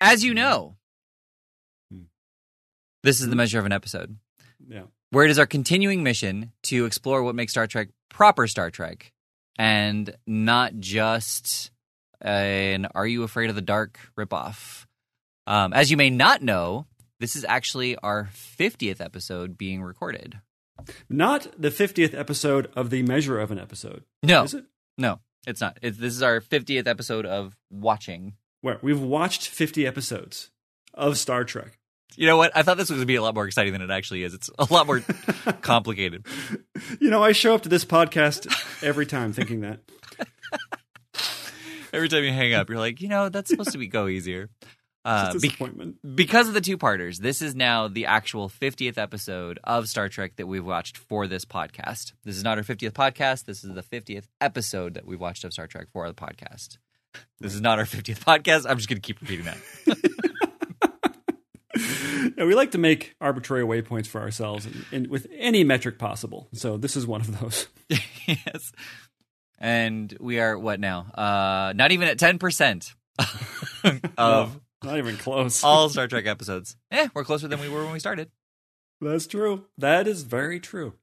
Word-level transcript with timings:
as 0.00 0.24
you 0.24 0.34
know, 0.34 0.76
Hmm. 1.90 2.02
this 3.02 3.20
is 3.20 3.28
the 3.28 3.36
measure 3.36 3.58
of 3.58 3.66
an 3.66 3.72
episode. 3.72 4.16
Yeah. 4.68 4.84
where 5.10 5.24
it 5.24 5.30
is 5.30 5.38
our 5.38 5.46
continuing 5.46 6.02
mission 6.02 6.52
to 6.64 6.84
explore 6.84 7.22
what 7.22 7.34
makes 7.36 7.52
Star 7.52 7.66
Trek 7.68 7.88
proper 8.10 8.46
Star 8.48 8.70
Trek 8.72 9.12
and 9.56 10.14
not 10.26 10.74
just 10.80 11.70
an 12.20 12.86
Are 12.94 13.06
You 13.06 13.22
Afraid 13.22 13.48
of 13.48 13.54
the 13.56 13.62
Dark 13.62 13.98
ripoff. 14.18 14.84
Um, 15.46 15.72
as 15.72 15.90
you 15.92 15.96
may 15.96 16.10
not 16.10 16.42
know, 16.42 16.86
this 17.20 17.36
is 17.36 17.44
actually 17.48 17.96
our 17.98 18.28
50th 18.34 19.00
episode 19.00 19.56
being 19.56 19.80
recorded. 19.82 20.40
Not 21.08 21.46
the 21.56 21.70
50th 21.70 22.12
episode 22.18 22.68
of 22.74 22.90
the 22.90 23.02
measure 23.02 23.38
of 23.38 23.50
an 23.52 23.58
episode. 23.60 24.02
No, 24.24 24.42
Is 24.42 24.54
it? 24.54 24.64
no, 24.98 25.20
it's 25.46 25.60
not. 25.60 25.78
It's, 25.82 25.96
this 25.98 26.14
is 26.14 26.22
our 26.22 26.40
50th 26.40 26.88
episode 26.88 27.24
of 27.26 27.56
watching. 27.70 28.34
Where 28.62 28.78
we've 28.82 29.00
watched 29.00 29.48
50 29.48 29.86
episodes 29.86 30.50
of 30.94 31.18
Star 31.18 31.44
Trek. 31.44 31.78
You 32.16 32.26
know 32.26 32.36
what? 32.38 32.52
I 32.56 32.62
thought 32.62 32.78
this 32.78 32.88
was 32.88 32.96
going 32.96 33.02
to 33.02 33.06
be 33.06 33.16
a 33.16 33.22
lot 33.22 33.34
more 33.34 33.46
exciting 33.46 33.72
than 33.72 33.82
it 33.82 33.90
actually 33.90 34.22
is. 34.22 34.32
It's 34.32 34.48
a 34.58 34.66
lot 34.72 34.86
more 34.86 35.00
complicated. 35.60 36.24
You 37.00 37.10
know, 37.10 37.22
I 37.22 37.32
show 37.32 37.54
up 37.54 37.62
to 37.64 37.68
this 37.68 37.84
podcast 37.84 38.46
every 38.82 39.04
time 39.06 39.32
thinking 39.32 39.60
that. 39.60 39.80
Every 41.92 42.08
time 42.10 42.24
you 42.24 42.32
hang 42.32 42.52
up, 42.52 42.68
you're 42.68 42.78
like, 42.78 43.00
you 43.00 43.08
know, 43.08 43.30
that's 43.30 43.48
supposed 43.48 43.72
to 43.72 43.78
be 43.78 43.86
go 43.86 44.06
easier. 44.08 44.50
Uh, 45.06 45.26
It's 45.28 45.36
a 45.36 45.38
be- 45.38 45.48
disappointment. 45.50 46.16
because 46.16 46.48
of 46.48 46.54
the 46.54 46.60
two 46.60 46.76
parters, 46.76 47.20
this 47.20 47.40
is 47.40 47.54
now 47.54 47.86
the 47.86 48.06
actual 48.06 48.48
50th 48.48 48.98
episode 48.98 49.60
of 49.62 49.88
Star 49.88 50.08
Trek 50.08 50.34
that 50.34 50.48
we've 50.48 50.66
watched 50.66 50.98
for 50.98 51.28
this 51.28 51.44
podcast. 51.44 52.12
This 52.24 52.36
is 52.36 52.42
not 52.42 52.58
our 52.58 52.64
50th 52.64 52.90
podcast. 52.90 53.44
This 53.44 53.62
is 53.62 53.72
the 53.72 53.84
50th 53.84 54.24
episode 54.40 54.94
that 54.94 55.06
we've 55.06 55.20
watched 55.20 55.44
of 55.44 55.52
Star 55.52 55.68
Trek 55.68 55.86
for 55.92 56.08
the 56.08 56.12
podcast. 56.12 56.78
This 57.40 57.54
is 57.54 57.60
not 57.60 57.78
our 57.78 57.84
50th 57.84 58.20
podcast. 58.20 58.68
I'm 58.68 58.76
just 58.76 58.88
going 58.88 59.00
to 59.00 59.06
keep 59.06 59.20
repeating 59.20 59.46
that. 59.46 59.58
Yeah, 62.36 62.44
we 62.44 62.54
like 62.54 62.72
to 62.72 62.78
make 62.78 63.14
arbitrary 63.20 63.64
waypoints 63.64 64.06
for 64.06 64.20
ourselves 64.20 64.66
in, 64.66 64.84
in, 64.92 65.10
with 65.10 65.26
any 65.36 65.64
metric 65.64 65.98
possible. 65.98 66.48
So 66.52 66.76
this 66.76 66.96
is 66.96 67.06
one 67.06 67.20
of 67.20 67.38
those. 67.40 67.66
yes. 68.26 68.72
And 69.58 70.14
we 70.20 70.38
are 70.40 70.58
what 70.58 70.80
now? 70.80 71.06
Uh, 71.14 71.72
not 71.74 71.92
even 71.92 72.08
at 72.08 72.18
10% 72.18 72.94
of 74.18 74.60
Not 74.82 74.98
even 74.98 75.16
close. 75.16 75.62
all 75.64 75.88
Star 75.88 76.08
Trek 76.08 76.26
episodes. 76.26 76.76
Eh, 76.90 77.08
we're 77.14 77.24
closer 77.24 77.48
than 77.48 77.60
we 77.60 77.68
were 77.68 77.84
when 77.84 77.92
we 77.92 78.00
started. 78.00 78.30
That's 79.00 79.26
true. 79.26 79.64
That 79.78 80.06
is 80.06 80.22
very 80.22 80.60
true. 80.60 80.94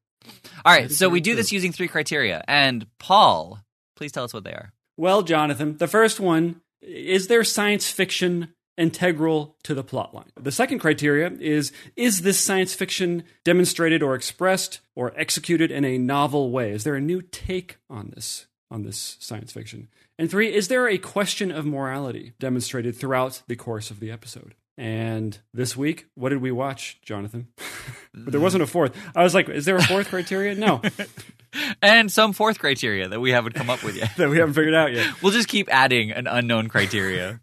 All 0.66 0.74
right, 0.74 0.92
so 0.92 1.10
we 1.10 1.20
do 1.20 1.32
true. 1.32 1.36
this 1.38 1.52
using 1.52 1.72
three 1.72 1.88
criteria. 1.88 2.44
And 2.48 2.88
Paul, 3.00 3.60
please 3.96 4.12
tell 4.12 4.24
us 4.24 4.34
what 4.34 4.44
they 4.44 4.54
are. 4.54 4.72
Well, 4.98 5.24
Jonathan, 5.24 5.78
the 5.78 5.88
first 5.88 6.20
one 6.20 6.62
is 6.82 7.28
there 7.28 7.44
science 7.44 7.90
fiction 7.90 8.54
integral 8.78 9.56
to 9.64 9.74
the 9.74 9.84
plotline? 9.84 10.30
The 10.40 10.52
second 10.52 10.80
criteria 10.80 11.32
is 11.40 11.72
is 11.96 12.22
this 12.22 12.40
science 12.40 12.74
fiction 12.74 13.24
demonstrated 13.44 14.04
or 14.04 14.16
expressed 14.16 14.82
or 14.96 15.14
executed 15.16 15.72
in 15.72 15.86
a 15.86 15.98
novel 15.98 16.52
way? 16.52 16.72
Is 16.72 16.84
there 16.84 16.96
a 16.96 17.02
new 17.02 17.22
take 17.22 17.78
on 17.90 18.12
this 18.16 18.48
on 18.70 18.84
this 18.84 19.18
science 19.20 19.52
fiction? 19.52 19.88
And 20.18 20.30
three, 20.30 20.54
is 20.54 20.68
there 20.68 20.88
a 20.88 20.98
question 20.98 21.52
of 21.52 21.66
morality 21.66 22.34
demonstrated 22.40 22.96
throughout 22.96 23.42
the 23.48 23.56
course 23.56 23.90
of 23.92 24.00
the 24.00 24.12
episode? 24.12 24.56
And 24.78 25.38
this 25.54 25.78
week, 25.78 26.08
what 26.16 26.30
did 26.30 26.42
we 26.42 26.52
watch, 26.52 27.00
Jonathan? 27.04 27.48
but 28.14 28.32
there 28.32 28.42
wasn't 28.42 28.64
a 28.64 28.68
fourth. 28.68 28.96
I 29.16 29.24
was 29.24 29.34
like, 29.34 29.50
is 29.50 29.66
there 29.66 29.76
a 29.76 29.84
fourth 29.84 30.10
criteria? 30.10 30.56
No, 30.56 30.82
And 31.82 32.12
some 32.12 32.34
fourth 32.34 32.60
criteria 32.60 33.08
that 33.10 33.20
we 33.20 33.32
haven't 33.32 33.54
come 33.54 33.70
up 33.70 33.84
with 33.84 33.96
yet. 33.96 34.12
that 34.18 34.30
we 34.30 34.38
haven't 34.38 34.56
figured 34.56 34.74
out 34.74 34.94
yet. 34.94 35.22
We'll 35.22 35.32
just 35.32 35.48
keep 35.48 35.70
adding 35.72 36.12
an 36.12 36.28
unknown 36.28 36.68
criteria. 36.68 37.42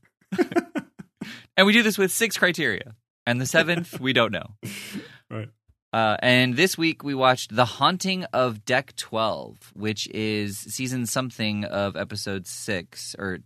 and 1.56 1.66
we 1.66 1.72
do 1.72 1.82
this 1.82 1.98
with 1.98 2.10
six 2.10 2.36
criteria. 2.36 2.94
And 3.26 3.40
the 3.40 3.46
seventh, 3.46 4.00
we 4.00 4.12
don't 4.12 4.32
know. 4.32 4.54
Right. 5.30 5.48
Uh, 5.92 6.16
and 6.20 6.56
this 6.56 6.78
week 6.78 7.02
we 7.04 7.14
watched 7.14 7.54
The 7.54 7.64
Haunting 7.64 8.24
of 8.32 8.64
Deck 8.64 8.94
12, 8.96 9.72
which 9.74 10.08
is 10.08 10.58
season 10.58 11.06
something 11.06 11.64
of 11.64 11.96
episode 11.96 12.46
six. 12.46 13.14
Or 13.18 13.38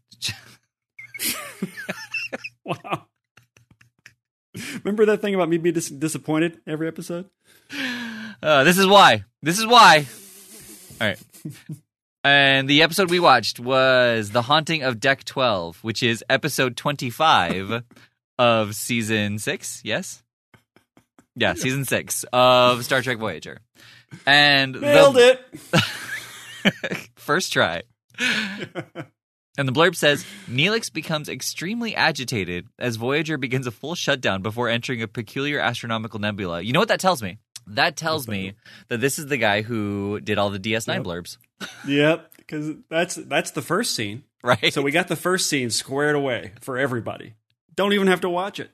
Wow. 2.65 3.07
Remember 4.85 5.07
that 5.07 5.21
thing 5.21 5.35
about 5.35 5.49
me 5.49 5.59
being 5.59 5.75
dis- 5.75 5.89
disappointed 5.91 6.61
every 6.67 6.89
episode? 6.89 7.29
uh, 8.43 8.65
this 8.65 8.79
is 8.79 8.87
why. 8.87 9.25
This 9.43 9.59
is 9.59 9.67
why. 9.67 10.07
All 11.01 11.07
right. 11.09 11.19
And 12.27 12.71
the 12.71 12.83
episode 12.83 13.11
we 13.11 13.21
watched 13.21 13.61
was 13.61 14.31
The 14.31 14.41
Haunting 14.41 14.83
of 14.83 14.99
Deck 14.99 15.25
12, 15.25 15.85
which 15.85 16.03
is 16.03 16.25
episode 16.31 16.75
25 16.75 17.83
of 18.39 18.75
season 18.75 19.39
six. 19.39 19.83
Yes? 19.85 20.23
Yeah, 21.37 21.53
season 21.57 21.85
six 21.85 22.25
of 22.33 22.83
Star 22.83 23.03
Trek 23.03 23.19
Voyager. 23.19 23.59
And 24.25 24.81
Nailed 24.81 25.17
the 25.17 25.39
it. 26.65 27.11
first 27.17 27.53
try. 27.53 27.83
And 29.57 29.69
the 29.69 29.73
blurb 29.73 29.95
says 29.95 30.25
Neelix 30.49 30.93
becomes 30.93 31.29
extremely 31.29 31.95
agitated 31.95 32.67
as 32.79 32.97
Voyager 32.97 33.39
begins 33.39 33.67
a 33.67 33.71
full 33.71 33.95
shutdown 33.95 34.43
before 34.43 34.69
entering 34.69 35.01
a 35.03 35.07
peculiar 35.09 35.61
astronomical 35.61 36.19
nebula. 36.19 36.61
You 36.61 36.73
know 36.73 36.81
what 36.81 36.89
that 36.89 36.99
tells 37.01 37.23
me? 37.23 37.39
That 37.67 37.97
tells 37.97 38.27
me 38.29 38.55
that 38.89 39.01
this 39.01 39.19
is 39.19 39.27
the 39.27 39.37
guy 39.39 39.63
who 39.63 40.21
did 40.21 40.39
all 40.39 40.51
the 40.51 40.59
DS9 40.59 40.97
Yep. 40.97 41.03
blurbs, 41.05 41.39
Yep, 41.87 42.33
because 42.37 42.73
that's 42.91 43.15
that's 43.15 43.53
the 43.53 43.63
first 43.63 43.95
scene. 43.95 44.25
right? 44.43 44.71
So 44.73 44.83
we 44.83 44.91
got 44.91 45.09
the 45.09 45.17
first 45.17 45.49
scene 45.49 45.71
squared 45.71 46.15
away 46.17 46.53
for 46.61 46.77
everybody. 46.77 47.35
Don't 47.75 47.93
even 47.95 48.09
have 48.09 48.21
to 48.23 48.29
watch 48.29 48.61
it. 48.61 48.71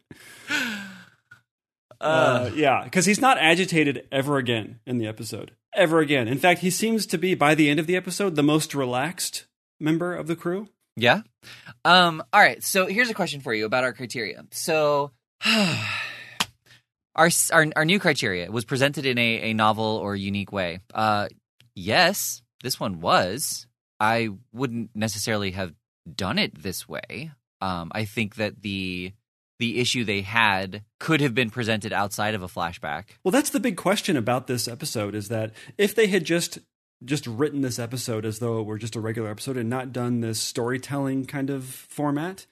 Uh, 2.00 2.50
yeah, 2.54 2.82
because 2.84 3.04
he's 3.04 3.20
not 3.20 3.36
agitated 3.38 4.06
ever 4.10 4.38
again 4.38 4.80
in 4.86 4.98
the 4.98 5.06
episode. 5.06 5.52
Ever 5.74 6.00
again. 6.00 6.26
In 6.28 6.38
fact, 6.38 6.60
he 6.60 6.70
seems 6.70 7.06
to 7.06 7.18
be 7.18 7.34
by 7.34 7.54
the 7.54 7.68
end 7.68 7.78
of 7.78 7.86
the 7.86 7.94
episode 7.96 8.34
the 8.36 8.42
most 8.42 8.74
relaxed 8.74 9.44
member 9.80 10.14
of 10.14 10.26
the 10.26 10.36
crew. 10.36 10.68
Yeah. 10.96 11.22
Um. 11.84 12.22
All 12.32 12.40
right. 12.40 12.62
So 12.62 12.86
here's 12.86 13.10
a 13.10 13.14
question 13.14 13.40
for 13.40 13.54
you 13.54 13.64
about 13.64 13.84
our 13.84 13.92
criteria. 13.92 14.44
So, 14.50 15.12
our 15.46 17.30
our 17.52 17.66
our 17.76 17.84
new 17.84 17.98
criteria 17.98 18.50
was 18.50 18.64
presented 18.64 19.06
in 19.06 19.18
a, 19.18 19.50
a 19.50 19.54
novel 19.54 19.96
or 19.96 20.14
unique 20.14 20.52
way. 20.52 20.80
Uh, 20.92 21.28
yes, 21.74 22.42
this 22.62 22.78
one 22.78 23.00
was. 23.00 23.66
I 23.98 24.30
wouldn't 24.52 24.90
necessarily 24.94 25.52
have 25.52 25.74
done 26.14 26.38
it 26.38 26.62
this 26.62 26.88
way. 26.88 27.32
Um, 27.60 27.92
I 27.94 28.04
think 28.04 28.36
that 28.36 28.62
the 28.62 29.12
the 29.58 29.78
issue 29.78 30.04
they 30.04 30.22
had 30.22 30.82
could 30.98 31.20
have 31.20 31.34
been 31.34 31.50
presented 31.50 31.92
outside 31.92 32.34
of 32.34 32.42
a 32.42 32.48
flashback. 32.48 33.10
Well, 33.22 33.30
that's 33.30 33.50
the 33.50 33.60
big 33.60 33.76
question 33.76 34.16
about 34.16 34.46
this 34.46 34.66
episode 34.66 35.14
is 35.14 35.28
that 35.28 35.52
if 35.76 35.94
they 35.94 36.06
had 36.06 36.24
just 36.24 36.58
just 37.04 37.26
written 37.26 37.60
this 37.62 37.78
episode 37.78 38.24
as 38.24 38.38
though 38.38 38.60
it 38.60 38.66
were 38.66 38.78
just 38.78 38.96
a 38.96 39.00
regular 39.00 39.30
episode 39.30 39.56
and 39.56 39.70
not 39.70 39.92
done 39.92 40.20
this 40.20 40.40
storytelling 40.40 41.24
kind 41.26 41.50
of 41.50 41.64
format, 41.64 42.46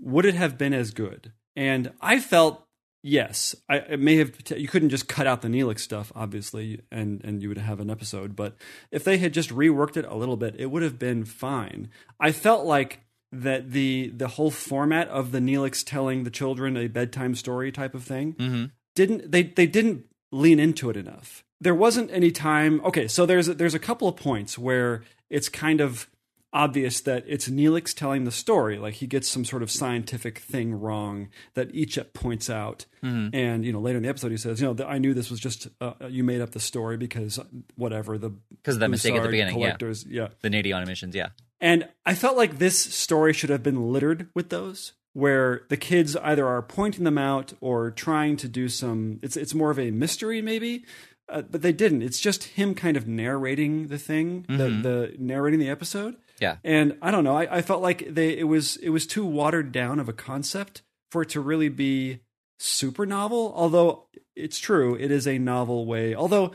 would 0.00 0.24
it 0.24 0.34
have 0.34 0.58
been 0.58 0.72
as 0.74 0.90
good? 0.90 1.32
And 1.54 1.92
I 2.00 2.18
felt 2.18 2.66
yes, 3.04 3.54
I 3.68 3.76
it 3.78 4.00
may 4.00 4.16
have 4.16 4.32
you 4.56 4.68
couldn't 4.68 4.90
just 4.90 5.08
cut 5.08 5.26
out 5.26 5.42
the 5.42 5.48
Neelix 5.48 5.80
stuff 5.80 6.12
obviously 6.14 6.80
and 6.90 7.20
and 7.24 7.42
you 7.42 7.48
would 7.48 7.58
have 7.58 7.80
an 7.80 7.90
episode, 7.90 8.34
but 8.36 8.56
if 8.90 9.04
they 9.04 9.18
had 9.18 9.34
just 9.34 9.50
reworked 9.50 9.96
it 9.96 10.04
a 10.06 10.16
little 10.16 10.36
bit, 10.36 10.54
it 10.58 10.66
would 10.70 10.82
have 10.82 10.98
been 10.98 11.24
fine. 11.24 11.88
I 12.18 12.32
felt 12.32 12.64
like 12.64 13.00
that 13.30 13.70
the 13.72 14.12
the 14.16 14.28
whole 14.28 14.50
format 14.50 15.08
of 15.08 15.32
the 15.32 15.38
Neelix 15.40 15.84
telling 15.84 16.24
the 16.24 16.30
children 16.30 16.76
a 16.76 16.86
bedtime 16.86 17.34
story 17.34 17.72
type 17.72 17.94
of 17.94 18.04
thing 18.04 18.34
Mm-hmm. 18.34 18.64
didn't 18.94 19.30
they 19.30 19.42
they 19.44 19.66
didn't 19.66 20.06
lean 20.30 20.58
into 20.58 20.88
it 20.90 20.96
enough. 20.96 21.44
There 21.62 21.74
wasn't 21.74 22.10
any 22.10 22.30
time. 22.30 22.80
Okay, 22.84 23.06
so 23.08 23.24
there's 23.26 23.46
there's 23.46 23.74
a 23.74 23.78
couple 23.78 24.08
of 24.08 24.16
points 24.16 24.58
where 24.58 25.02
it's 25.30 25.48
kind 25.48 25.80
of 25.80 26.08
obvious 26.54 27.00
that 27.00 27.24
it's 27.26 27.48
Neelix 27.48 27.94
telling 27.94 28.24
the 28.24 28.30
story. 28.30 28.76
Like 28.78 28.94
he 28.94 29.06
gets 29.06 29.26
some 29.28 29.44
sort 29.44 29.62
of 29.62 29.70
scientific 29.70 30.38
thing 30.38 30.78
wrong 30.78 31.28
that 31.54 31.72
Icheb 31.72 32.12
points 32.12 32.50
out, 32.50 32.86
Mm-hmm. 33.02 33.34
and 33.34 33.64
you 33.64 33.72
know 33.72 33.80
later 33.80 33.96
in 33.96 34.02
the 34.04 34.08
episode 34.08 34.30
he 34.30 34.36
says, 34.36 34.60
you 34.60 34.72
know, 34.72 34.84
I 34.86 34.98
knew 34.98 35.12
this 35.14 35.30
was 35.30 35.40
just 35.40 35.68
uh, 35.80 35.94
you 36.08 36.22
made 36.22 36.40
up 36.40 36.50
the 36.50 36.60
story 36.60 36.96
because 36.96 37.40
whatever 37.76 38.18
the 38.18 38.30
Because 38.30 38.76
of 38.76 38.80
that 38.80 38.90
mistake 38.90 39.14
at 39.14 39.22
the 39.22 39.28
beginning, 39.28 39.58
yeah. 39.58 39.66
collectors, 39.66 40.04
yeah. 40.08 40.28
The 40.42 40.50
Nadion 40.50 40.82
emissions, 40.82 41.14
yeah. 41.14 41.30
And 41.60 41.88
I 42.04 42.14
felt 42.14 42.36
like 42.36 42.58
this 42.58 42.78
story 42.78 43.32
should 43.32 43.50
have 43.50 43.62
been 43.62 43.92
littered 43.92 44.28
with 44.34 44.50
those, 44.50 44.92
where 45.14 45.62
the 45.68 45.76
kids 45.76 46.16
either 46.16 46.46
are 46.46 46.60
pointing 46.62 47.04
them 47.04 47.18
out 47.18 47.52
or 47.60 47.90
trying 47.90 48.36
to 48.38 48.48
do 48.48 48.68
some. 48.68 49.18
It's 49.22 49.36
it's 49.36 49.54
more 49.54 49.70
of 49.70 49.78
a 49.78 49.90
mystery, 49.90 50.42
maybe, 50.42 50.84
uh, 51.28 51.42
but 51.42 51.62
they 51.62 51.72
didn't. 51.72 52.02
It's 52.02 52.20
just 52.20 52.44
him 52.44 52.74
kind 52.74 52.96
of 52.96 53.06
narrating 53.06 53.88
the 53.88 53.98
thing, 53.98 54.44
the, 54.48 54.68
the 54.68 55.14
narrating 55.18 55.60
the 55.60 55.68
episode. 55.68 56.16
Yeah. 56.40 56.56
And 56.64 56.96
I 57.00 57.10
don't 57.10 57.24
know. 57.24 57.36
I, 57.36 57.58
I 57.58 57.62
felt 57.62 57.82
like 57.82 58.14
they 58.14 58.36
it 58.36 58.44
was 58.48 58.76
it 58.78 58.90
was 58.90 59.06
too 59.06 59.24
watered 59.24 59.72
down 59.72 60.00
of 60.00 60.08
a 60.08 60.12
concept 60.12 60.82
for 61.10 61.22
it 61.22 61.28
to 61.30 61.40
really 61.40 61.68
be 61.68 62.20
super 62.58 63.06
novel. 63.06 63.52
Although 63.56 64.06
it's 64.34 64.58
true, 64.58 64.96
it 64.96 65.10
is 65.10 65.26
a 65.26 65.38
novel 65.38 65.86
way. 65.86 66.14
Although 66.14 66.52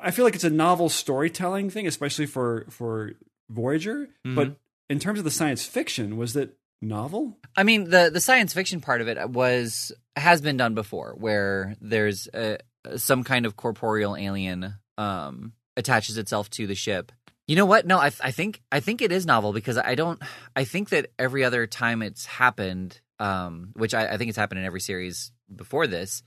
I 0.00 0.10
feel 0.10 0.24
like 0.24 0.34
it's 0.34 0.44
a 0.44 0.50
novel 0.50 0.88
storytelling 0.88 1.70
thing, 1.70 1.86
especially 1.86 2.26
for 2.26 2.66
for 2.70 3.12
Voyager. 3.48 4.08
Mm-hmm. 4.26 4.34
But 4.34 4.56
in 4.90 4.98
terms 4.98 5.18
of 5.18 5.24
the 5.24 5.30
science 5.30 5.64
fiction, 5.64 6.16
was 6.16 6.32
that 6.32 6.56
novel. 6.82 7.38
I 7.56 7.62
mean, 7.62 7.90
the 7.90 8.10
the 8.12 8.20
science 8.20 8.52
fiction 8.52 8.80
part 8.80 9.00
of 9.00 9.08
it 9.08 9.30
was 9.30 9.92
has 10.16 10.40
been 10.40 10.56
done 10.56 10.74
before, 10.74 11.14
where 11.16 11.76
there's 11.80 12.28
a, 12.34 12.58
some 12.96 13.24
kind 13.24 13.46
of 13.46 13.56
corporeal 13.56 14.16
alien 14.16 14.74
um, 14.98 15.52
attaches 15.76 16.18
itself 16.18 16.50
to 16.50 16.66
the 16.66 16.74
ship. 16.74 17.12
You 17.46 17.56
know 17.56 17.66
what? 17.66 17.86
No, 17.86 17.98
I, 17.98 18.10
I 18.20 18.30
think 18.32 18.62
I 18.72 18.80
think 18.80 19.02
it 19.02 19.12
is 19.12 19.24
novel 19.24 19.52
because 19.52 19.78
I 19.78 19.94
don't. 19.94 20.20
I 20.54 20.64
think 20.64 20.88
that 20.88 21.12
every 21.18 21.44
other 21.44 21.66
time 21.66 22.02
it's 22.02 22.26
happened, 22.26 23.00
um, 23.20 23.70
which 23.74 23.94
I, 23.94 24.06
I 24.08 24.16
think 24.16 24.28
it's 24.28 24.38
happened 24.38 24.60
in 24.60 24.66
every 24.66 24.80
series 24.80 25.30
before 25.54 25.86
this, 25.86 26.22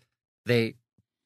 they 0.45 0.75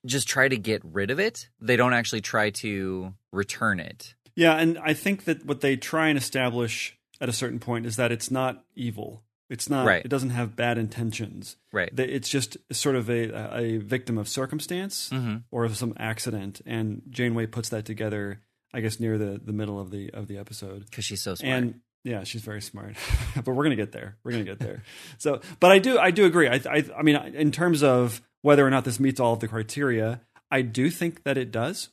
just 0.06 0.27
try 0.27 0.47
to 0.47 0.57
get 0.57 0.81
rid 0.83 1.12
of 1.12 1.19
it. 1.19 1.47
They 1.62 1.77
don't 1.77 1.94
actually 1.94 2.21
try 2.21 2.50
to 2.50 3.13
return 3.31 3.80
it. 3.80 4.15
Yeah, 4.35 4.56
and 4.56 4.80
I 4.80 4.94
think 4.94 5.25
that 5.25 5.45
what 5.45 5.62
they 5.62 5.77
try 5.77 6.07
and 6.07 6.18
establish 6.18 6.97
at 7.21 7.30
a 7.30 7.33
certain 7.33 7.59
point 7.59 7.85
is 7.85 7.95
that 7.97 8.12
it's 8.12 8.31
not 8.31 8.63
evil. 8.75 9.24
It's 9.54 9.70
not. 9.70 9.86
Right. 9.86 10.04
It 10.04 10.08
doesn't 10.08 10.32
have 10.32 10.56
bad 10.56 10.80
intentions. 10.80 11.58
Right. 11.72 11.92
It's 11.96 12.28
just 12.28 12.58
sort 12.72 12.96
of 12.96 13.08
a 13.08 13.56
a 13.56 13.78
victim 13.78 14.18
of 14.18 14.28
circumstance 14.28 15.10
hmm 15.10 15.38
or 15.52 15.64
of 15.64 15.78
some 15.78 15.94
accident, 15.98 16.62
and 16.66 17.04
Janeway 17.10 17.46
puts 17.46 17.70
that 17.70 17.86
together. 17.86 18.42
I 18.74 18.82
guess 18.82 19.00
near 19.00 19.20
the 19.20 19.40
the 19.44 19.54
middle 19.54 19.80
of 19.80 19.92
the 19.92 20.10
of 20.10 20.28
the 20.28 20.40
episode. 20.40 20.86
Because 20.86 21.06
she's 21.06 21.22
so 21.22 21.36
smart. 21.36 21.56
And 21.56 21.82
yeah, 22.04 22.24
she's 22.24 22.42
very 22.42 22.64
smart. 22.64 22.96
but 23.36 23.54
we're 23.54 23.64
gonna 23.64 23.76
get 23.76 23.92
there. 23.92 24.18
We're 24.24 24.32
gonna 24.32 24.44
get 24.44 24.58
there. 24.58 24.82
so, 25.20 25.40
but 25.60 25.72
I 25.72 25.78
do 25.78 26.00
I 26.00 26.10
do 26.10 26.26
agree. 26.26 26.48
I, 26.48 26.60
I 26.68 26.84
I 26.98 27.04
mean, 27.04 27.16
in 27.16 27.52
terms 27.52 27.84
of 27.84 28.24
whether 28.42 28.66
or 28.66 28.72
not 28.72 28.86
this 28.86 29.00
meets 29.00 29.20
all 29.20 29.34
of 29.34 29.40
the 29.40 29.48
criteria, 29.48 30.22
I 30.50 30.64
do 30.64 30.90
think 30.90 31.24
that 31.26 31.38
it 31.38 31.52
does. 31.52 31.90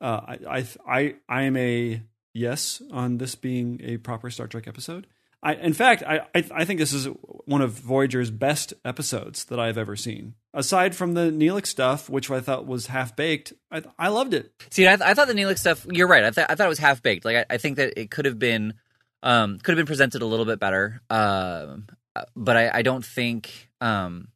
Uh, 0.00 0.20
I 0.28 0.38
I 0.48 0.66
I 0.88 1.14
I 1.28 1.42
am 1.42 1.56
a 1.56 2.00
yes 2.32 2.80
on 2.92 3.18
this 3.18 3.34
being 3.34 3.80
a 3.82 3.96
proper 3.96 4.30
Star 4.30 4.46
Trek 4.46 4.68
episode. 4.68 5.08
I, 5.42 5.54
in 5.54 5.74
fact, 5.74 6.02
I, 6.02 6.22
I 6.34 6.44
I 6.50 6.64
think 6.64 6.80
this 6.80 6.92
is 6.92 7.06
one 7.44 7.60
of 7.60 7.72
Voyager's 7.72 8.30
best 8.30 8.74
episodes 8.84 9.44
that 9.44 9.60
I've 9.60 9.78
ever 9.78 9.94
seen. 9.94 10.34
Aside 10.52 10.96
from 10.96 11.14
the 11.14 11.30
Neelix 11.30 11.66
stuff, 11.66 12.08
which 12.08 12.30
I 12.30 12.40
thought 12.40 12.66
was 12.66 12.86
half 12.86 13.14
baked, 13.14 13.52
I, 13.70 13.82
I 13.98 14.08
loved 14.08 14.34
it. 14.34 14.52
See, 14.70 14.88
I, 14.88 14.96
th- 14.96 15.02
I 15.02 15.14
thought 15.14 15.28
the 15.28 15.34
Neelix 15.34 15.58
stuff. 15.58 15.86
You're 15.90 16.08
right. 16.08 16.24
I, 16.24 16.30
th- 16.30 16.46
I 16.48 16.54
thought 16.54 16.64
it 16.66 16.70
was 16.70 16.78
half 16.78 17.02
baked. 17.02 17.24
Like 17.24 17.36
I, 17.36 17.54
I 17.54 17.56
think 17.58 17.76
that 17.76 18.00
it 18.00 18.10
could 18.10 18.24
have 18.24 18.38
been, 18.38 18.74
um, 19.22 19.58
could 19.58 19.72
have 19.72 19.76
been 19.76 19.86
presented 19.86 20.22
a 20.22 20.26
little 20.26 20.46
bit 20.46 20.58
better. 20.58 21.02
Um, 21.10 21.86
but 22.34 22.56
I, 22.56 22.78
I 22.78 22.82
don't 22.82 23.04
think, 23.04 23.70
um, 23.80 24.28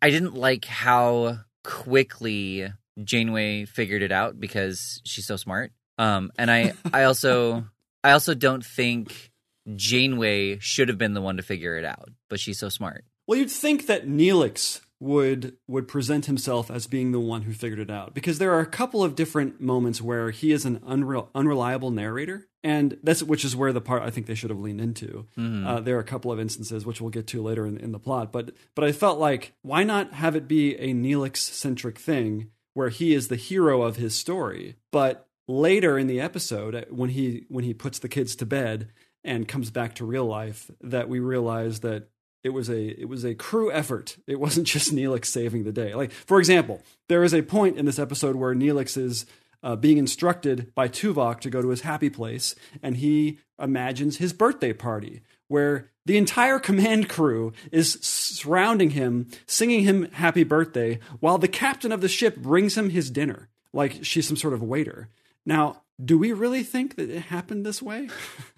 I 0.00 0.10
didn't 0.10 0.34
like 0.34 0.64
how 0.64 1.40
quickly 1.64 2.72
Janeway 3.02 3.64
figured 3.64 4.02
it 4.02 4.12
out 4.12 4.38
because 4.38 5.02
she's 5.04 5.26
so 5.26 5.36
smart. 5.36 5.72
Um, 5.98 6.30
and 6.38 6.50
I, 6.50 6.74
I 6.92 7.02
also, 7.04 7.66
I 8.04 8.12
also 8.12 8.34
don't 8.34 8.64
think 8.64 9.32
Janeway 9.74 10.58
should 10.60 10.88
have 10.88 10.98
been 10.98 11.14
the 11.14 11.20
one 11.20 11.36
to 11.36 11.42
figure 11.42 11.76
it 11.76 11.84
out, 11.84 12.10
but 12.28 12.40
she's 12.40 12.58
so 12.58 12.68
smart. 12.68 13.04
Well, 13.26 13.38
you'd 13.38 13.50
think 13.50 13.86
that 13.86 14.06
Neelix 14.06 14.80
would 14.98 15.56
would 15.66 15.88
present 15.88 16.24
himself 16.26 16.70
as 16.70 16.86
being 16.86 17.12
the 17.12 17.20
one 17.20 17.42
who 17.42 17.52
figured 17.52 17.80
it 17.80 17.90
out 17.90 18.14
because 18.14 18.38
there 18.38 18.54
are 18.54 18.60
a 18.60 18.66
couple 18.66 19.04
of 19.04 19.14
different 19.14 19.60
moments 19.60 20.00
where 20.00 20.30
he 20.30 20.52
is 20.52 20.64
an 20.64 20.80
unreal, 20.86 21.28
unreliable 21.34 21.90
narrator, 21.90 22.46
and 22.64 22.96
that's 23.02 23.22
which 23.22 23.44
is 23.44 23.54
where 23.54 23.72
the 23.72 23.80
part 23.80 24.02
I 24.02 24.10
think 24.10 24.26
they 24.26 24.34
should 24.34 24.50
have 24.50 24.58
leaned 24.58 24.80
into. 24.80 25.26
Uh, 25.36 25.80
there 25.80 25.96
are 25.96 26.00
a 26.00 26.04
couple 26.04 26.32
of 26.32 26.40
instances 26.40 26.86
which 26.86 27.00
we'll 27.00 27.10
get 27.10 27.26
to 27.28 27.42
later 27.42 27.66
in, 27.66 27.76
in 27.76 27.92
the 27.92 27.98
plot, 27.98 28.32
but 28.32 28.52
but 28.74 28.84
I 28.84 28.92
felt 28.92 29.18
like 29.18 29.52
why 29.62 29.82
not 29.84 30.14
have 30.14 30.34
it 30.34 30.48
be 30.48 30.76
a 30.76 30.94
Neelix 30.94 31.38
centric 31.38 31.98
thing 31.98 32.50
where 32.72 32.88
he 32.88 33.12
is 33.12 33.28
the 33.28 33.36
hero 33.36 33.82
of 33.82 33.96
his 33.96 34.14
story, 34.14 34.76
but 34.92 35.28
later 35.48 35.98
in 35.98 36.06
the 36.06 36.20
episode 36.20 36.86
when 36.90 37.10
he 37.10 37.44
when 37.48 37.64
he 37.64 37.74
puts 37.74 37.98
the 37.98 38.08
kids 38.08 38.34
to 38.36 38.46
bed 38.46 38.88
and 39.26 39.48
comes 39.48 39.70
back 39.70 39.94
to 39.96 40.04
real 40.04 40.24
life 40.24 40.70
that 40.80 41.08
we 41.08 41.18
realize 41.18 41.80
that 41.80 42.08
it 42.44 42.50
was 42.50 42.70
a 42.70 43.00
it 43.00 43.08
was 43.08 43.24
a 43.24 43.34
crew 43.34 43.70
effort. 43.72 44.16
It 44.26 44.40
wasn't 44.40 44.66
just 44.74 44.94
Neelix 44.94 45.26
saving 45.26 45.64
the 45.64 45.72
day. 45.72 45.94
Like 45.94 46.12
for 46.12 46.38
example, 46.38 46.82
there 47.08 47.24
is 47.24 47.34
a 47.34 47.42
point 47.42 47.76
in 47.76 47.84
this 47.84 47.98
episode 47.98 48.36
where 48.36 48.54
Neelix 48.54 48.96
is 48.96 49.26
uh, 49.62 49.74
being 49.74 49.98
instructed 49.98 50.72
by 50.74 50.88
Tuvok 50.88 51.40
to 51.40 51.50
go 51.50 51.60
to 51.60 51.70
his 51.70 51.80
happy 51.80 52.08
place, 52.08 52.54
and 52.82 52.98
he 52.98 53.38
imagines 53.60 54.18
his 54.18 54.32
birthday 54.32 54.72
party 54.72 55.22
where 55.48 55.90
the 56.04 56.16
entire 56.16 56.58
command 56.58 57.08
crew 57.08 57.52
is 57.72 57.98
surrounding 58.00 58.90
him, 58.90 59.28
singing 59.46 59.82
him 59.82 60.10
happy 60.12 60.44
birthday, 60.44 60.98
while 61.20 61.38
the 61.38 61.48
captain 61.48 61.92
of 61.92 62.00
the 62.00 62.08
ship 62.08 62.36
brings 62.36 62.76
him 62.76 62.90
his 62.90 63.10
dinner, 63.10 63.48
like 63.72 64.04
she's 64.04 64.26
some 64.26 64.36
sort 64.36 64.54
of 64.54 64.62
waiter. 64.62 65.08
Now, 65.44 65.82
do 66.04 66.18
we 66.18 66.32
really 66.32 66.62
think 66.62 66.96
that 66.96 67.10
it 67.10 67.22
happened 67.22 67.64
this 67.64 67.80
way? 67.80 68.08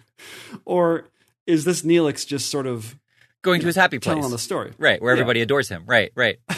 or 0.65 1.05
is 1.47 1.63
this 1.65 1.81
Neelix 1.83 2.25
just 2.27 2.49
sort 2.49 2.67
of 2.67 2.95
Going 3.41 3.61
to 3.61 3.67
his 3.67 3.75
happy 3.77 3.99
place. 3.99 4.15
telling 4.15 4.31
the 4.31 4.37
story? 4.37 4.73
Right, 4.77 5.01
where 5.01 5.13
Yeah. 5.15 5.21
everybody 5.21 5.41
adores 5.41 5.69
him. 5.69 5.83
Right, 5.87 6.11
right. 6.15 6.39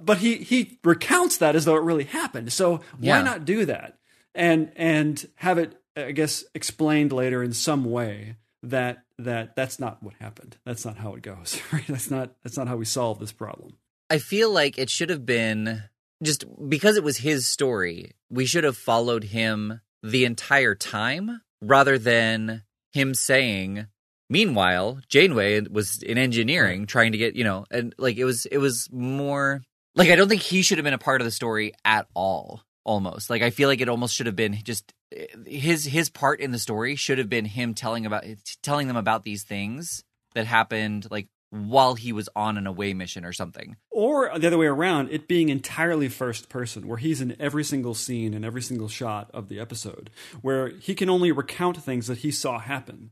But 0.00 0.18
he 0.18 0.36
he 0.38 0.78
recounts 0.82 1.36
that 1.38 1.54
as 1.54 1.64
though 1.64 1.76
it 1.76 1.82
really 1.82 2.04
happened. 2.04 2.52
So 2.52 2.76
why 2.76 2.82
Yeah. 3.00 3.22
not 3.22 3.44
do 3.44 3.64
that 3.66 3.98
and 4.34 4.72
and 4.74 5.28
have 5.36 5.58
it 5.58 5.76
I 5.96 6.10
guess 6.12 6.44
explained 6.54 7.12
later 7.12 7.42
in 7.42 7.52
some 7.52 7.84
way 7.84 8.36
that 8.62 9.04
that 9.18 9.54
that's 9.54 9.78
not 9.78 10.02
what 10.02 10.14
happened. 10.14 10.56
That's 10.64 10.84
not 10.84 10.96
how 10.96 11.14
it 11.14 11.22
goes. 11.22 11.60
Right? 11.72 11.86
That's 11.86 12.10
not 12.10 12.32
that's 12.42 12.56
not 12.56 12.66
how 12.68 12.76
we 12.76 12.84
solve 12.84 13.18
this 13.20 13.32
problem. 13.32 13.76
I 14.10 14.18
feel 14.18 14.50
like 14.50 14.76
it 14.78 14.90
should 14.90 15.10
have 15.10 15.24
been 15.26 15.84
just 16.22 16.44
because 16.68 16.96
it 16.96 17.04
was 17.04 17.18
his 17.18 17.46
story, 17.46 18.12
we 18.30 18.46
should 18.46 18.64
have 18.64 18.76
followed 18.76 19.24
him 19.24 19.80
the 20.02 20.24
entire 20.24 20.74
time 20.74 21.40
rather 21.60 21.98
than 21.98 22.62
him 22.92 23.14
saying, 23.14 23.86
meanwhile, 24.28 25.00
Janeway 25.08 25.60
was 25.68 26.02
in 26.02 26.18
engineering 26.18 26.86
trying 26.86 27.12
to 27.12 27.18
get, 27.18 27.36
you 27.36 27.44
know, 27.44 27.64
and 27.70 27.94
like 27.98 28.16
it 28.16 28.24
was, 28.24 28.46
it 28.46 28.58
was 28.58 28.88
more 28.92 29.62
like 29.94 30.10
I 30.10 30.16
don't 30.16 30.28
think 30.28 30.42
he 30.42 30.62
should 30.62 30.78
have 30.78 30.84
been 30.84 30.94
a 30.94 30.98
part 30.98 31.20
of 31.20 31.24
the 31.24 31.30
story 31.30 31.72
at 31.84 32.06
all. 32.14 32.62
Almost 32.84 33.30
like 33.30 33.42
I 33.42 33.50
feel 33.50 33.68
like 33.68 33.80
it 33.80 33.88
almost 33.88 34.14
should 34.14 34.26
have 34.26 34.34
been 34.34 34.58
just 34.64 34.92
his 35.46 35.84
his 35.84 36.10
part 36.10 36.40
in 36.40 36.50
the 36.50 36.58
story 36.58 36.96
should 36.96 37.18
have 37.18 37.28
been 37.28 37.44
him 37.44 37.74
telling 37.74 38.06
about 38.06 38.24
telling 38.60 38.88
them 38.88 38.96
about 38.96 39.22
these 39.22 39.44
things 39.44 40.02
that 40.34 40.46
happened 40.46 41.06
like 41.08 41.28
while 41.52 41.94
he 41.94 42.12
was 42.12 42.30
on 42.34 42.56
an 42.56 42.66
away 42.66 42.94
mission 42.94 43.26
or 43.26 43.32
something. 43.32 43.76
Or 43.90 44.30
the 44.38 44.46
other 44.46 44.56
way 44.56 44.66
around, 44.66 45.10
it 45.10 45.28
being 45.28 45.50
entirely 45.50 46.08
first 46.08 46.48
person, 46.48 46.88
where 46.88 46.96
he's 46.96 47.20
in 47.20 47.36
every 47.38 47.62
single 47.62 47.92
scene 47.92 48.32
and 48.32 48.42
every 48.42 48.62
single 48.62 48.88
shot 48.88 49.30
of 49.34 49.48
the 49.48 49.60
episode, 49.60 50.08
where 50.40 50.70
he 50.70 50.94
can 50.94 51.10
only 51.10 51.30
recount 51.30 51.76
things 51.76 52.06
that 52.06 52.18
he 52.18 52.30
saw 52.30 52.58
happen. 52.58 53.10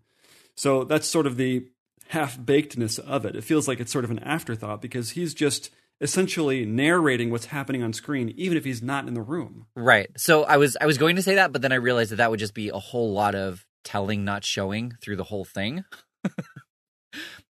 So 0.54 0.84
that's 0.84 1.06
sort 1.06 1.26
of 1.26 1.36
the 1.36 1.68
half 2.08 2.42
bakedness 2.42 2.98
of 2.98 3.26
it. 3.26 3.36
It 3.36 3.44
feels 3.44 3.68
like 3.68 3.78
it's 3.78 3.92
sort 3.92 4.06
of 4.06 4.10
an 4.10 4.20
afterthought 4.20 4.80
because 4.80 5.10
he's 5.10 5.34
just 5.34 5.68
essentially 6.00 6.64
narrating 6.64 7.30
what's 7.30 7.46
happening 7.46 7.82
on 7.82 7.92
screen, 7.92 8.32
even 8.36 8.56
if 8.56 8.64
he's 8.64 8.82
not 8.82 9.06
in 9.06 9.12
the 9.12 9.20
room. 9.20 9.66
Right. 9.76 10.10
So 10.16 10.44
I 10.44 10.56
was 10.56 10.78
I 10.80 10.86
was 10.86 10.96
going 10.96 11.16
to 11.16 11.22
say 11.22 11.34
that, 11.34 11.52
but 11.52 11.60
then 11.60 11.72
I 11.72 11.76
realized 11.76 12.10
that 12.12 12.16
that 12.16 12.30
would 12.30 12.40
just 12.40 12.54
be 12.54 12.70
a 12.70 12.78
whole 12.78 13.12
lot 13.12 13.34
of 13.34 13.66
telling, 13.84 14.24
not 14.24 14.44
showing 14.44 14.94
through 15.02 15.16
the 15.16 15.24
whole 15.24 15.44
thing. 15.44 15.84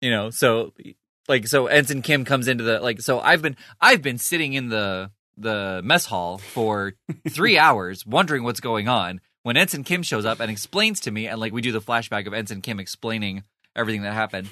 you 0.00 0.10
know, 0.10 0.30
so 0.30 0.72
like 1.28 1.46
so 1.46 1.66
Ensign 1.66 2.02
Kim 2.02 2.24
comes 2.24 2.48
into 2.48 2.64
the 2.64 2.80
like 2.80 3.00
so 3.00 3.20
I've 3.20 3.42
been 3.42 3.56
I've 3.80 4.02
been 4.02 4.18
sitting 4.18 4.52
in 4.52 4.68
the 4.68 5.10
the 5.36 5.80
mess 5.84 6.06
hall 6.06 6.38
for 6.38 6.94
three 7.28 7.58
hours 7.58 8.06
wondering 8.06 8.44
what's 8.44 8.60
going 8.60 8.88
on 8.88 9.20
when 9.42 9.56
Ensign 9.56 9.84
Kim 9.84 10.02
shows 10.02 10.24
up 10.24 10.40
and 10.40 10.50
explains 10.50 11.00
to 11.00 11.10
me 11.10 11.26
and 11.26 11.40
like 11.40 11.52
we 11.52 11.62
do 11.62 11.72
the 11.72 11.80
flashback 11.80 12.26
of 12.26 12.34
Ensign 12.34 12.62
Kim 12.62 12.80
explaining 12.80 13.44
everything 13.74 14.02
that 14.02 14.14
happened. 14.14 14.48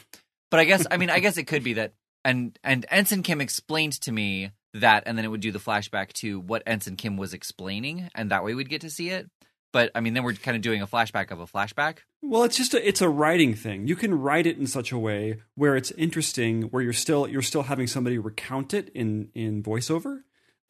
But 0.51 0.61
I 0.61 0.65
guess 0.65 0.87
I 0.91 0.97
mean 0.97 1.11
I 1.11 1.21
guess 1.21 1.37
it 1.37 1.45
could 1.45 1.65
be 1.65 1.75
that 1.75 1.93
and 2.25 2.59
and 2.63 2.87
Ensign 2.91 3.23
Kim 3.23 3.41
explained 3.41 4.01
to 4.03 4.13
me 4.13 4.53
that 4.75 5.05
and 5.07 5.17
then 5.17 5.25
it 5.25 5.29
would 5.29 5.41
do 5.41 5.53
the 5.53 5.59
flashback 5.59 6.13
to 6.15 6.41
what 6.41 6.63
Ensign 6.67 6.97
Kim 6.97 7.17
was 7.17 7.33
explaining 7.33 8.09
and 8.15 8.31
that 8.31 8.45
way 8.45 8.55
we'd 8.55 8.69
get 8.69 8.83
to 8.83 8.91
see 8.91 9.11
it. 9.11 9.29
But 9.75 9.91
I 9.95 10.01
mean 10.01 10.15
then 10.15 10.23
we're 10.23 10.35
kind 10.35 10.57
of 10.57 10.63
doing 10.63 10.81
a 10.81 10.87
flashback 10.87 11.31
of 11.33 11.41
a 11.41 11.47
flashback. 11.47 11.99
Well, 12.23 12.45
it's 12.45 12.57
just 12.57 12.73
a, 12.75 12.89
it's 12.89 13.03
a 13.03 13.09
writing 13.09 13.55
thing. 13.55 13.87
You 13.89 13.97
can 13.97 14.15
write 14.15 14.47
it 14.47 14.57
in 14.57 14.67
such 14.69 14.93
a 14.93 14.99
way 14.99 15.43
where 15.57 15.75
it's 15.77 15.91
interesting, 15.91 16.63
where 16.71 16.81
you're 16.83 16.93
still 16.93 17.27
you're 17.29 17.43
still 17.43 17.65
having 17.65 17.87
somebody 17.89 18.17
recount 18.17 18.73
it 18.73 18.89
in 18.95 19.31
in 19.35 19.63
voiceover, 19.65 20.21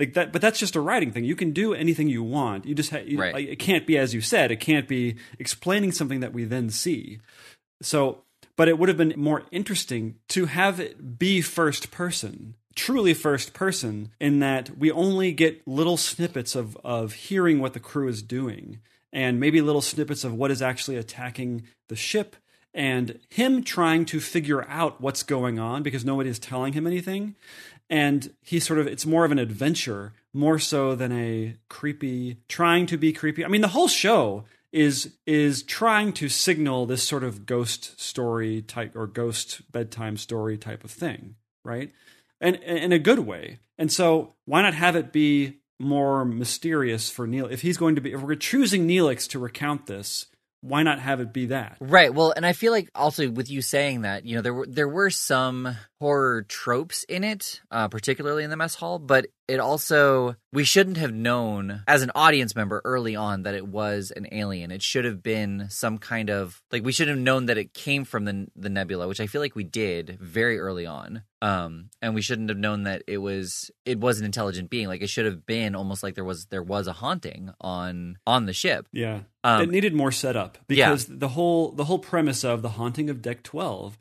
like 0.00 0.14
that. 0.14 0.32
But 0.32 0.40
that's 0.40 0.58
just 0.58 0.74
a 0.74 0.80
writing 0.80 1.12
thing. 1.12 1.24
You 1.24 1.36
can 1.36 1.52
do 1.52 1.74
anything 1.74 2.08
you 2.08 2.22
want. 2.24 2.64
You 2.64 2.74
just 2.74 2.90
ha- 2.90 3.04
you, 3.06 3.18
Right. 3.20 3.34
like, 3.34 3.46
it 3.46 3.58
can't 3.58 3.86
be 3.86 3.98
as 3.98 4.14
you 4.14 4.22
said. 4.22 4.50
It 4.50 4.56
can't 4.60 4.88
be 4.88 5.16
explaining 5.38 5.92
something 5.92 6.20
that 6.20 6.32
we 6.32 6.44
then 6.44 6.70
see. 6.70 7.20
So, 7.82 8.24
but 8.56 8.68
it 8.68 8.78
would 8.78 8.88
have 8.88 8.98
been 8.98 9.12
more 9.16 9.42
interesting 9.52 10.16
to 10.28 10.46
have 10.46 10.80
it 10.80 11.18
be 11.18 11.40
first 11.42 11.90
person, 11.90 12.54
truly 12.74 13.12
first 13.14 13.52
person, 13.52 14.10
in 14.18 14.38
that 14.40 14.78
we 14.78 14.90
only 14.90 15.32
get 15.32 15.60
little 15.68 15.96
snippets 15.98 16.54
of 16.56 16.76
of 16.84 17.12
hearing 17.28 17.58
what 17.60 17.74
the 17.74 17.80
crew 17.80 18.08
is 18.08 18.22
doing, 18.22 18.78
and 19.14 19.38
maybe 19.40 19.62
little 19.62 19.80
snippets 19.80 20.24
of 20.24 20.34
what 20.34 20.50
is 20.50 20.60
actually 20.60 20.96
attacking 20.96 21.62
the 21.88 21.96
ship, 21.96 22.36
and 22.74 23.20
him 23.30 23.62
trying 23.62 24.04
to 24.06 24.20
figure 24.20 24.68
out 24.68 25.00
what's 25.00 25.22
going 25.22 25.60
on 25.60 25.84
because 25.84 26.04
nobody 26.04 26.28
is 26.28 26.40
telling 26.40 26.72
him 26.72 26.86
anything. 26.86 27.36
And 27.88 28.34
he 28.42 28.58
sort 28.58 28.80
of, 28.80 28.88
it's 28.88 29.06
more 29.06 29.24
of 29.24 29.30
an 29.30 29.38
adventure, 29.38 30.12
more 30.32 30.58
so 30.58 30.96
than 30.96 31.12
a 31.12 31.54
creepy, 31.68 32.38
trying 32.48 32.86
to 32.86 32.96
be 32.96 33.12
creepy. 33.12 33.44
I 33.44 33.48
mean, 33.48 33.60
the 33.60 33.68
whole 33.68 33.88
show 33.88 34.44
is 34.72 35.14
is 35.24 35.62
trying 35.62 36.12
to 36.14 36.28
signal 36.28 36.84
this 36.84 37.04
sort 37.04 37.22
of 37.22 37.46
ghost 37.46 38.00
story 38.00 38.60
type 38.60 38.96
or 38.96 39.06
ghost 39.06 39.70
bedtime 39.70 40.16
story 40.16 40.58
type 40.58 40.82
of 40.82 40.90
thing, 40.90 41.36
right? 41.62 41.92
And 42.40 42.56
in 42.56 42.90
a 42.90 42.98
good 42.98 43.20
way. 43.20 43.60
And 43.78 43.92
so 43.92 44.34
why 44.46 44.62
not 44.62 44.74
have 44.74 44.96
it 44.96 45.12
be 45.12 45.58
more 45.80 46.24
mysterious 46.24 47.10
for 47.10 47.26
Neil 47.26 47.46
if 47.46 47.62
he's 47.62 47.76
going 47.76 47.96
to 47.96 48.00
be 48.00 48.12
if 48.12 48.22
we're 48.22 48.34
choosing 48.36 48.86
Neelix 48.86 49.28
to 49.30 49.38
recount 49.38 49.86
this 49.86 50.26
why 50.64 50.82
not 50.82 50.98
have 50.98 51.20
it 51.20 51.34
be 51.34 51.46
that? 51.46 51.76
Right. 51.78 52.12
Well, 52.12 52.32
and 52.34 52.46
I 52.46 52.54
feel 52.54 52.72
like 52.72 52.88
also 52.94 53.28
with 53.28 53.50
you 53.50 53.60
saying 53.60 54.00
that, 54.00 54.24
you 54.24 54.34
know, 54.34 54.40
there 54.40 54.54
were 54.54 54.66
there 54.66 54.88
were 54.88 55.10
some 55.10 55.76
horror 56.00 56.42
tropes 56.42 57.04
in 57.04 57.22
it, 57.22 57.60
uh, 57.70 57.88
particularly 57.88 58.44
in 58.44 58.50
the 58.50 58.56
mess 58.56 58.74
hall, 58.74 58.98
but 58.98 59.26
it 59.46 59.60
also 59.60 60.36
we 60.52 60.64
shouldn't 60.64 60.96
have 60.96 61.12
known 61.12 61.82
as 61.86 62.02
an 62.02 62.10
audience 62.14 62.56
member 62.56 62.80
early 62.84 63.14
on 63.14 63.42
that 63.42 63.54
it 63.54 63.66
was 63.66 64.10
an 64.10 64.26
alien. 64.32 64.70
It 64.70 64.82
should 64.82 65.04
have 65.04 65.22
been 65.22 65.66
some 65.68 65.98
kind 65.98 66.30
of 66.30 66.62
like 66.72 66.84
we 66.84 66.92
should 66.92 67.08
have 67.08 67.18
known 67.18 67.46
that 67.46 67.58
it 67.58 67.74
came 67.74 68.04
from 68.04 68.24
the 68.24 68.46
the 68.56 68.70
nebula, 68.70 69.06
which 69.06 69.20
I 69.20 69.26
feel 69.26 69.40
like 69.40 69.54
we 69.54 69.64
did 69.64 70.18
very 70.20 70.58
early 70.58 70.86
on. 70.86 71.22
Um, 71.42 71.90
and 72.00 72.14
we 72.14 72.22
shouldn't 72.22 72.48
have 72.48 72.58
known 72.58 72.84
that 72.84 73.02
it 73.06 73.18
was 73.18 73.70
it 73.84 74.00
was 74.00 74.18
an 74.18 74.24
intelligent 74.24 74.70
being. 74.70 74.88
Like 74.88 75.02
it 75.02 75.10
should 75.10 75.26
have 75.26 75.44
been 75.44 75.74
almost 75.74 76.02
like 76.02 76.14
there 76.14 76.24
was 76.24 76.46
there 76.46 76.62
was 76.62 76.86
a 76.86 76.92
haunting 76.92 77.50
on 77.60 78.18
on 78.26 78.46
the 78.46 78.54
ship. 78.54 78.88
Yeah, 78.92 79.20
um, 79.42 79.62
it 79.62 79.70
needed 79.70 79.94
more 79.94 80.12
setup 80.12 80.56
because 80.66 81.08
yeah. 81.08 81.16
the 81.18 81.28
whole 81.28 81.72
the 81.72 81.84
whole 81.84 81.98
premise 81.98 82.44
of 82.44 82.62
the 82.62 82.70
haunting 82.70 83.10
of 83.10 83.20
Deck 83.20 83.42
Twelve 83.42 83.98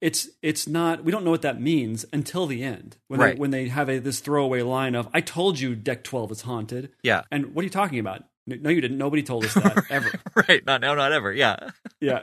it's 0.00 0.28
it's 0.42 0.68
not 0.68 1.04
we 1.04 1.12
don't 1.12 1.24
know 1.24 1.30
what 1.30 1.42
that 1.42 1.60
means 1.60 2.04
until 2.12 2.46
the 2.46 2.62
end 2.62 2.96
when 3.08 3.20
right. 3.20 3.34
they 3.34 3.40
when 3.40 3.50
they 3.50 3.68
have 3.68 3.88
a 3.88 3.98
this 3.98 4.20
throwaway 4.20 4.62
line 4.62 4.94
of 4.94 5.08
I 5.14 5.20
told 5.20 5.58
you 5.58 5.74
deck 5.74 6.04
12 6.04 6.32
is 6.32 6.40
haunted. 6.42 6.90
Yeah. 7.02 7.22
And 7.30 7.54
what 7.54 7.62
are 7.62 7.64
you 7.64 7.70
talking 7.70 7.98
about? 7.98 8.24
No 8.46 8.70
you 8.70 8.80
didn't. 8.80 8.98
Nobody 8.98 9.22
told 9.22 9.44
us 9.44 9.54
that 9.54 9.86
ever. 9.90 10.12
right. 10.48 10.64
Not 10.66 10.82
no 10.82 10.94
not 10.94 11.12
ever. 11.12 11.32
Yeah. 11.32 11.70
yeah. 12.00 12.22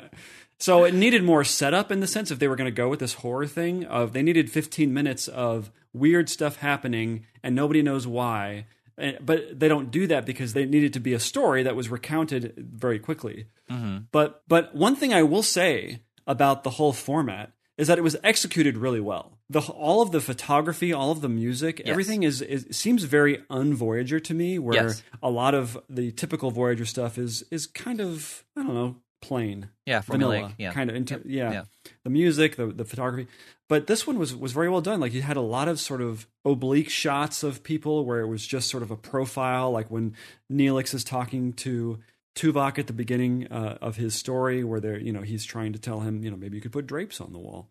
So 0.60 0.86
it 0.86 0.94
needed 0.94 1.24
more 1.24 1.44
setup 1.44 1.92
in 1.92 2.00
the 2.00 2.08
sense 2.08 2.32
if 2.32 2.40
they 2.40 2.48
were 2.48 2.56
going 2.56 2.72
to 2.72 2.72
go 2.72 2.90
with 2.90 3.00
this 3.00 3.16
horror 3.16 3.48
thing 3.48 3.86
of 3.86 4.14
they 4.14 4.22
needed 4.22 4.52
15 4.52 4.94
minutes 4.94 5.28
of 5.28 5.72
weird 5.94 6.30
stuff 6.30 6.58
happening 6.58 7.26
and 7.42 7.56
nobody 7.56 7.82
knows 7.82 8.06
why. 8.06 8.66
But 8.96 9.60
they 9.60 9.68
don't 9.68 9.90
do 9.90 10.06
that 10.08 10.28
because 10.28 10.54
they 10.54 10.66
needed 10.66 10.94
to 10.94 11.00
be 11.00 11.14
a 11.14 11.20
story 11.20 11.64
that 11.64 11.76
was 11.76 11.90
recounted 11.90 12.54
very 12.56 13.00
quickly. 13.00 13.48
Mm-hmm. 13.70 14.04
But 14.12 14.44
but 14.48 14.76
one 14.76 14.96
thing 14.96 15.12
I 15.12 15.24
will 15.24 15.42
say 15.42 16.02
about 16.28 16.64
the 16.64 16.70
whole 16.70 16.94
format 16.94 17.52
is 17.78 17.88
that 17.88 17.98
it 17.98 18.02
was 18.02 18.16
executed 18.24 18.78
really 18.78 19.00
well. 19.00 19.38
The 19.50 19.62
all 19.62 20.02
of 20.02 20.12
the 20.12 20.22
photography, 20.22 20.94
all 20.94 21.12
of 21.12 21.22
the 21.22 21.30
music, 21.30 21.80
yes. 21.80 21.88
everything 21.88 22.24
is, 22.24 22.42
is 22.42 22.68
seems 22.72 23.04
very 23.04 23.44
un 23.50 23.74
Voyager 23.74 24.20
to 24.20 24.34
me. 24.34 24.60
Where 24.60 24.88
yes. 24.88 25.04
a 25.22 25.30
lot 25.30 25.56
of 25.56 25.78
the 25.90 26.12
typical 26.12 26.52
Voyager 26.52 26.86
stuff 26.86 27.18
is 27.18 27.44
is 27.52 27.68
kind 27.68 28.00
of 28.00 28.44
I 28.58 28.64
don't 28.64 28.74
know 28.74 28.96
plain, 29.22 29.70
yeah, 29.86 30.02
vanilla, 30.02 30.54
yeah, 30.58 30.74
kind 30.74 30.90
of 30.90 30.98
into, 30.98 31.22
yeah. 31.26 31.52
yeah. 31.52 31.64
The 32.04 32.10
music, 32.10 32.58
the 32.58 32.68
the 32.68 32.86
photography, 32.86 33.30
but 33.70 33.88
this 33.88 34.06
one 34.06 34.20
was 34.20 34.36
was 34.36 34.52
very 34.52 34.70
well 34.70 34.82
done. 34.82 35.00
Like 35.00 35.14
you 35.14 35.22
had 35.22 35.38
a 35.38 35.42
lot 35.42 35.68
of 35.68 35.80
sort 35.80 36.02
of 36.02 36.28
oblique 36.46 36.90
shots 36.90 37.42
of 37.42 37.64
people 37.64 38.06
where 38.06 38.20
it 38.20 38.28
was 38.28 38.46
just 38.46 38.70
sort 38.70 38.84
of 38.84 38.92
a 38.92 38.98
profile, 38.98 39.72
like 39.72 39.90
when 39.90 40.16
Neelix 40.52 40.94
is 40.94 41.04
talking 41.04 41.54
to 41.54 42.00
Tuvok 42.36 42.80
at 42.80 42.88
the 42.88 42.94
beginning 42.94 43.48
uh, 43.52 43.78
of 43.82 43.98
his 43.98 44.16
story, 44.16 44.64
where 44.64 44.80
they're, 44.80 45.00
you 45.00 45.12
know, 45.12 45.22
he's 45.22 45.46
trying 45.46 45.74
to 45.74 45.80
tell 45.80 46.02
him, 46.02 46.24
you 46.24 46.32
know, 46.32 46.38
maybe 46.38 46.58
you 46.58 46.62
could 46.62 46.72
put 46.72 46.88
drapes 46.88 47.22
on 47.22 47.32
the 47.32 47.40
wall. 47.40 47.70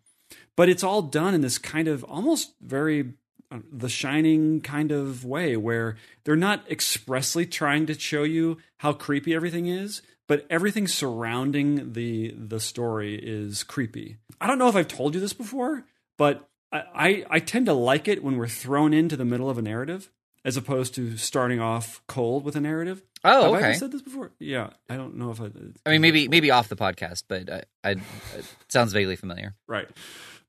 But 0.55 0.69
it's 0.69 0.83
all 0.83 1.01
done 1.01 1.33
in 1.33 1.41
this 1.41 1.57
kind 1.57 1.87
of 1.87 2.03
almost 2.05 2.53
very 2.61 3.13
uh, 3.51 3.59
the 3.71 3.89
shining 3.89 4.61
kind 4.61 4.91
of 4.91 5.25
way 5.25 5.57
where 5.57 5.97
they're 6.23 6.35
not 6.35 6.69
expressly 6.71 7.45
trying 7.45 7.85
to 7.87 7.99
show 7.99 8.23
you 8.23 8.57
how 8.77 8.93
creepy 8.93 9.35
everything 9.35 9.67
is, 9.67 10.01
but 10.27 10.45
everything 10.49 10.87
surrounding 10.87 11.93
the 11.93 12.33
the 12.37 12.59
story 12.59 13.15
is 13.15 13.63
creepy. 13.63 14.17
I 14.39 14.47
don't 14.47 14.57
know 14.57 14.69
if 14.69 14.75
I've 14.75 14.87
told 14.87 15.13
you 15.13 15.21
this 15.21 15.33
before, 15.33 15.85
but 16.17 16.49
I, 16.71 16.83
I, 16.95 17.25
I 17.29 17.39
tend 17.39 17.67
to 17.67 17.73
like 17.73 18.07
it 18.07 18.23
when 18.23 18.37
we're 18.37 18.47
thrown 18.47 18.93
into 18.93 19.15
the 19.17 19.25
middle 19.25 19.49
of 19.49 19.57
a 19.57 19.61
narrative 19.61 20.09
as 20.45 20.57
opposed 20.57 20.95
to 20.95 21.17
starting 21.17 21.59
off 21.59 22.01
cold 22.07 22.43
with 22.43 22.55
a 22.55 22.61
narrative. 22.61 23.01
Oh, 23.23 23.53
Have 23.53 23.61
okay. 23.61 23.69
I 23.69 23.73
said 23.73 23.91
this 23.91 24.01
before? 24.01 24.31
Yeah, 24.39 24.71
I 24.89 24.97
don't 24.97 25.15
know 25.15 25.31
if 25.31 25.39
I. 25.39 25.45
I 25.85 25.91
mean, 25.91 26.01
maybe 26.01 26.27
maybe 26.27 26.51
off 26.51 26.67
the 26.67 26.75
podcast, 26.75 27.23
but 27.27 27.49
I, 27.49 27.63
I 27.83 27.91
it 27.91 28.55
sounds 28.67 28.91
vaguely 28.91 29.15
familiar. 29.15 29.55
Right, 29.67 29.87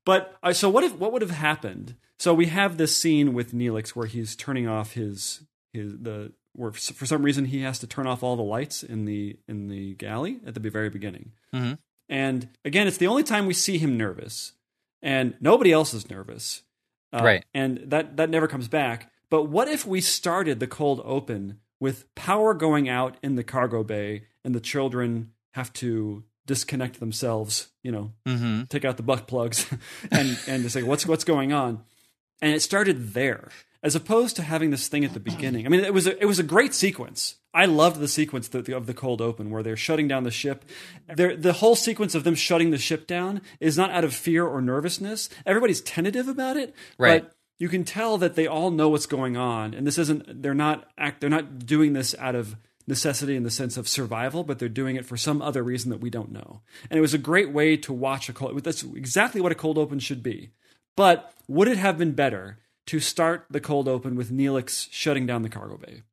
but 0.05 0.35
uh, 0.43 0.53
so 0.53 0.69
what 0.69 0.83
if 0.83 0.95
what 0.95 1.13
would 1.13 1.21
have 1.21 1.31
happened? 1.31 1.95
So 2.19 2.33
we 2.33 2.47
have 2.47 2.77
this 2.77 2.95
scene 2.95 3.33
with 3.33 3.53
Neelix 3.53 3.89
where 3.89 4.07
he's 4.07 4.35
turning 4.35 4.67
off 4.67 4.93
his 4.93 5.43
his 5.71 5.93
the 5.97 6.33
where 6.53 6.71
for 6.71 7.05
some 7.05 7.23
reason 7.23 7.45
he 7.45 7.61
has 7.61 7.79
to 7.79 7.87
turn 7.87 8.07
off 8.07 8.23
all 8.23 8.35
the 8.35 8.43
lights 8.43 8.83
in 8.83 9.05
the 9.05 9.37
in 9.47 9.67
the 9.67 9.93
galley 9.95 10.39
at 10.45 10.53
the 10.53 10.69
very 10.69 10.89
beginning. 10.89 11.31
Mm-hmm. 11.53 11.73
And 12.07 12.49
again, 12.63 12.87
it's 12.87 12.97
the 12.97 13.07
only 13.07 13.23
time 13.23 13.45
we 13.45 13.53
see 13.53 13.77
him 13.77 13.97
nervous, 13.97 14.53
and 15.01 15.35
nobody 15.39 15.71
else 15.71 15.93
is 15.93 16.09
nervous. 16.09 16.61
Uh, 17.13 17.21
right, 17.23 17.45
and 17.53 17.83
that 17.87 18.17
that 18.17 18.29
never 18.29 18.47
comes 18.47 18.67
back. 18.67 19.11
But 19.29 19.43
what 19.43 19.67
if 19.67 19.85
we 19.85 20.01
started 20.01 20.59
the 20.59 20.67
cold 20.67 21.01
open 21.03 21.59
with 21.79 22.13
power 22.15 22.53
going 22.53 22.87
out 22.87 23.17
in 23.21 23.35
the 23.35 23.43
cargo 23.43 23.83
bay 23.83 24.23
and 24.43 24.55
the 24.55 24.59
children 24.59 25.31
have 25.51 25.73
to 25.73 26.23
disconnect 26.45 26.99
themselves, 26.99 27.69
you 27.81 27.91
know, 27.91 28.11
mm-hmm. 28.25 28.63
take 28.65 28.85
out 28.85 28.97
the 28.97 29.03
butt 29.03 29.27
plugs 29.27 29.67
and 30.11 30.37
and 30.47 30.63
to 30.63 30.69
say 30.69 30.83
what's 30.83 31.05
what's 31.05 31.23
going 31.23 31.53
on. 31.53 31.83
And 32.41 32.53
it 32.53 32.61
started 32.61 33.13
there 33.13 33.49
as 33.85 33.95
opposed 33.95 34.35
to 34.35 34.41
having 34.41 34.71
this 34.71 34.87
thing 34.87 35.05
at 35.05 35.13
the 35.13 35.19
beginning. 35.19 35.65
I 35.65 35.69
mean, 35.69 35.81
it 35.81 35.93
was 35.93 36.07
a, 36.07 36.19
it 36.19 36.25
was 36.25 36.39
a 36.39 36.43
great 36.43 36.73
sequence. 36.73 37.35
I 37.53 37.65
loved 37.65 37.99
the 37.99 38.07
sequence 38.07 38.53
of 38.53 38.65
the, 38.65 38.75
of 38.75 38.87
the 38.87 38.95
cold 38.95 39.21
open 39.21 39.51
where 39.51 39.61
they're 39.61 39.77
shutting 39.77 40.07
down 40.07 40.23
the 40.23 40.31
ship. 40.31 40.65
They're, 41.07 41.37
the 41.37 41.53
whole 41.53 41.75
sequence 41.75 42.15
of 42.15 42.23
them 42.23 42.33
shutting 42.33 42.71
the 42.71 42.79
ship 42.79 43.05
down 43.05 43.41
is 43.59 43.77
not 43.77 43.91
out 43.91 44.03
of 44.03 44.13
fear 44.13 44.45
or 44.45 44.59
nervousness. 44.59 45.29
Everybody's 45.45 45.81
tentative 45.81 46.27
about 46.27 46.57
it, 46.57 46.73
right. 46.97 47.29
You 47.59 47.69
can 47.69 47.83
tell 47.83 48.17
that 48.17 48.35
they 48.35 48.47
all 48.47 48.71
know 48.71 48.89
what's 48.89 49.05
going 49.05 49.37
on 49.37 49.73
and 49.73 49.85
this 49.85 49.97
isn't 49.97 50.41
they're 50.41 50.53
not 50.53 50.89
act 50.97 51.21
they're 51.21 51.29
not 51.29 51.65
doing 51.65 51.93
this 51.93 52.15
out 52.19 52.35
of 52.35 52.55
necessity 52.87 53.35
in 53.35 53.43
the 53.43 53.51
sense 53.51 53.77
of 53.77 53.87
survival 53.87 54.43
but 54.43 54.59
they're 54.59 54.69
doing 54.69 54.95
it 54.95 55.05
for 55.05 55.17
some 55.17 55.41
other 55.41 55.63
reason 55.63 55.89
that 55.89 56.01
we 56.01 56.09
don't 56.09 56.31
know. 56.31 56.61
And 56.89 56.97
it 56.97 57.01
was 57.01 57.13
a 57.13 57.19
great 57.19 57.51
way 57.51 57.77
to 57.77 57.93
watch 57.93 58.29
a 58.29 58.33
cold 58.33 58.63
that's 58.63 58.83
exactly 58.83 59.41
what 59.41 59.51
a 59.51 59.55
cold 59.55 59.77
open 59.77 59.99
should 59.99 60.21
be. 60.21 60.51
But 60.95 61.33
would 61.47 61.67
it 61.67 61.77
have 61.77 61.97
been 61.97 62.13
better 62.13 62.59
to 62.87 62.99
start 62.99 63.47
the 63.49 63.59
cold 63.59 63.87
open 63.87 64.15
with 64.15 64.31
Neelix 64.31 64.87
shutting 64.91 65.25
down 65.25 65.41
the 65.41 65.49
cargo 65.49 65.77
bay? 65.77 66.03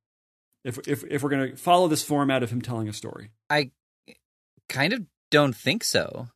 If 0.65 0.79
if 0.89 1.05
if 1.05 1.23
we're 1.23 1.31
going 1.31 1.51
to 1.51 1.57
follow 1.57 1.89
this 1.89 2.03
format 2.03 2.43
of 2.43 2.51
him 2.51 2.63
telling 2.63 2.89
a 2.89 2.93
story. 2.93 3.31
I 3.51 3.71
kind 4.69 4.93
of 4.93 5.03
don't 5.31 5.55
think 5.55 5.85
so. 5.85 6.29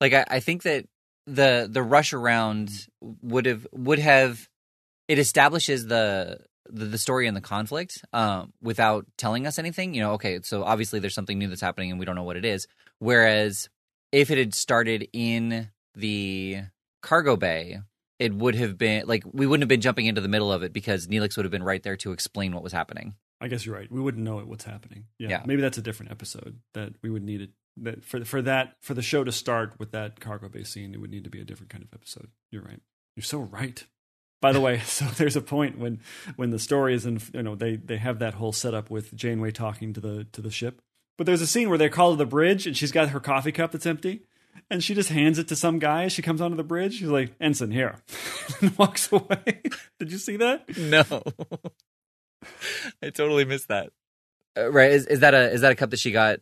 Like 0.00 0.12
I, 0.12 0.24
I 0.28 0.40
think 0.40 0.62
that 0.62 0.86
the 1.26 1.68
the 1.70 1.82
rush 1.82 2.12
around 2.12 2.70
would 3.00 3.46
have 3.46 3.66
would 3.72 3.98
have 3.98 4.48
it 5.08 5.18
establishes 5.18 5.86
the 5.86 6.38
the, 6.66 6.86
the 6.86 6.98
story 6.98 7.26
and 7.26 7.36
the 7.36 7.42
conflict 7.42 8.04
um, 8.12 8.52
without 8.62 9.06
telling 9.18 9.46
us 9.46 9.58
anything. 9.58 9.94
You 9.94 10.02
know, 10.02 10.12
okay, 10.12 10.40
so 10.42 10.64
obviously 10.64 11.00
there's 11.00 11.14
something 11.14 11.38
new 11.38 11.48
that's 11.48 11.60
happening 11.60 11.90
and 11.90 11.98
we 11.98 12.06
don't 12.06 12.14
know 12.14 12.22
what 12.22 12.36
it 12.36 12.44
is. 12.44 12.66
Whereas 12.98 13.68
if 14.12 14.30
it 14.30 14.38
had 14.38 14.54
started 14.54 15.08
in 15.12 15.70
the 15.94 16.62
cargo 17.02 17.36
bay, 17.36 17.80
it 18.18 18.32
would 18.34 18.54
have 18.54 18.78
been 18.78 19.06
like 19.06 19.24
we 19.32 19.46
wouldn't 19.46 19.62
have 19.62 19.68
been 19.68 19.80
jumping 19.80 20.06
into 20.06 20.20
the 20.20 20.28
middle 20.28 20.52
of 20.52 20.62
it 20.62 20.72
because 20.72 21.06
Neelix 21.06 21.36
would 21.36 21.44
have 21.44 21.52
been 21.52 21.62
right 21.62 21.82
there 21.82 21.96
to 21.98 22.12
explain 22.12 22.54
what 22.54 22.62
was 22.62 22.72
happening. 22.72 23.14
I 23.40 23.48
guess 23.48 23.66
you're 23.66 23.74
right. 23.74 23.90
We 23.90 24.00
wouldn't 24.00 24.24
know 24.24 24.38
what's 24.38 24.64
happening. 24.64 25.06
Yeah, 25.18 25.28
yeah. 25.28 25.42
maybe 25.44 25.60
that's 25.60 25.76
a 25.76 25.82
different 25.82 26.12
episode 26.12 26.60
that 26.72 26.94
we 27.02 27.10
would 27.10 27.22
need 27.22 27.42
it 27.42 27.50
that 27.76 28.04
for 28.04 28.24
for 28.24 28.42
that 28.42 28.76
for 28.80 28.94
the 28.94 29.02
show 29.02 29.24
to 29.24 29.32
start 29.32 29.74
with 29.78 29.92
that 29.92 30.20
cargo 30.20 30.48
bay 30.48 30.62
scene, 30.62 30.94
it 30.94 31.00
would 31.00 31.10
need 31.10 31.24
to 31.24 31.30
be 31.30 31.40
a 31.40 31.44
different 31.44 31.70
kind 31.70 31.84
of 31.84 31.90
episode. 31.92 32.28
You're 32.50 32.62
right. 32.62 32.80
You're 33.16 33.24
so 33.24 33.40
right. 33.40 33.84
By 34.40 34.52
the 34.52 34.60
way, 34.60 34.78
so 34.84 35.06
there's 35.06 35.36
a 35.36 35.40
point 35.40 35.78
when 35.78 36.00
when 36.36 36.50
the 36.50 36.58
story 36.58 36.94
is 36.94 37.06
in 37.06 37.20
you 37.32 37.42
know 37.42 37.54
they 37.54 37.76
they 37.76 37.96
have 37.96 38.18
that 38.18 38.34
whole 38.34 38.52
setup 38.52 38.90
with 38.90 39.14
Janeway 39.14 39.50
talking 39.50 39.92
to 39.92 40.00
the 40.00 40.24
to 40.32 40.40
the 40.40 40.50
ship, 40.50 40.80
but 41.16 41.26
there's 41.26 41.42
a 41.42 41.46
scene 41.46 41.68
where 41.68 41.78
they 41.78 41.88
call 41.88 42.12
to 42.12 42.16
the 42.16 42.26
bridge 42.26 42.66
and 42.66 42.76
she's 42.76 42.92
got 42.92 43.10
her 43.10 43.20
coffee 43.20 43.52
cup 43.52 43.72
that's 43.72 43.86
empty. 43.86 44.22
And 44.70 44.82
she 44.82 44.94
just 44.94 45.08
hands 45.08 45.38
it 45.38 45.48
to 45.48 45.56
some 45.56 45.78
guy 45.78 46.04
as 46.04 46.12
she 46.12 46.22
comes 46.22 46.40
onto 46.40 46.56
the 46.56 46.62
bridge. 46.62 46.98
She's 46.98 47.08
like, 47.08 47.34
Ensign, 47.40 47.72
here. 47.72 47.96
and 48.60 48.76
walks 48.78 49.10
away. 49.10 49.62
Did 49.98 50.12
you 50.12 50.18
see 50.18 50.36
that? 50.36 50.76
No. 50.78 51.04
I 53.02 53.10
totally 53.10 53.44
missed 53.44 53.68
that. 53.68 53.90
Uh, 54.56 54.70
right. 54.70 54.92
Is, 54.92 55.06
is 55.06 55.20
that 55.20 55.34
a 55.34 55.50
is 55.50 55.62
that 55.62 55.72
a 55.72 55.74
cup 55.74 55.90
that 55.90 55.98
she 55.98 56.12
got 56.12 56.38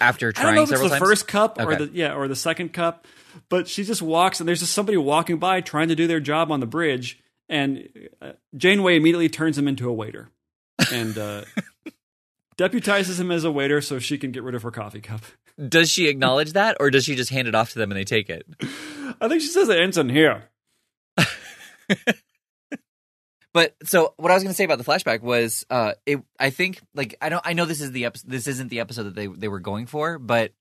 after 0.00 0.32
trying 0.32 0.46
I 0.46 0.48
don't 0.50 0.56
know 0.56 0.62
if 0.62 0.68
several 0.68 0.86
it's 0.86 0.94
the 0.94 0.98
times? 0.98 1.08
first 1.10 1.28
cup 1.28 1.58
or 1.60 1.76
the 1.76 1.90
yeah 1.92 2.14
or 2.14 2.28
the 2.28 2.36
second 2.36 2.72
cup, 2.72 3.06
but 3.48 3.68
she 3.68 3.84
just 3.84 4.02
walks 4.02 4.40
and 4.40 4.48
there's 4.48 4.60
just 4.60 4.72
somebody 4.72 4.96
walking 4.98 5.38
by 5.38 5.60
trying 5.60 5.88
to 5.88 5.94
do 5.94 6.06
their 6.06 6.20
job 6.20 6.50
on 6.50 6.60
the 6.60 6.66
bridge, 6.66 7.20
and 7.48 7.88
uh, 8.20 8.32
Janeway 8.56 8.96
immediately 8.96 9.28
turns 9.28 9.56
him 9.58 9.68
into 9.68 9.88
a 9.88 9.92
waiter 9.92 10.30
and 10.92 11.16
uh, 11.16 11.44
deputizes 12.56 13.20
him 13.20 13.30
as 13.30 13.44
a 13.44 13.50
waiter 13.52 13.80
so 13.80 13.98
she 13.98 14.18
can 14.18 14.32
get 14.32 14.42
rid 14.42 14.54
of 14.54 14.62
her 14.62 14.70
coffee 14.70 15.00
cup. 15.00 15.22
Does 15.68 15.90
she 15.90 16.08
acknowledge 16.08 16.52
that, 16.52 16.76
or 16.80 16.90
does 16.90 17.04
she 17.04 17.14
just 17.14 17.30
hand 17.30 17.48
it 17.48 17.54
off 17.54 17.72
to 17.72 17.78
them 17.78 17.90
and 17.90 17.98
they 17.98 18.04
take 18.04 18.28
it? 18.28 18.46
I 19.20 19.28
think 19.28 19.40
she 19.40 19.48
says, 19.48 19.70
"Ensign 19.70 20.10
here." 20.10 20.50
But 23.56 23.74
so 23.84 24.12
what 24.18 24.30
I 24.30 24.34
was 24.34 24.42
going 24.42 24.52
to 24.52 24.54
say 24.54 24.64
about 24.64 24.76
the 24.76 24.84
flashback 24.84 25.22
was, 25.22 25.64
uh, 25.70 25.92
it. 26.04 26.20
I 26.38 26.50
think 26.50 26.78
like 26.94 27.14
I 27.22 27.30
don't. 27.30 27.40
I 27.42 27.54
know 27.54 27.64
this 27.64 27.80
is 27.80 27.90
the. 27.90 28.06
This 28.26 28.48
isn't 28.48 28.68
the 28.68 28.80
episode 28.80 29.04
that 29.04 29.14
they 29.14 29.28
they 29.28 29.48
were 29.48 29.60
going 29.60 29.86
for, 29.86 30.18
but 30.18 30.52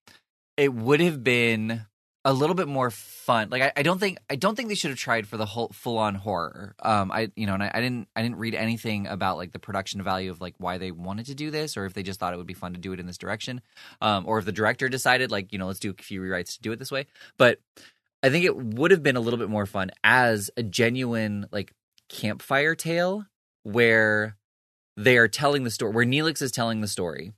it 0.55 0.73
would 0.73 1.01
have 1.01 1.21
been 1.21 1.85
a 2.23 2.31
little 2.31 2.55
bit 2.55 2.69
more 2.69 2.89
fun. 2.89 3.49
Like 3.49 3.63
I, 3.63 3.73
I 3.75 3.83
don't 3.83 3.99
think 3.99 4.19
I 4.29 4.37
don't 4.37 4.55
think 4.55 4.69
they 4.69 4.75
should 4.75 4.91
have 4.91 4.97
tried 4.97 5.27
for 5.27 5.35
the 5.35 5.45
whole 5.45 5.71
full 5.73 5.97
on 5.97 6.15
horror. 6.15 6.73
Um, 6.81 7.11
I 7.11 7.33
you 7.35 7.45
know, 7.47 7.55
and 7.55 7.63
I, 7.63 7.71
I 7.73 7.81
didn't 7.81 8.07
I 8.15 8.21
didn't 8.21 8.37
read 8.37 8.55
anything 8.55 9.07
about 9.07 9.35
like 9.35 9.51
the 9.51 9.59
production 9.59 10.01
value 10.01 10.31
of 10.31 10.39
like 10.39 10.55
why 10.57 10.77
they 10.77 10.91
wanted 10.91 11.25
to 11.25 11.35
do 11.35 11.51
this, 11.51 11.75
or 11.75 11.83
if 11.83 11.93
they 11.93 12.01
just 12.01 12.17
thought 12.21 12.33
it 12.33 12.37
would 12.37 12.47
be 12.47 12.53
fun 12.53 12.75
to 12.75 12.79
do 12.79 12.93
it 12.93 13.01
in 13.01 13.07
this 13.07 13.17
direction, 13.17 13.59
um, 13.99 14.25
or 14.25 14.39
if 14.39 14.45
the 14.45 14.53
director 14.53 14.87
decided 14.87 15.31
like 15.31 15.51
you 15.51 15.59
know 15.59 15.67
let's 15.67 15.81
do 15.81 15.93
a 15.99 16.01
few 16.01 16.21
rewrites 16.21 16.55
to 16.55 16.61
do 16.61 16.71
it 16.71 16.79
this 16.79 16.93
way. 16.93 17.07
But 17.35 17.59
I 18.23 18.29
think 18.29 18.45
it 18.45 18.55
would 18.55 18.91
have 18.91 19.03
been 19.03 19.17
a 19.17 19.19
little 19.19 19.37
bit 19.37 19.49
more 19.49 19.65
fun 19.65 19.91
as 20.01 20.49
a 20.55 20.63
genuine 20.63 21.47
like 21.51 21.73
campfire 22.09 22.75
tale 22.75 23.25
where 23.63 24.37
they 24.97 25.17
are 25.17 25.27
telling 25.27 25.63
the 25.63 25.71
story, 25.71 25.93
where 25.93 26.05
Neelix 26.05 26.41
is 26.41 26.51
telling 26.51 26.81
the 26.81 26.87
story, 26.87 27.33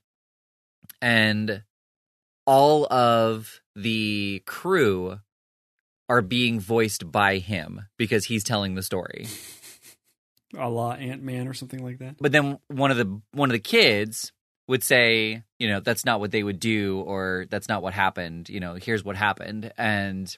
and 1.02 1.64
all 2.46 2.92
of 2.92 3.62
the 3.76 4.42
crew 4.46 5.20
are 6.10 6.22
being 6.22 6.60
voiced 6.60 7.12
by 7.12 7.38
him 7.38 7.82
because 7.98 8.26
he's 8.26 8.44
telling 8.44 8.76
the 8.76 8.84
story. 8.84 9.28
A 10.58 10.70
la 10.70 10.94
Ant 10.94 11.22
Man 11.22 11.48
or 11.48 11.54
something 11.54 11.84
like 11.84 12.00
that. 12.00 12.16
But 12.20 12.32
then 12.32 12.58
one 12.70 12.90
of 12.90 12.98
the 12.98 13.22
one 13.34 13.50
of 13.50 13.54
the 13.54 13.60
kids 13.60 14.32
would 14.68 14.84
say, 14.84 15.44
you 15.60 15.68
know, 15.68 15.82
that's 15.82 16.06
not 16.06 16.20
what 16.20 16.32
they 16.32 16.44
would 16.44 16.60
do 16.60 17.02
or 17.02 17.46
that's 17.50 17.68
not 17.68 17.82
what 17.82 17.94
happened, 17.94 18.50
you 18.50 18.60
know, 18.60 18.76
here's 18.76 19.04
what 19.04 19.16
happened 19.16 19.72
and 19.78 20.36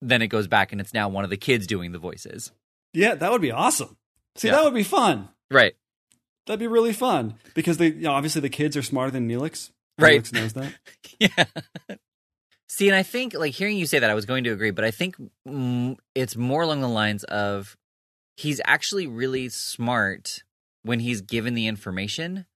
then 0.00 0.20
it 0.20 0.28
goes 0.28 0.48
back 0.48 0.72
and 0.72 0.80
it's 0.80 0.94
now 0.94 1.08
one 1.08 1.24
of 1.24 1.30
the 1.30 1.36
kids 1.36 1.66
doing 1.66 1.92
the 1.92 1.98
voices. 1.98 2.50
Yeah, 2.92 3.14
that 3.14 3.30
would 3.30 3.40
be 3.42 3.50
awesome. 3.52 3.96
See, 4.36 4.48
Yeah. 4.48 4.54
that 4.56 4.64
would 4.64 4.74
be 4.74 4.82
fun. 4.82 5.28
Right. 5.50 5.74
That'd 6.46 6.60
be 6.60 6.66
really 6.66 6.92
fun 6.92 7.34
because 7.54 7.76
they, 7.78 7.88
you 7.88 8.02
know, 8.02 8.12
obviously 8.12 8.40
the 8.40 8.48
kids 8.48 8.76
are 8.76 8.82
smarter 8.82 9.10
than 9.12 9.28
Neelix. 9.28 9.70
Right. 9.98 10.22
Neelix 10.22 10.32
knows 10.32 10.52
that. 10.54 10.72
Yeah. 11.18 11.44
See, 12.68 12.88
and 12.88 12.96
I 12.96 13.02
think 13.02 13.34
like 13.34 13.52
hearing 13.52 13.76
you 13.76 13.86
say 13.86 13.98
that, 13.98 14.08
I 14.10 14.14
was 14.14 14.24
going 14.24 14.44
to 14.44 14.50
agree, 14.50 14.70
but 14.70 14.84
I 14.84 14.90
think 14.90 15.16
mm, 15.46 15.96
it's 16.14 16.36
more 16.36 16.62
along 16.62 16.80
the 16.80 16.88
lines 16.88 17.22
of 17.24 17.76
he's 18.36 18.60
actually 18.64 19.06
really 19.06 19.50
smart 19.50 20.42
when 20.82 20.98
he's 20.98 21.20
given 21.20 21.52
the 21.54 21.66
information, 21.66 22.46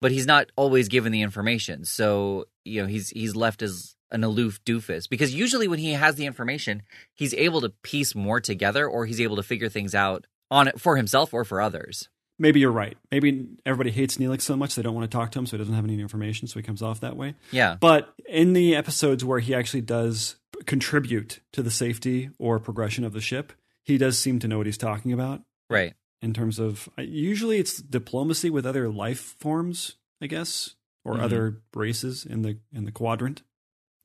but 0.00 0.10
he's 0.10 0.26
not 0.26 0.50
always 0.56 0.88
given 0.88 1.12
the 1.12 1.20
information. 1.22 1.84
So 1.84 2.46
you 2.64 2.80
know 2.80 2.88
he's 2.88 3.10
he's 3.10 3.36
left 3.36 3.60
as 3.62 3.94
an 4.12 4.22
aloof 4.22 4.62
doofus 4.64 5.08
because 5.08 5.34
usually 5.34 5.66
when 5.66 5.78
he 5.80 5.92
has 5.92 6.14
the 6.14 6.26
information, 6.26 6.82
he's 7.14 7.34
able 7.34 7.60
to 7.62 7.70
piece 7.82 8.14
more 8.14 8.40
together, 8.40 8.86
or 8.86 9.06
he's 9.06 9.20
able 9.20 9.36
to 9.36 9.42
figure 9.42 9.68
things 9.68 9.94
out 9.94 10.26
on 10.50 10.68
it 10.68 10.80
for 10.80 10.96
himself 10.96 11.32
or 11.34 11.44
for 11.44 11.60
others. 11.60 12.08
Maybe 12.38 12.60
you're 12.60 12.72
right. 12.72 12.96
Maybe 13.10 13.46
everybody 13.66 13.90
hates 13.90 14.16
Neelix 14.18 14.42
so 14.42 14.56
much 14.56 14.74
they 14.74 14.82
don't 14.82 14.94
want 14.94 15.10
to 15.10 15.16
talk 15.16 15.30
to 15.32 15.38
him, 15.38 15.46
so 15.46 15.56
he 15.56 15.58
doesn't 15.58 15.74
have 15.74 15.84
any 15.84 16.00
information, 16.00 16.48
so 16.48 16.58
he 16.58 16.62
comes 16.62 16.82
off 16.82 17.00
that 17.00 17.16
way. 17.16 17.34
Yeah. 17.50 17.76
But 17.78 18.12
in 18.28 18.52
the 18.52 18.74
episodes 18.74 19.24
where 19.24 19.38
he 19.38 19.54
actually 19.54 19.82
does 19.82 20.36
contribute 20.66 21.40
to 21.52 21.62
the 21.62 21.70
safety 21.70 22.30
or 22.38 22.58
progression 22.58 23.04
of 23.04 23.12
the 23.12 23.20
ship, 23.20 23.52
he 23.84 23.98
does 23.98 24.18
seem 24.18 24.38
to 24.40 24.48
know 24.48 24.58
what 24.58 24.66
he's 24.66 24.78
talking 24.78 25.12
about 25.12 25.42
Right. 25.70 25.94
in 26.20 26.32
terms 26.32 26.58
of 26.58 26.88
usually 26.98 27.58
it's 27.58 27.80
diplomacy 27.80 28.50
with 28.50 28.66
other 28.66 28.88
life 28.88 29.36
forms, 29.38 29.96
I 30.20 30.26
guess, 30.26 30.74
or 31.04 31.16
Mhm. 31.16 31.20
other 31.20 31.62
races 31.74 32.24
in 32.24 32.42
the 32.42 32.58
in 32.72 32.84
the 32.84 32.92
quadrant. 32.92 33.42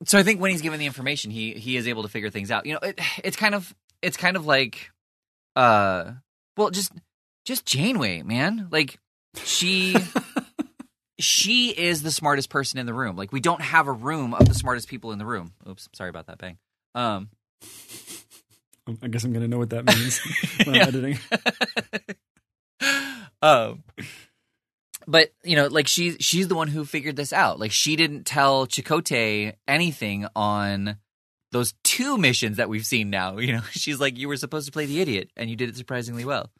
So 0.04 0.18
I 0.18 0.22
think 0.22 0.40
when 0.40 0.50
he's 0.50 0.62
given 0.62 0.78
the 0.78 0.86
information, 0.86 1.30
he 1.30 1.52
he 1.54 1.76
is 1.76 1.88
able 1.88 2.02
to 2.02 2.08
figure 2.08 2.30
things 2.30 2.50
out. 2.50 2.66
You 2.66 2.74
know, 2.74 2.80
it, 2.82 3.00
it's 3.24 3.36
kind 3.36 3.54
of 3.54 3.74
it's 4.02 4.16
kind 4.16 4.36
of 4.36 4.46
like, 4.46 4.90
uh, 5.56 6.12
well, 6.56 6.70
just 6.70 6.92
just 7.44 7.66
Janeway, 7.66 8.22
man. 8.22 8.68
Like 8.70 8.98
she 9.36 9.96
she 11.18 11.70
is 11.70 12.02
the 12.02 12.10
smartest 12.10 12.50
person 12.50 12.78
in 12.78 12.86
the 12.86 12.94
room. 12.94 13.16
Like 13.16 13.32
we 13.32 13.40
don't 13.40 13.60
have 13.60 13.88
a 13.88 13.92
room 13.92 14.34
of 14.34 14.46
the 14.46 14.54
smartest 14.54 14.88
people 14.88 15.12
in 15.12 15.18
the 15.18 15.26
room. 15.26 15.52
Oops, 15.68 15.88
sorry 15.94 16.10
about 16.10 16.26
that 16.26 16.38
bang. 16.38 16.58
Um, 16.94 17.30
I 19.02 19.08
guess 19.08 19.24
I'm 19.24 19.32
going 19.32 19.42
to 19.42 19.48
know 19.48 19.58
what 19.58 19.70
that 19.70 19.84
means 19.84 20.20
when 20.64 20.76
I'm 20.76 20.88
editing. 20.88 21.18
um, 23.42 23.82
but 25.08 25.30
you 25.42 25.56
know, 25.56 25.66
like 25.68 25.88
she's 25.88 26.18
she's 26.20 26.48
the 26.48 26.54
one 26.54 26.68
who 26.68 26.84
figured 26.84 27.16
this 27.16 27.32
out. 27.32 27.58
Like 27.58 27.72
she 27.72 27.96
didn't 27.96 28.24
tell 28.24 28.66
Chakotay 28.66 29.54
anything 29.66 30.26
on 30.36 30.98
those 31.50 31.72
two 31.82 32.18
missions 32.18 32.58
that 32.58 32.68
we've 32.68 32.84
seen 32.84 33.08
now. 33.08 33.38
You 33.38 33.54
know, 33.54 33.62
she's 33.70 33.98
like, 33.98 34.18
you 34.18 34.28
were 34.28 34.36
supposed 34.36 34.66
to 34.66 34.72
play 34.72 34.84
the 34.84 35.00
idiot, 35.00 35.30
and 35.34 35.48
you 35.48 35.56
did 35.56 35.70
it 35.70 35.76
surprisingly 35.76 36.26
well. 36.26 36.50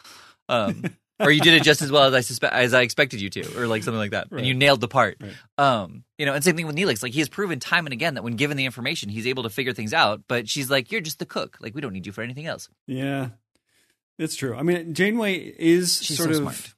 Um, 0.49 0.83
or 1.21 1.31
you 1.31 1.43
did 1.43 1.53
it 1.53 1.63
just 1.63 1.83
as 1.83 1.93
well 1.93 2.05
as 2.05 2.15
I 2.15 2.21
suspect 2.21 2.55
as 2.55 2.73
I 2.73 2.81
expected 2.81 3.21
you 3.21 3.29
to, 3.29 3.61
or 3.61 3.67
like 3.67 3.83
something 3.83 3.99
like 3.99 4.13
that, 4.13 4.29
and 4.31 4.47
you 4.47 4.55
nailed 4.55 4.81
the 4.81 4.89
part. 4.89 5.19
Right. 5.21 5.35
Um, 5.59 6.05
you 6.17 6.25
know, 6.25 6.33
and 6.33 6.43
same 6.43 6.57
thing 6.57 6.67
with 6.67 6.77
Neelix. 6.77 7.03
Like 7.03 7.13
he 7.13 7.19
has 7.19 7.29
proven 7.29 7.61
time 7.61 7.85
and 7.85 7.93
again 7.93 8.15
that 8.15 8.25
when 8.25 8.37
given 8.37 8.57
the 8.57 8.65
information, 8.65 9.11
he's 9.11 9.27
able 9.27 9.43
to 9.43 9.51
figure 9.51 9.75
things 9.75 9.93
out. 9.93 10.23
But 10.27 10.49
she's 10.49 10.71
like, 10.71 10.91
you're 10.91 11.03
just 11.03 11.19
the 11.19 11.27
cook. 11.27 11.59
Like 11.61 11.75
we 11.75 11.83
don't 11.83 11.93
need 11.93 12.07
you 12.07 12.13
for 12.13 12.23
anything 12.23 12.47
else. 12.47 12.71
Yeah, 12.87 13.29
it's 14.19 14.37
true. 14.37 14.57
I 14.57 14.63
mean, 14.63 14.95
Janeway 14.95 15.35
is 15.35 16.03
She's 16.03 16.17
sort 16.17 16.31
so 16.31 16.31
of 16.31 16.55
smart. 16.55 16.75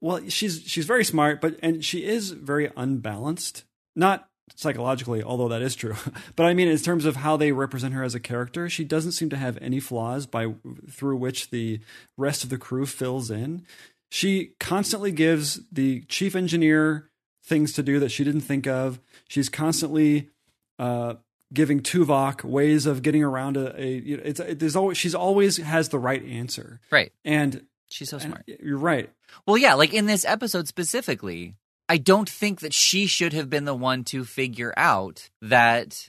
Well, 0.00 0.28
she's 0.28 0.62
she's 0.66 0.86
very 0.86 1.04
smart, 1.04 1.40
but 1.40 1.58
and 1.62 1.84
she 1.84 2.04
is 2.04 2.30
very 2.30 2.70
unbalanced. 2.76 3.64
Not 3.94 4.28
psychologically, 4.54 5.22
although 5.22 5.48
that 5.48 5.62
is 5.62 5.74
true. 5.74 5.96
but 6.36 6.46
I 6.46 6.54
mean, 6.54 6.68
in 6.68 6.78
terms 6.78 7.04
of 7.04 7.16
how 7.16 7.36
they 7.36 7.52
represent 7.52 7.94
her 7.94 8.02
as 8.04 8.14
a 8.14 8.20
character, 8.20 8.68
she 8.68 8.84
doesn't 8.84 9.12
seem 9.12 9.28
to 9.30 9.36
have 9.36 9.58
any 9.60 9.80
flaws 9.80 10.26
by 10.26 10.54
through 10.90 11.16
which 11.16 11.50
the 11.50 11.80
rest 12.16 12.44
of 12.44 12.50
the 12.50 12.58
crew 12.58 12.86
fills 12.86 13.30
in. 13.30 13.66
She 14.10 14.52
constantly 14.60 15.10
gives 15.12 15.60
the 15.72 16.02
chief 16.02 16.36
engineer 16.36 17.10
things 17.44 17.72
to 17.72 17.82
do 17.82 17.98
that 17.98 18.10
she 18.10 18.22
didn't 18.24 18.42
think 18.42 18.66
of. 18.66 19.00
She's 19.28 19.48
constantly 19.48 20.30
uh, 20.78 21.14
giving 21.52 21.80
Tuvok 21.80 22.44
ways 22.44 22.86
of 22.86 23.02
getting 23.02 23.24
around 23.24 23.56
a. 23.56 23.80
a 23.80 23.86
you 23.98 24.16
know, 24.16 24.22
it's 24.24 24.40
there's 24.40 24.76
always 24.76 24.96
she's 24.98 25.14
always 25.14 25.56
has 25.56 25.88
the 25.88 25.98
right 25.98 26.24
answer, 26.24 26.80
Right. 26.90 27.12
and, 27.24 27.66
She's 27.90 28.10
so 28.10 28.16
and 28.16 28.24
smart. 28.26 28.44
you're 28.46 28.78
right. 28.78 29.10
Well, 29.46 29.56
yeah, 29.58 29.74
like 29.74 29.94
in 29.94 30.06
this 30.06 30.24
episode 30.24 30.66
specifically, 30.68 31.54
I 31.88 31.98
don't 31.98 32.28
think 32.28 32.60
that 32.60 32.72
she 32.74 33.06
should 33.06 33.32
have 33.32 33.48
been 33.48 33.64
the 33.64 33.74
one 33.74 34.02
to 34.04 34.24
figure 34.24 34.74
out 34.76 35.30
that 35.40 36.08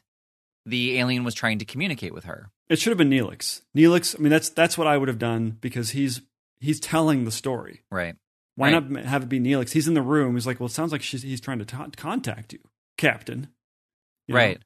the 0.66 0.98
alien 1.00 1.24
was 1.24 1.34
trying 1.36 1.60
to 1.60 1.66
communicate 1.66 2.14
with 2.14 2.26
her. 2.26 2.50
It 2.70 2.80
should 2.80 2.92
have 2.92 2.98
been 2.98 3.10
Neelix. 3.10 3.62
Neelix. 3.76 4.16
I 4.18 4.22
mean, 4.22 4.32
that's 4.32 4.50
that's 4.50 4.78
what 4.78 4.88
I 4.88 4.98
would 4.98 5.08
have 5.08 5.20
done 5.20 5.58
because 5.62 5.92
he's 5.92 6.22
he's 6.60 6.80
telling 6.80 7.24
the 7.26 7.32
story. 7.32 7.84
Right. 7.92 8.16
Why 8.56 8.74
Right. 8.74 8.90
not 8.90 9.06
have 9.06 9.24
it 9.24 9.30
be 9.30 9.40
Neelix? 9.40 9.72
He's 9.72 9.88
in 9.88 9.94
the 9.94 10.02
room. 10.02 10.34
He's 10.34 10.48
like, 10.48 10.60
well, 10.60 10.66
it 10.68 10.72
sounds 10.72 10.92
like 10.92 11.04
she's, 11.04 11.22
he's 11.22 11.40
trying 11.40 11.60
to 11.60 11.66
ta 11.66 11.88
contact 11.96 12.54
you, 12.54 12.60
Captain. 12.98 13.48
You 14.28 14.34
know? 14.34 14.40
Right. 14.40 14.60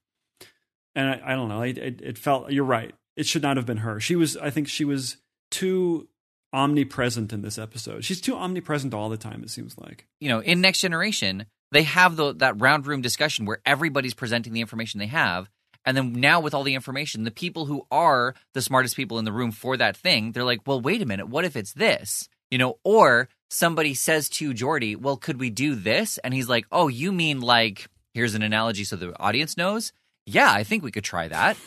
And 0.96 1.10
I, 1.10 1.34
I 1.34 1.36
don't 1.36 1.50
know. 1.50 1.62
It, 1.62 1.78
it, 1.78 2.02
it 2.02 2.18
felt. 2.18 2.52
You're 2.52 2.64
right. 2.66 2.94
It 3.18 3.26
should 3.26 3.42
not 3.44 3.58
have 3.58 3.66
been 3.66 3.78
her. 3.78 4.00
She 4.00 4.16
was. 4.16 4.38
I 4.38 4.50
think 4.50 4.68
she 4.70 4.86
was 4.86 5.18
too 5.52 6.08
omnipresent 6.54 7.34
in 7.34 7.42
this 7.42 7.58
episode. 7.58 8.04
She's 8.04 8.22
too 8.22 8.36
omnipresent 8.36 8.94
all 8.94 9.10
the 9.10 9.18
time. 9.18 9.44
It 9.44 9.50
seems 9.50 9.78
like. 9.78 10.08
You 10.20 10.30
know, 10.30 10.40
in 10.40 10.62
Next 10.62 10.80
Generation, 10.80 11.46
they 11.72 11.84
have 11.84 12.16
the, 12.16 12.34
that 12.36 12.60
round 12.60 12.86
room 12.86 13.02
discussion 13.02 13.46
where 13.46 13.62
everybody's 13.66 14.14
presenting 14.14 14.54
the 14.54 14.62
information 14.62 15.00
they 15.00 15.08
have. 15.08 15.50
And 15.86 15.98
then 15.98 16.14
now, 16.14 16.40
with 16.42 16.54
all 16.54 16.64
the 16.64 16.76
information, 16.76 17.24
the 17.24 17.32
people 17.32 17.66
who 17.66 17.88
are 17.90 18.36
the 18.54 18.62
smartest 18.62 18.96
people 18.96 19.18
in 19.18 19.26
the 19.26 19.32
room 19.32 19.52
for 19.52 19.78
that 19.78 19.98
thing, 19.98 20.32
they're 20.32 20.44
like, 20.44 20.62
well, 20.68 20.80
wait 20.80 21.02
a 21.02 21.08
minute, 21.08 21.28
what 21.28 21.46
if 21.46 21.56
it's 21.56 21.74
this? 21.74 22.30
You 22.52 22.60
know, 22.60 22.78
or 22.84 23.30
somebody 23.50 23.94
says 23.96 24.30
to 24.30 24.54
Geordi, 24.54 24.96
well, 24.96 25.18
could 25.18 25.40
we 25.40 25.50
do 25.50 25.74
this? 25.74 26.20
And 26.20 26.34
he's 26.34 26.50
like, 26.50 26.66
oh, 26.72 26.88
you 26.88 27.12
mean 27.12 27.42
like, 27.42 27.88
here's 28.14 28.36
an 28.36 28.44
analogy 28.44 28.84
so 28.84 28.96
the 28.96 29.20
audience 29.20 29.58
knows? 29.58 29.92
Yeah, 30.28 30.52
I 30.52 30.64
think 30.64 30.84
we 30.84 30.92
could 30.92 31.04
try 31.04 31.28
that. 31.30 31.58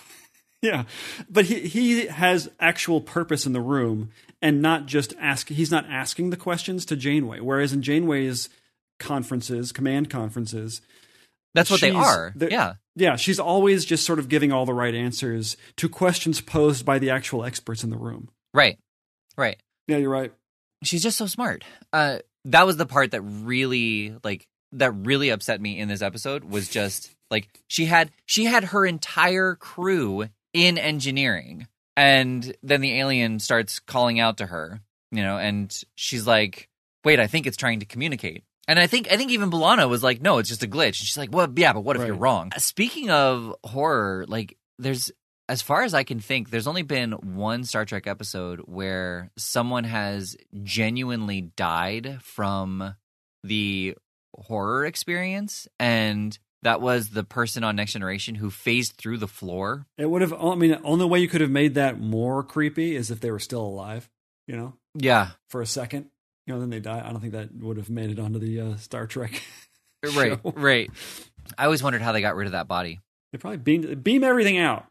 Yeah, 0.65 0.85
but 1.29 1.45
he 1.45 1.61
he 1.69 2.07
has 2.07 2.51
actual 2.59 3.03
purpose 3.03 3.45
in 3.45 3.53
the 3.53 3.61
room 3.61 4.09
and 4.41 4.63
not 4.63 4.87
just 4.87 5.13
ask. 5.21 5.49
He's 5.51 5.71
not 5.71 5.85
asking 5.91 6.31
the 6.31 6.39
questions 6.39 6.87
to 6.87 6.97
Janeway. 6.97 7.41
Whereas 7.41 7.75
in 7.75 7.83
Janeway's 7.83 8.49
conferences, 8.99 9.73
command 9.73 10.09
conferences, 10.09 10.81
That's 11.55 11.71
what 11.71 11.81
they 11.83 11.91
are. 11.91 12.33
the- 12.35 12.51
yeah. 12.51 12.75
yeah, 12.97 13.17
she's 13.17 13.39
always 13.39 13.85
just 13.85 14.07
sort 14.07 14.19
of 14.19 14.29
giving 14.31 14.53
all 14.53 14.65
the 14.67 14.73
right 14.75 14.95
answers 14.95 15.57
to 15.77 15.89
questions 15.89 16.41
posed 16.41 16.87
by 16.87 16.99
the 16.99 17.11
actual 17.11 17.45
experts 17.45 17.85
in 17.85 17.91
the 17.91 17.99
room. 17.99 18.31
Right. 18.55 18.79
Right. 19.37 19.61
Yeah, 19.87 19.99
you're 19.99 20.09
right. 20.11 20.33
She's 20.83 21.03
just 21.03 21.19
so 21.19 21.27
smart. 21.27 21.63
Uh, 21.93 22.19
that 22.47 22.65
was 22.67 22.77
the 22.77 22.87
part 22.87 23.11
that 23.11 23.21
really, 23.23 24.15
like, 24.25 24.47
that 24.73 24.93
really 24.93 25.29
upset 25.31 25.61
me 25.61 25.79
in 25.79 25.89
this 25.89 26.03
episode 26.03 26.45
was 26.45 26.69
just 26.69 27.11
like 27.31 27.49
she 27.69 27.85
had 27.85 28.11
she 28.27 28.45
had 28.45 28.65
her 28.65 28.85
entire 28.85 29.55
crew 29.55 30.29
in 30.55 30.79
engineering, 30.79 31.67
and 31.97 32.55
then 32.63 32.81
the 32.81 32.99
alien 32.99 33.39
starts 33.41 33.79
calling 33.81 34.19
out 34.21 34.39
to 34.39 34.47
her, 34.47 34.81
you 35.11 35.23
know, 35.23 35.37
and 35.37 35.71
she's 35.97 36.27
like, 36.27 36.69
"Wait, 37.05 37.21
I 37.21 37.27
think 37.27 37.47
it's 37.47 37.57
trying 37.59 37.81
to 37.81 37.87
communicate." 37.87 38.45
And 38.67 38.79
I 38.79 38.87
think 38.87 39.13
I 39.13 39.19
think 39.19 39.31
even 39.33 39.51
B'Elanna 39.51 39.89
was 39.91 40.03
like, 40.03 40.23
"No, 40.23 40.39
it's 40.39 40.49
just 40.49 40.63
a 40.63 40.67
glitch." 40.69 40.87
And 40.87 41.07
she's 41.07 41.19
like, 41.19 41.31
"Well, 41.33 41.53
yeah, 41.55 41.75
but 41.75 41.83
what 41.83 41.97
if 41.97 42.01
Right. 42.01 42.07
you're 42.07 42.17
wrong?" 42.17 42.51
Speaking 42.57 43.11
of 43.11 43.55
horror, 43.65 44.25
like, 44.27 44.57
there's 44.79 45.11
as 45.47 45.61
far 45.61 45.83
as 45.83 45.93
I 45.93 46.05
can 46.05 46.21
think, 46.21 46.49
there's 46.49 46.67
only 46.67 46.81
been 46.83 47.13
one 47.13 47.65
Star 47.65 47.85
Trek 47.85 48.07
episode 48.07 48.61
where 48.61 49.31
someone 49.37 49.85
has 49.85 50.35
genuinely 50.63 51.43
died 51.43 52.19
from 52.23 52.95
the 53.43 53.95
horror 54.35 54.87
experience, 54.87 55.69
and 55.79 56.39
that 56.65 56.81
was 56.81 57.11
the 57.11 57.23
person 57.25 57.63
on 57.65 57.77
Next 57.77 57.93
Generation 57.93 58.35
who 58.35 58.51
phased 58.51 58.95
through 58.97 59.19
the 59.19 59.29
floor. 59.29 59.87
It 59.97 60.11
would 60.11 60.21
have. 60.23 60.33
I 60.33 60.55
mean, 60.57 60.73
the 60.73 60.83
only 60.83 61.07
way 61.07 61.21
you 61.21 61.29
could 61.29 61.41
have 61.41 61.51
made 61.51 61.75
that 61.75 62.01
more 62.01 62.43
creepy 62.43 62.97
is 62.97 63.11
if 63.11 63.21
they 63.21 63.31
were 63.31 63.39
still 63.39 63.63
alive. 63.63 64.09
You 64.47 64.57
know, 64.57 64.75
Yeah, 64.95 65.31
for 65.49 65.63
a 65.63 65.67
second. 65.67 66.07
You 66.47 66.53
know, 66.55 66.61
then 66.61 66.69
they 66.69 66.81
die. 66.81 67.03
I 67.03 67.11
don't 67.11 67.21
think 67.21 67.33
that 67.33 67.55
would 67.55 67.79
have 67.79 67.89
made 67.89 68.11
it 68.11 68.19
onto 68.19 68.39
the 68.39 68.61
uh, 68.61 68.77
Star 68.77 69.07
Trek. 69.07 69.43
right, 70.05 70.39
show. 70.43 70.53
right. 70.57 70.91
I 71.57 71.65
always 71.65 71.83
wondered 71.83 72.03
how 72.03 72.13
they 72.13 72.21
got 72.21 72.37
rid 72.37 72.47
of 72.47 72.53
that 72.53 72.69
body. 72.69 73.01
They 73.33 73.39
probably 73.39 73.57
beam 73.59 74.01
beam 74.03 74.23
everything 74.25 74.59
out. 74.59 74.85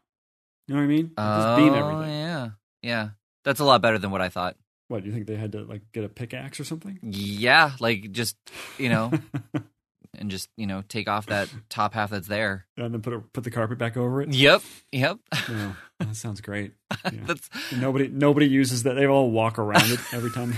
You 0.66 0.74
know 0.74 0.80
what 0.80 0.84
I 0.84 0.88
mean? 0.88 1.12
Just 1.16 1.56
beam 1.56 1.72
Oh, 1.74 1.76
everything. 1.78 2.14
yeah, 2.14 2.48
yeah. 2.82 3.08
That's 3.44 3.60
a 3.60 3.64
lot 3.64 3.82
better 3.82 3.98
than 3.98 4.10
what 4.10 4.20
I 4.22 4.28
thought. 4.30 4.56
What 4.88 5.02
do 5.02 5.06
you 5.08 5.12
think 5.14 5.26
they 5.26 5.36
had 5.36 5.52
to 5.52 5.62
like 5.62 5.82
get 5.92 6.04
a 6.04 6.08
pickaxe 6.08 6.58
or 6.58 6.64
something? 6.64 6.98
Yeah, 7.02 7.72
like 7.80 8.10
just 8.12 8.36
you 8.78 8.88
know, 8.88 9.12
and 10.18 10.30
just 10.30 10.48
you 10.56 10.66
know, 10.66 10.82
take 10.88 11.08
off 11.08 11.26
that 11.26 11.48
top 11.68 11.94
half 11.94 12.10
that's 12.10 12.28
there. 12.28 12.66
and 12.76 12.92
then 12.94 13.02
put 13.02 13.12
a, 13.12 13.20
put 13.20 13.44
the 13.44 13.50
carpet 13.50 13.78
back 13.78 13.96
over 13.96 14.22
it. 14.22 14.32
Yep, 14.32 14.62
yep. 14.92 15.18
Oh, 15.32 15.76
that 16.00 16.16
sounds 16.16 16.40
great. 16.40 16.72
Yeah. 17.04 17.20
That's 17.26 17.50
Nobody 17.76 18.08
nobody 18.08 18.46
uses 18.46 18.84
that. 18.84 18.94
They 18.94 19.06
all 19.06 19.30
walk 19.30 19.58
around 19.58 19.90
it 19.90 20.00
every 20.12 20.30
time. 20.30 20.54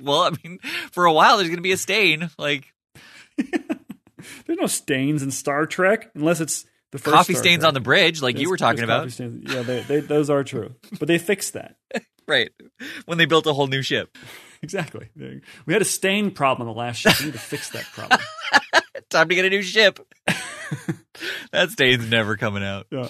well, 0.00 0.22
I 0.22 0.30
mean, 0.42 0.58
for 0.92 1.04
a 1.06 1.12
while 1.12 1.36
there's 1.38 1.50
gonna 1.50 1.60
be 1.60 1.72
a 1.72 1.76
stain, 1.76 2.30
like 2.38 2.72
There's 4.46 4.58
no 4.60 4.66
stains 4.68 5.22
in 5.22 5.30
Star 5.30 5.66
Trek 5.66 6.10
unless 6.14 6.40
it's 6.40 6.64
the 6.92 6.98
first 6.98 7.14
coffee 7.14 7.32
Star 7.34 7.42
stains 7.42 7.60
Trek. 7.60 7.68
on 7.68 7.74
the 7.74 7.80
bridge, 7.80 8.22
like 8.22 8.38
you 8.38 8.48
were 8.48 8.56
talking 8.56 8.84
about, 8.84 9.10
stains. 9.10 9.52
Yeah, 9.52 9.62
they, 9.62 9.80
they, 9.80 10.00
those 10.00 10.30
are 10.30 10.44
true, 10.44 10.74
but 10.98 11.08
they 11.08 11.18
fixed 11.18 11.54
that. 11.54 11.76
right? 12.28 12.50
When 13.06 13.18
they 13.18 13.24
built 13.24 13.46
a 13.46 13.52
whole 13.52 13.66
new 13.66 13.82
ship. 13.82 14.16
Exactly. 14.62 15.08
We 15.66 15.72
had 15.72 15.82
a 15.82 15.86
stain 15.86 16.30
problem 16.30 16.68
on 16.68 16.74
the 16.74 16.78
last 16.78 16.98
ship. 16.98 17.18
We 17.18 17.26
need 17.26 17.32
to 17.32 17.38
fix 17.40 17.70
that 17.70 17.84
problem. 17.84 18.20
Time 19.10 19.28
to 19.28 19.34
get 19.34 19.44
a 19.44 19.50
new 19.50 19.62
ship. 19.62 19.98
that 21.52 21.70
stain's 21.70 22.08
never 22.10 22.36
coming 22.36 22.64
out. 22.64 22.86
Yeah. 22.90 23.08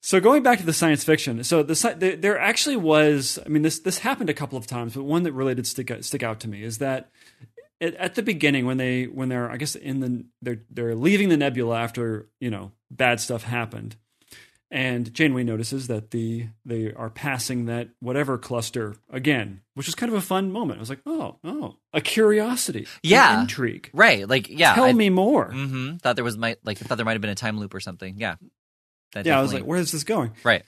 So 0.00 0.20
going 0.20 0.42
back 0.42 0.58
to 0.58 0.64
the 0.64 0.72
science 0.72 1.04
fiction, 1.04 1.44
so 1.44 1.62
the 1.62 1.74
sci- 1.74 1.94
there, 1.94 2.16
there 2.16 2.38
actually 2.38 2.76
was. 2.76 3.38
I 3.44 3.48
mean, 3.48 3.62
this 3.62 3.80
this 3.80 3.98
happened 3.98 4.30
a 4.30 4.34
couple 4.34 4.56
of 4.56 4.66
times, 4.66 4.94
but 4.94 5.02
one 5.02 5.24
that 5.24 5.32
really 5.32 5.54
did 5.54 5.66
stick 5.66 5.90
out, 5.90 6.04
stick 6.04 6.22
out 6.22 6.40
to 6.40 6.48
me 6.48 6.62
is 6.62 6.78
that 6.78 7.10
at, 7.80 7.94
at 7.94 8.14
the 8.14 8.22
beginning 8.22 8.64
when 8.64 8.76
they 8.76 9.04
when 9.04 9.28
they're 9.28 9.50
I 9.50 9.56
guess 9.56 9.74
in 9.74 10.00
the 10.00 10.24
they're 10.40 10.62
they're 10.70 10.94
leaving 10.94 11.28
the 11.28 11.36
nebula 11.36 11.78
after 11.78 12.28
you 12.40 12.50
know 12.50 12.72
bad 12.90 13.20
stuff 13.20 13.42
happened, 13.42 13.96
and 14.70 15.12
Janeway 15.14 15.44
notices 15.44 15.86
that 15.86 16.10
the 16.10 16.48
they 16.64 16.92
are 16.92 17.10
passing 17.10 17.66
that 17.66 17.88
whatever 18.00 18.36
cluster 18.38 18.96
again, 19.10 19.62
which 19.74 19.86
was 19.86 19.94
kind 19.94 20.12
of 20.12 20.18
a 20.18 20.22
fun 20.22 20.52
moment. 20.52 20.78
I 20.78 20.80
was 20.80 20.90
like, 20.90 21.00
oh 21.06 21.38
oh, 21.44 21.76
a 21.92 22.00
curiosity, 22.00 22.80
an 22.80 22.86
Yeah. 23.02 23.40
intrigue. 23.40 23.90
Right? 23.92 24.28
Like 24.28 24.48
yeah. 24.48 24.74
Tell 24.74 24.84
I, 24.84 24.92
me 24.92 25.10
more. 25.10 25.50
Mm-hmm. 25.50 25.96
Thought 25.96 26.16
there 26.16 26.24
was 26.24 26.36
might 26.36 26.58
like 26.64 26.82
I 26.82 26.84
thought 26.86 26.96
there 26.96 27.04
might 27.06 27.12
have 27.12 27.20
been 27.22 27.30
a 27.30 27.34
time 27.34 27.58
loop 27.58 27.72
or 27.74 27.80
something. 27.80 28.16
Yeah. 28.18 28.36
That 29.12 29.24
yeah, 29.24 29.38
I 29.38 29.42
was 29.42 29.54
like, 29.54 29.64
where 29.64 29.78
is 29.78 29.90
this 29.90 30.04
going? 30.04 30.32
right. 30.44 30.62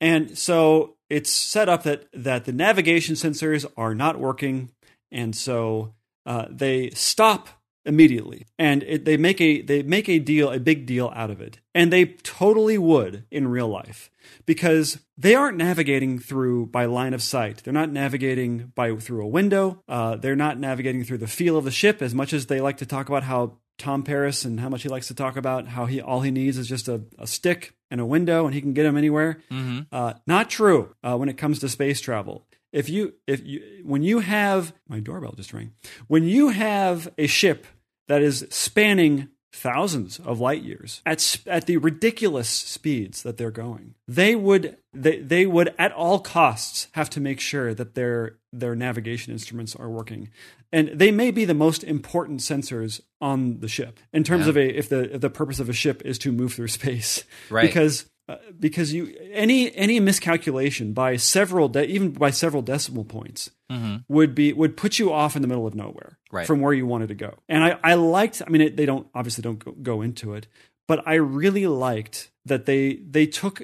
And 0.00 0.38
so 0.38 0.96
it's 1.10 1.30
set 1.30 1.68
up 1.68 1.82
that 1.82 2.06
that 2.14 2.44
the 2.46 2.52
navigation 2.52 3.16
sensors 3.16 3.66
are 3.76 3.94
not 3.94 4.18
working, 4.18 4.70
and 5.10 5.36
so 5.36 5.92
uh, 6.24 6.46
they 6.48 6.90
stop 6.90 7.48
immediately, 7.88 8.46
and 8.58 8.84
it, 8.84 9.04
they 9.04 9.16
make 9.16 9.40
a 9.40 9.62
they 9.62 9.82
make 9.82 10.08
a 10.08 10.20
deal, 10.20 10.50
a 10.50 10.60
big 10.60 10.86
deal 10.86 11.10
out 11.16 11.30
of 11.30 11.40
it, 11.40 11.58
and 11.74 11.92
they 11.92 12.04
totally 12.04 12.78
would 12.78 13.24
in 13.30 13.48
real 13.48 13.66
life 13.66 14.10
because 14.46 15.00
they 15.16 15.34
aren't 15.34 15.56
navigating 15.56 16.18
through 16.18 16.66
by 16.66 16.84
line 16.84 17.14
of 17.14 17.22
sight. 17.22 17.62
They're 17.64 17.72
not 17.72 17.90
navigating 17.90 18.72
by 18.74 18.94
through 18.96 19.24
a 19.24 19.28
window. 19.28 19.82
Uh, 19.88 20.16
they're 20.16 20.36
not 20.36 20.58
navigating 20.58 21.02
through 21.02 21.18
the 21.18 21.26
feel 21.26 21.56
of 21.56 21.64
the 21.64 21.70
ship 21.70 22.02
as 22.02 22.14
much 22.14 22.32
as 22.32 22.46
they 22.46 22.60
like 22.60 22.76
to 22.76 22.86
talk 22.86 23.08
about 23.08 23.24
how 23.24 23.58
Tom 23.78 24.02
Paris 24.02 24.44
and 24.44 24.60
how 24.60 24.68
much 24.68 24.82
he 24.82 24.88
likes 24.88 25.08
to 25.08 25.14
talk 25.14 25.36
about 25.36 25.68
how 25.68 25.86
he 25.86 26.00
all 26.00 26.20
he 26.20 26.30
needs 26.30 26.58
is 26.58 26.68
just 26.68 26.88
a, 26.88 27.02
a 27.18 27.26
stick 27.26 27.74
and 27.90 28.00
a 28.00 28.06
window 28.06 28.44
and 28.44 28.54
he 28.54 28.60
can 28.60 28.74
get 28.74 28.84
him 28.84 28.96
anywhere. 28.96 29.40
Mm-hmm. 29.50 29.80
Uh, 29.90 30.14
not 30.26 30.50
true 30.50 30.94
uh, 31.02 31.16
when 31.16 31.28
it 31.28 31.38
comes 31.38 31.60
to 31.60 31.68
space 31.68 32.00
travel. 32.00 32.44
If 32.72 32.90
you 32.90 33.14
if 33.26 33.46
you 33.46 33.82
when 33.84 34.02
you 34.02 34.18
have 34.18 34.74
my 34.88 35.00
doorbell 35.00 35.32
just 35.32 35.54
rang 35.54 35.72
when 36.06 36.24
you 36.24 36.50
have 36.50 37.08
a 37.16 37.26
ship 37.26 37.66
that 38.08 38.20
is 38.22 38.46
spanning 38.50 39.28
thousands 39.50 40.18
of 40.20 40.38
light 40.38 40.62
years 40.62 41.00
at 41.06 41.38
at 41.46 41.66
the 41.66 41.76
ridiculous 41.78 42.48
speeds 42.48 43.22
that 43.22 43.36
they're 43.38 43.50
going, 43.50 43.94
they 44.06 44.34
would 44.36 44.76
they 44.92 45.18
they 45.20 45.46
would 45.46 45.74
at 45.78 45.92
all 45.92 46.18
costs 46.20 46.88
have 46.92 47.08
to 47.10 47.20
make 47.20 47.40
sure 47.40 47.72
that 47.74 47.94
their 47.94 48.36
their 48.52 48.74
navigation 48.74 49.32
instruments 49.32 49.74
are 49.74 49.88
working, 49.90 50.28
and 50.72 50.88
they 50.94 51.10
may 51.10 51.30
be 51.30 51.44
the 51.44 51.54
most 51.54 51.82
important 51.84 52.40
sensors 52.40 53.00
on 53.20 53.60
the 53.60 53.68
ship 53.68 53.98
in 54.12 54.22
terms 54.22 54.44
Yeah. 54.44 54.50
of 54.50 54.56
a 54.58 54.78
if 54.78 54.88
the 54.88 55.14
if 55.14 55.20
the 55.20 55.30
purpose 55.30 55.58
of 55.60 55.68
a 55.68 55.72
ship 55.74 56.02
is 56.04 56.18
to 56.18 56.30
move 56.32 56.52
through 56.54 56.68
space, 56.68 57.24
Right. 57.50 57.66
Because 57.66 58.06
uh, 58.28 58.36
because 58.58 58.92
you 58.92 59.14
any 59.32 59.74
any 59.74 59.98
miscalculation 60.00 60.92
by 60.92 61.16
several 61.16 61.68
de- 61.68 61.86
even 61.86 62.10
by 62.10 62.30
several 62.30 62.62
decimal 62.62 63.04
points 63.04 63.50
Mm-hmm. 63.70 63.96
would 64.08 64.34
be 64.34 64.54
would 64.54 64.78
put 64.78 64.98
you 64.98 65.12
off 65.12 65.36
in 65.36 65.42
the 65.42 65.48
middle 65.48 65.66
of 65.66 65.74
nowhere 65.74 66.18
Right. 66.32 66.46
from 66.46 66.60
where 66.60 66.72
you 66.72 66.86
wanted 66.86 67.08
to 67.08 67.14
go. 67.14 67.34
And 67.50 67.62
I 67.62 67.78
I 67.84 67.94
liked 67.94 68.40
I 68.46 68.48
mean 68.50 68.62
it, 68.62 68.76
they 68.78 68.86
don't 68.86 69.06
obviously 69.14 69.42
don't 69.42 69.58
go, 69.58 69.72
go 69.72 70.00
into 70.00 70.32
it, 70.32 70.46
but 70.86 71.06
I 71.06 71.14
really 71.16 71.66
liked 71.66 72.30
that 72.46 72.64
they 72.64 72.94
they 72.96 73.26
took 73.26 73.60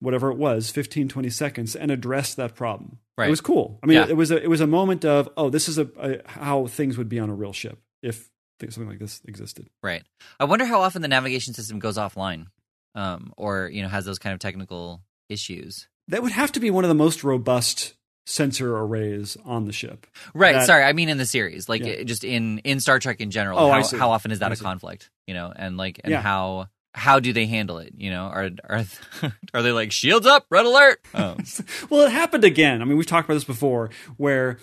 whatever 0.00 0.30
it 0.30 0.38
was 0.38 0.70
15 0.70 1.06
20 1.08 1.28
seconds 1.28 1.76
and 1.76 1.90
addressed 1.90 2.36
that 2.38 2.54
problem. 2.54 2.98
Right. 3.18 3.26
It 3.26 3.30
was 3.30 3.42
cool. 3.42 3.78
I 3.82 3.86
mean 3.86 3.98
Yeah. 3.98 4.08
it, 4.08 4.16
was 4.16 4.30
a 4.30 4.42
it 4.42 4.48
was 4.48 4.62
a 4.62 4.66
moment 4.66 5.04
of 5.04 5.28
oh 5.36 5.50
this 5.50 5.68
is 5.68 5.76
a, 5.76 5.86
a 5.98 6.20
how 6.26 6.66
things 6.66 6.96
would 6.96 7.10
be 7.10 7.18
on 7.18 7.28
a 7.28 7.34
real 7.34 7.52
ship 7.52 7.78
if 8.02 8.30
something 8.70 8.88
like 8.88 9.00
this 9.00 9.20
existed. 9.26 9.68
Right. 9.82 10.02
I 10.40 10.44
wonder 10.44 10.64
how 10.64 10.80
often 10.80 11.02
the 11.02 11.08
navigation 11.08 11.52
system 11.52 11.78
goes 11.78 11.98
offline, 11.98 12.46
um, 12.94 13.32
or 13.36 13.68
you 13.72 13.82
know 13.82 13.88
has 13.88 14.04
those 14.04 14.18
kind 14.18 14.32
of 14.34 14.40
technical 14.40 15.02
issues. 15.28 15.88
That 16.08 16.22
would 16.22 16.32
have 16.32 16.52
to 16.52 16.60
be 16.60 16.70
one 16.70 16.84
of 16.84 16.88
the 16.88 16.94
most 16.94 17.24
robust 17.24 17.94
sensor 18.26 18.76
arrays 18.76 19.36
on 19.44 19.64
the 19.66 19.72
ship. 19.72 20.06
Right. 20.34 20.52
That- 20.52 20.66
Sorry, 20.66 20.84
I 20.84 20.92
mean 20.92 21.08
in 21.08 21.18
the 21.18 21.26
series, 21.26 21.68
like 21.68 21.82
Yeah. 21.84 22.02
just 22.04 22.22
in 22.24 22.58
in 22.58 22.80
Star 22.80 22.98
Trek 22.98 23.20
in 23.20 23.30
general. 23.30 23.58
Oh, 23.58 23.70
I 23.70 23.76
how, 23.78 23.82
see. 23.82 23.96
how 23.98 24.10
often 24.10 24.30
is 24.30 24.38
that 24.40 24.50
I 24.50 24.54
a 24.54 24.56
see. 24.56 24.64
conflict? 24.64 25.10
You 25.26 25.34
know, 25.34 25.52
and 25.54 25.76
like 25.76 26.00
and 26.04 26.10
Yeah. 26.12 26.22
how 26.22 26.66
how 26.94 27.20
do 27.20 27.32
they 27.32 27.46
handle 27.46 27.78
it? 27.78 27.94
You 27.96 28.10
know, 28.10 28.24
are 28.26 28.50
are 28.68 28.84
are 29.54 29.62
they 29.62 29.72
like 29.72 29.92
shields 29.92 30.26
up, 30.26 30.46
red 30.50 30.66
alert? 30.66 31.00
Oh. 31.14 31.36
Well, 31.90 32.06
it 32.06 32.12
happened 32.12 32.44
again. 32.44 32.80
I 32.82 32.84
mean, 32.84 32.96
we've 32.96 33.06
talked 33.06 33.26
about 33.26 33.34
this 33.34 33.44
before, 33.44 33.90
where 34.16 34.58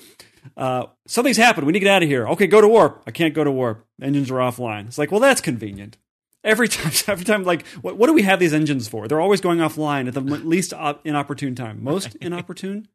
uh, 0.57 0.85
something's 1.07 1.37
happened. 1.37 1.67
We 1.67 1.73
need 1.73 1.79
to 1.79 1.85
get 1.85 1.95
out 1.95 2.03
of 2.03 2.09
here. 2.09 2.27
Okay, 2.29 2.47
go 2.47 2.61
to 2.61 2.67
warp. 2.67 3.03
I 3.05 3.11
can't 3.11 3.33
go 3.33 3.43
to 3.43 3.51
warp. 3.51 3.85
Engines 4.01 4.31
are 4.31 4.35
offline. 4.35 4.87
It's 4.87 4.97
like, 4.97 5.11
well, 5.11 5.19
that's 5.19 5.41
convenient. 5.41 5.97
Every 6.43 6.67
time, 6.67 6.91
every 7.07 7.25
time, 7.25 7.43
like, 7.43 7.65
what, 7.81 7.97
what 7.97 8.07
do 8.07 8.13
we 8.13 8.21
have 8.21 8.39
these 8.39 8.53
engines 8.53 8.87
for? 8.87 9.07
They're 9.07 9.19
always 9.21 9.41
going 9.41 9.59
offline 9.59 10.07
at 10.07 10.13
the 10.13 10.21
least 10.21 10.73
op- 10.73 11.05
inopportune 11.05 11.55
time. 11.55 11.83
Most 11.83 12.15
inopportune. 12.21 12.87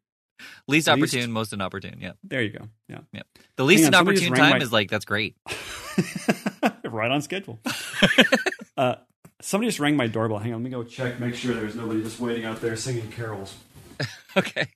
Least 0.67 0.87
Least- 0.87 0.89
opportune, 0.89 1.31
most 1.31 1.53
inopportune. 1.53 1.97
Yeah, 2.01 2.13
There 2.23 2.41
you 2.41 2.49
go. 2.49 2.67
Yeah, 2.89 2.99
yeah. 3.13 3.21
The 3.55 3.63
least 3.63 3.83
Hang 3.83 3.93
inopportune 3.93 4.33
time 4.33 4.51
my- 4.51 4.57
is 4.57 4.71
like 4.73 4.89
that's 4.89 5.05
great. 5.05 5.37
right 6.83 7.09
on 7.11 7.21
schedule. 7.21 7.59
uh, 8.77 8.95
somebody 9.41 9.69
just 9.69 9.79
rang 9.79 9.95
my 9.95 10.07
doorbell. 10.07 10.39
Hang 10.39 10.53
on, 10.53 10.61
let 10.61 10.65
me 10.65 10.71
go 10.71 10.83
check. 10.83 11.19
Make 11.19 11.35
sure 11.35 11.53
there's 11.53 11.75
nobody 11.75 12.03
just 12.03 12.19
waiting 12.19 12.43
out 12.45 12.59
there 12.61 12.75
singing 12.75 13.09
carols. 13.11 13.55
Okay. 14.35 14.67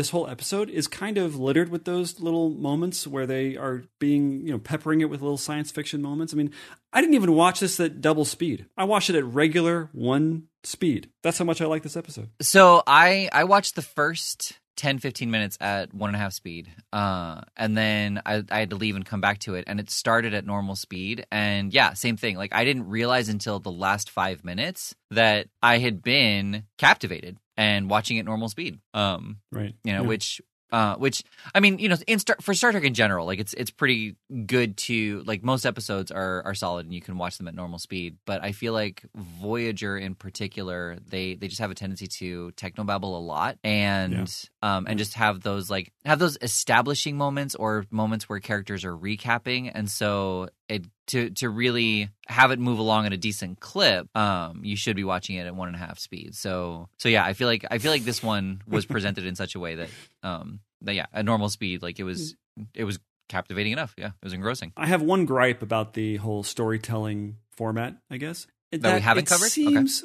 This 0.00 0.08
whole 0.08 0.26
episode 0.28 0.70
is 0.70 0.86
kind 0.86 1.18
of 1.18 1.38
littered 1.38 1.68
with 1.68 1.84
those 1.84 2.20
little 2.20 2.48
moments 2.48 3.06
where 3.06 3.26
they 3.26 3.54
are 3.54 3.82
being, 3.98 4.46
you 4.46 4.50
know, 4.50 4.58
peppering 4.58 5.02
it 5.02 5.10
with 5.10 5.20
little 5.20 5.36
science 5.36 5.70
fiction 5.70 6.00
moments. 6.00 6.32
I 6.32 6.38
mean, 6.38 6.52
I 6.90 7.02
didn't 7.02 7.16
even 7.16 7.34
watch 7.34 7.60
this 7.60 7.78
at 7.78 8.00
double 8.00 8.24
speed. 8.24 8.64
I 8.78 8.84
watched 8.84 9.10
it 9.10 9.16
at 9.16 9.24
regular 9.26 9.90
one 9.92 10.44
speed. 10.64 11.10
That's 11.22 11.36
how 11.36 11.44
much 11.44 11.60
I 11.60 11.66
like 11.66 11.82
this 11.82 11.98
episode. 11.98 12.30
So 12.40 12.82
I 12.86 13.28
I 13.30 13.44
watched 13.44 13.74
the 13.74 13.82
first 13.82 14.58
10, 14.76 15.00
15 15.00 15.30
minutes 15.30 15.58
at 15.60 15.92
one 15.92 16.08
and 16.08 16.16
a 16.16 16.18
half 16.18 16.32
speed, 16.32 16.72
uh, 16.94 17.42
and 17.54 17.76
then 17.76 18.22
I, 18.24 18.42
I 18.50 18.60
had 18.60 18.70
to 18.70 18.76
leave 18.76 18.96
and 18.96 19.04
come 19.04 19.20
back 19.20 19.40
to 19.40 19.54
it, 19.54 19.64
and 19.66 19.78
it 19.78 19.90
started 19.90 20.32
at 20.32 20.46
normal 20.46 20.76
speed. 20.76 21.26
And 21.30 21.74
yeah, 21.74 21.92
same 21.92 22.16
thing. 22.16 22.38
Like 22.38 22.54
I 22.54 22.64
didn't 22.64 22.88
realize 22.88 23.28
until 23.28 23.58
the 23.58 23.70
last 23.70 24.08
five 24.08 24.46
minutes 24.46 24.94
that 25.10 25.48
I 25.62 25.76
had 25.76 26.02
been 26.02 26.64
captivated 26.78 27.36
and 27.60 27.90
watching 27.90 28.16
it 28.16 28.24
normal 28.24 28.48
speed. 28.48 28.80
Um, 28.94 29.36
Right. 29.52 29.74
you 29.84 29.92
know, 29.92 30.02
Yeah. 30.02 30.08
which 30.08 30.40
uh, 30.72 30.94
which 30.94 31.24
I 31.52 31.58
mean, 31.58 31.80
you 31.80 31.88
know, 31.88 31.96
in 32.06 32.20
Star, 32.20 32.36
for 32.40 32.54
Star 32.54 32.70
Trek 32.70 32.84
in 32.84 32.94
general, 32.94 33.26
like 33.26 33.40
it's 33.40 33.54
it's 33.54 33.72
pretty 33.72 34.14
good 34.46 34.76
to 34.76 35.20
like 35.26 35.42
most 35.42 35.66
episodes 35.66 36.12
are 36.12 36.44
are 36.44 36.54
solid 36.54 36.86
and 36.86 36.94
you 36.94 37.00
can 37.00 37.18
watch 37.18 37.38
them 37.38 37.48
at 37.48 37.56
normal 37.56 37.80
speed. 37.80 38.18
But 38.24 38.44
I 38.44 38.52
feel 38.52 38.72
like 38.72 39.02
Voyager 39.16 39.98
in 39.98 40.14
particular, 40.14 40.96
they 41.08 41.34
they 41.34 41.48
just 41.48 41.60
have 41.60 41.72
a 41.72 41.74
tendency 41.74 42.06
to 42.06 42.52
technobabble 42.56 43.02
a 43.02 43.20
lot 43.34 43.58
and 43.64 44.14
um 44.62 44.86
and 44.88 44.98
just 44.98 45.14
have 45.14 45.40
those 45.40 45.70
like 45.70 45.92
have 46.04 46.18
those 46.18 46.36
establishing 46.42 47.16
moments 47.16 47.54
or 47.54 47.84
moments 47.90 48.28
where 48.28 48.40
characters 48.40 48.84
are 48.84 48.96
recapping, 48.96 49.70
and 49.74 49.90
so 49.90 50.48
it 50.68 50.84
to 51.08 51.30
to 51.30 51.48
really 51.48 52.10
have 52.28 52.50
it 52.50 52.58
move 52.58 52.78
along 52.78 53.06
at 53.06 53.12
a 53.12 53.16
decent 53.16 53.60
clip, 53.60 54.14
um, 54.16 54.60
you 54.64 54.76
should 54.76 54.96
be 54.96 55.04
watching 55.04 55.36
it 55.36 55.46
at 55.46 55.54
one 55.54 55.68
and 55.68 55.76
a 55.76 55.80
half 55.80 55.98
speed. 55.98 56.34
So 56.34 56.88
so 56.98 57.08
yeah, 57.08 57.24
I 57.24 57.32
feel 57.32 57.48
like 57.48 57.64
I 57.70 57.78
feel 57.78 57.90
like 57.90 58.04
this 58.04 58.22
one 58.22 58.62
was 58.66 58.86
presented 58.94 59.26
in 59.26 59.34
such 59.34 59.54
a 59.54 59.60
way 59.60 59.76
that 59.76 59.88
um 60.22 60.60
that 60.82 60.94
yeah, 60.94 61.06
at 61.12 61.24
normal 61.24 61.48
speed, 61.48 61.82
like 61.82 61.98
it 61.98 62.04
was 62.04 62.36
it 62.74 62.84
was 62.84 62.98
captivating 63.28 63.72
enough. 63.72 63.94
Yeah, 63.96 64.08
it 64.08 64.24
was 64.24 64.32
engrossing. 64.32 64.72
I 64.76 64.86
have 64.86 65.02
one 65.02 65.24
gripe 65.24 65.62
about 65.62 65.94
the 65.94 66.16
whole 66.16 66.42
storytelling 66.42 67.36
format. 67.52 67.96
I 68.10 68.16
guess 68.16 68.46
That 68.72 68.94
we 68.94 69.00
haven't 69.00 69.24
it 69.24 69.28
covered? 69.28 69.46
Okay. 69.46 69.50
Seems, 69.50 70.04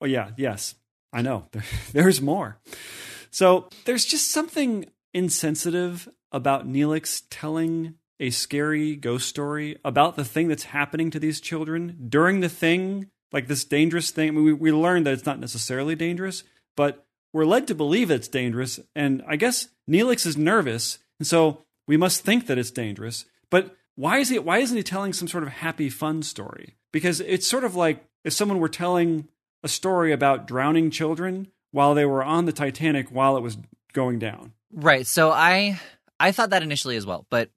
Oh 0.00 0.06
yeah, 0.06 0.30
yes, 0.36 0.74
I 1.12 1.22
know. 1.22 1.46
There, 1.52 1.62
there's 1.92 2.20
more. 2.20 2.58
So 3.32 3.68
there's 3.86 4.04
just 4.04 4.30
something 4.30 4.86
insensitive 5.12 6.08
about 6.30 6.68
Neelix 6.68 7.22
telling 7.30 7.94
a 8.20 8.30
scary 8.30 8.94
ghost 8.94 9.28
story 9.28 9.78
about 9.84 10.16
the 10.16 10.24
thing 10.24 10.48
that's 10.48 10.64
happening 10.64 11.10
to 11.10 11.18
these 11.18 11.40
children 11.40 12.06
during 12.08 12.40
the 12.40 12.48
thing, 12.48 13.10
like 13.32 13.48
this 13.48 13.64
dangerous 13.64 14.10
thing. 14.10 14.28
I 14.28 14.30
mean, 14.32 14.44
we, 14.44 14.52
we 14.52 14.70
learned 14.72 15.06
that 15.06 15.14
it's 15.14 15.26
not 15.26 15.40
necessarily 15.40 15.96
dangerous, 15.96 16.44
but 16.76 17.04
we're 17.32 17.46
led 17.46 17.66
to 17.68 17.74
believe 17.74 18.10
it's 18.10 18.28
dangerous. 18.28 18.78
And 18.94 19.24
I 19.26 19.36
guess 19.36 19.68
Neelix 19.90 20.26
is 20.26 20.36
nervous, 20.36 20.98
and 21.18 21.26
so 21.26 21.64
we 21.88 21.96
must 21.96 22.22
think 22.22 22.46
that 22.46 22.58
it's 22.58 22.70
dangerous. 22.70 23.24
But 23.50 23.74
why 23.96 24.18
is 24.18 24.28
he? 24.28 24.38
Why 24.38 24.58
isn't 24.58 24.76
he 24.76 24.82
telling 24.82 25.12
some 25.12 25.28
sort 25.28 25.42
of 25.42 25.48
happy, 25.50 25.88
fun 25.88 26.22
story? 26.22 26.76
Because 26.92 27.20
it's 27.20 27.46
sort 27.46 27.64
of 27.64 27.74
like 27.74 28.04
if 28.24 28.32
someone 28.34 28.60
were 28.60 28.68
telling 28.68 29.28
a 29.64 29.68
story 29.68 30.12
about 30.12 30.46
drowning 30.46 30.90
children 30.90 31.48
while 31.72 31.94
they 31.94 32.04
were 32.06 32.22
on 32.22 32.44
the 32.46 32.52
Titanic 32.52 33.08
while 33.10 33.36
it 33.36 33.40
was 33.42 33.58
going 33.92 34.18
down. 34.18 34.52
Right. 34.72 35.06
So 35.06 35.30
I 35.30 35.80
I 36.20 36.32
thought 36.32 36.50
that 36.50 36.62
initially 36.62 36.96
as 36.96 37.04
well, 37.04 37.26
but 37.30 37.50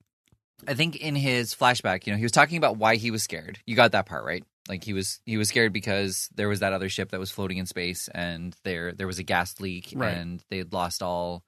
I 0.68 0.74
think 0.74 0.96
in 0.96 1.16
his 1.16 1.54
flashback, 1.54 2.08
you 2.08 2.14
know, 2.14 2.18
he 2.18 2.24
was 2.24 2.32
talking 2.32 2.58
about 2.58 2.78
why 2.78 2.96
he 2.96 3.12
was 3.12 3.22
scared. 3.24 3.60
You 3.68 3.76
got 3.76 3.92
that 3.92 4.08
part, 4.08 4.26
right? 4.26 4.44
Like 4.68 4.84
he 4.84 4.94
was 4.94 5.20
he 5.26 5.38
was 5.38 5.48
scared 5.50 5.72
because 5.74 6.28
there 6.34 6.50
was 6.50 6.62
that 6.62 6.74
other 6.74 6.90
ship 6.90 7.12
that 7.12 7.20
was 7.20 7.30
floating 7.32 7.58
in 7.58 7.68
space 7.68 8.10
and 8.16 8.56
there 8.64 8.92
there 8.94 9.06
was 9.08 9.20
a 9.20 9.24
gas 9.24 9.60
leak 9.60 9.94
Right. 9.96 10.18
and 10.18 10.44
they 10.50 10.58
had 10.58 10.74
lost 10.74 11.04
all 11.04 11.44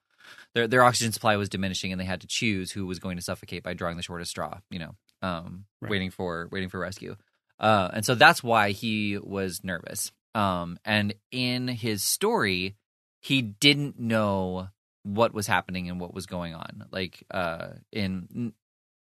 their 0.53 0.67
their 0.67 0.83
oxygen 0.83 1.11
supply 1.13 1.35
was 1.37 1.49
diminishing 1.49 1.91
and 1.91 1.99
they 1.99 2.05
had 2.05 2.21
to 2.21 2.27
choose 2.27 2.71
who 2.71 2.85
was 2.85 2.99
going 2.99 3.15
to 3.17 3.23
suffocate 3.23 3.63
by 3.63 3.73
drawing 3.73 3.97
the 3.97 4.03
shortest 4.03 4.29
straw, 4.31 4.59
you 4.69 4.77
know. 4.79 4.91
Um 5.23 5.65
Right. 5.81 5.89
waiting 5.89 6.11
for 6.11 6.47
waiting 6.51 6.69
for 6.69 6.79
rescue. 6.79 7.15
Uh 7.59 7.89
and 7.93 8.05
so 8.05 8.13
that's 8.13 8.43
why 8.43 8.69
he 8.71 9.17
was 9.17 9.63
nervous. 9.63 10.11
Um 10.37 10.77
and 10.85 11.15
in 11.31 11.67
his 11.67 12.03
story, 12.03 12.75
he 13.21 13.41
didn't 13.41 13.99
know 13.99 14.69
what 15.03 15.33
was 15.33 15.47
happening 15.47 15.89
and 15.89 15.99
what 16.01 16.13
was 16.13 16.25
going 16.25 16.53
on 16.53 16.83
like 16.91 17.23
uh 17.31 17.69
in 17.93 18.51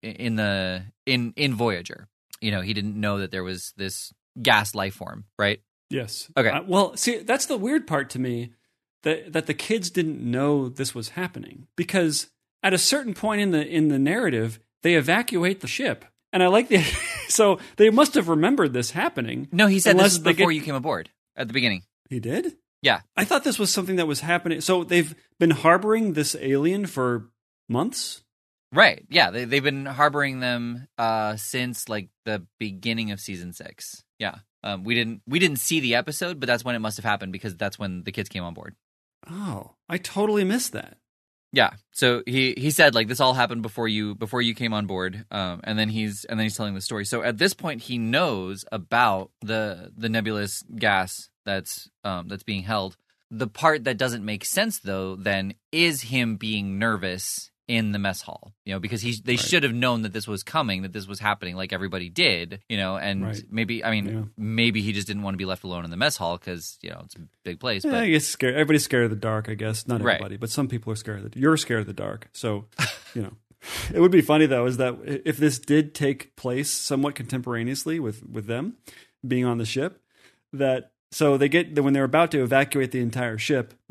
in 0.02 0.36
the 0.36 0.84
in 1.06 1.32
in 1.34 1.54
voyager 1.54 2.08
you 2.42 2.50
know 2.50 2.60
he 2.60 2.74
didn't 2.74 2.94
know 3.00 3.20
that 3.20 3.30
there 3.30 3.42
was 3.42 3.72
this 3.78 4.12
gas 4.42 4.74
life 4.74 4.94
form 4.94 5.24
right 5.38 5.60
Yes. 5.90 6.28
Okay. 6.36 6.48
Uh, 6.48 6.62
well, 6.66 6.96
see, 6.96 7.18
that's 7.18 7.46
the 7.46 7.58
weird 7.58 7.86
part 7.86 8.10
to 8.10 8.18
me 8.18 8.52
that 9.02 9.32
that 9.32 9.46
the 9.46 9.54
kids 9.54 9.90
didn't 9.90 10.20
know 10.20 10.68
this 10.68 10.94
was 10.94 11.10
happening 11.10 11.68
because 11.76 12.30
at 12.62 12.74
a 12.74 12.78
certain 12.78 13.14
point 13.14 13.40
in 13.42 13.50
the 13.52 13.64
in 13.64 13.88
the 13.88 13.98
narrative 13.98 14.58
they 14.82 14.94
evacuate 14.94 15.60
the 15.60 15.68
ship, 15.68 16.04
and 16.32 16.42
I 16.42 16.48
like 16.48 16.68
the 16.68 16.78
so 17.28 17.58
they 17.76 17.90
must 17.90 18.14
have 18.14 18.28
remembered 18.28 18.72
this 18.72 18.90
happening. 18.92 19.46
no 19.52 19.66
he 19.68 19.78
said 19.78 19.96
this 19.98 20.12
is 20.14 20.18
before 20.18 20.50
get- 20.50 20.56
you 20.56 20.62
came 20.62 20.74
aboard 20.74 21.10
at 21.36 21.48
the 21.48 21.54
beginning 21.54 21.82
He 22.08 22.20
did. 22.20 22.56
Yeah. 22.82 23.00
I 23.16 23.24
thought 23.24 23.44
this 23.44 23.58
was 23.58 23.70
something 23.72 23.96
that 23.96 24.06
was 24.06 24.20
happening. 24.20 24.60
So 24.60 24.84
they've 24.84 25.14
been 25.40 25.50
harboring 25.52 26.12
this 26.12 26.36
alien 26.38 26.84
for 26.86 27.30
months. 27.68 28.22
right 28.72 29.06
yeah 29.08 29.30
they, 29.30 29.44
they've 29.46 29.62
been 29.64 29.86
harboring 29.86 30.40
them 30.40 30.86
uh 30.98 31.36
since 31.36 31.88
like 31.88 32.08
the 32.26 32.44
beginning 32.58 33.10
of 33.10 33.20
season 33.20 33.52
six 33.52 34.02
yeah 34.18 34.36
um 34.62 34.84
we 34.84 34.94
didn't 34.94 35.22
we 35.26 35.38
didn't 35.38 35.58
see 35.60 35.80
the 35.80 35.94
episode 35.94 36.40
but 36.40 36.46
that's 36.46 36.64
when 36.64 36.74
it 36.74 36.80
must 36.80 36.96
have 36.98 37.04
happened 37.04 37.32
because 37.32 37.56
that's 37.56 37.78
when 37.78 38.02
the 38.04 38.12
kids 38.12 38.28
came 38.28 38.44
on 38.44 38.52
board 38.54 38.74
Oh, 39.30 39.76
I 39.88 39.96
totally 39.96 40.44
missed 40.44 40.72
that. 40.72 40.98
Yeah. 41.54 41.70
So 41.92 42.22
he 42.26 42.54
he 42.56 42.70
said 42.72 42.96
like 42.96 43.06
this 43.06 43.20
all 43.20 43.32
happened 43.32 43.62
before 43.62 43.86
you 43.86 44.16
before 44.16 44.42
you 44.42 44.54
came 44.54 44.72
on 44.72 44.86
board. 44.86 45.24
Um 45.30 45.60
and 45.62 45.78
then 45.78 45.88
he's 45.88 46.24
and 46.24 46.38
then 46.38 46.44
he's 46.44 46.56
telling 46.56 46.74
the 46.74 46.80
story. 46.80 47.04
So 47.04 47.22
at 47.22 47.38
this 47.38 47.54
point 47.54 47.82
he 47.82 47.96
knows 47.96 48.64
about 48.72 49.30
the 49.40 49.92
the 49.96 50.08
nebulous 50.08 50.64
gas 50.74 51.30
that's 51.46 51.88
um 52.02 52.26
that's 52.26 52.42
being 52.42 52.64
held. 52.64 52.96
The 53.30 53.46
part 53.46 53.84
that 53.84 53.98
doesn't 53.98 54.24
make 54.24 54.44
sense 54.44 54.80
though 54.80 55.14
then 55.14 55.54
is 55.70 56.02
him 56.02 56.36
being 56.36 56.78
nervous 56.78 57.52
in 57.66 57.92
the 57.92 57.98
mess 57.98 58.20
hall. 58.22 58.52
You 58.64 58.74
know, 58.74 58.78
because 58.80 59.00
he 59.02 59.12
they 59.24 59.32
Right. 59.32 59.40
should 59.40 59.62
have 59.62 59.72
known 59.72 60.02
that 60.02 60.12
this 60.12 60.26
was 60.28 60.42
coming, 60.42 60.82
that 60.82 60.92
this 60.92 61.06
was 61.06 61.18
happening 61.20 61.56
like 61.56 61.72
everybody 61.72 62.08
did, 62.10 62.60
you 62.68 62.76
know, 62.76 62.96
and 62.96 63.22
Right. 63.22 63.42
maybe 63.50 63.82
I 63.84 63.90
mean 63.90 64.06
Yeah. 64.08 64.24
maybe 64.36 64.82
he 64.82 64.92
just 64.92 65.06
didn't 65.06 65.22
want 65.22 65.34
to 65.34 65.38
be 65.38 65.44
left 65.46 65.64
alone 65.64 65.84
in 65.84 65.90
the 65.90 65.96
mess 65.96 66.16
hall 66.18 66.36
cuz, 66.38 66.78
you 66.82 66.90
know, 66.90 67.02
it's 67.04 67.16
a 67.16 67.20
big 67.44 67.60
place, 67.60 67.84
Yeah, 67.84 67.92
but 67.92 68.00
I 68.02 68.10
guess 68.10 68.26
scared. 68.26 68.54
Everybody's 68.54 68.84
scared 68.84 69.04
of 69.04 69.10
the 69.10 69.16
dark. 69.16 69.48
I 69.48 69.54
guess 69.54 69.86
not 69.88 70.02
Right. 70.02 70.14
everybody, 70.16 70.36
but 70.36 70.50
some 70.50 70.68
people 70.68 70.92
are 70.92 70.96
scared 70.96 71.24
of 71.24 71.30
the. 71.32 71.38
You're 71.40 71.56
scared 71.56 71.80
of 71.80 71.86
the 71.86 71.92
dark, 71.94 72.28
so 72.32 72.66
you 73.14 73.22
know. 73.22 73.32
It 73.94 74.00
would 74.00 74.12
be 74.12 74.20
funny 74.20 74.44
though, 74.44 74.66
is 74.66 74.76
that 74.76 74.98
if 75.24 75.38
this 75.38 75.58
did 75.58 75.94
take 75.94 76.36
place 76.36 76.68
somewhat 76.70 77.14
contemporaneously 77.14 77.98
with 77.98 78.22
with 78.28 78.44
them 78.46 78.76
being 79.26 79.46
on 79.46 79.56
the 79.56 79.64
ship, 79.64 80.02
that 80.52 80.92
so 81.10 81.38
they 81.38 81.48
get 81.48 81.78
when 81.82 81.94
they're 81.94 82.04
about 82.04 82.30
to 82.32 82.42
evacuate 82.42 82.90
the 82.90 83.00
entire 83.00 83.38
ship, 83.38 83.72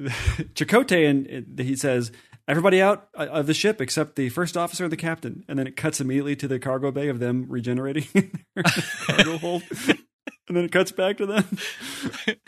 Chakotay 0.53 1.09
and 1.09 1.59
he 1.59 1.75
says. 1.75 2.11
Everybody 2.47 2.81
out 2.81 3.07
uh, 3.17 3.27
of 3.27 3.47
the 3.47 3.53
ship 3.53 3.79
except 3.79 4.15
the 4.15 4.29
first 4.29 4.57
officer 4.57 4.83
and 4.83 4.91
the 4.91 4.97
captain, 4.97 5.45
and 5.47 5.57
then 5.57 5.67
it 5.67 5.77
cuts 5.77 6.01
immediately 6.01 6.35
to 6.37 6.47
the 6.47 6.59
cargo 6.59 6.91
bay 6.91 7.07
of 7.07 7.19
them 7.19 7.45
regenerating 7.47 8.05
their 8.55 8.63
cargo 9.05 9.37
hold, 9.37 9.63
and 9.87 10.57
then 10.57 10.65
it 10.65 10.71
cuts 10.71 10.91
back 10.91 11.17
to 11.17 11.25
them. 11.25 11.57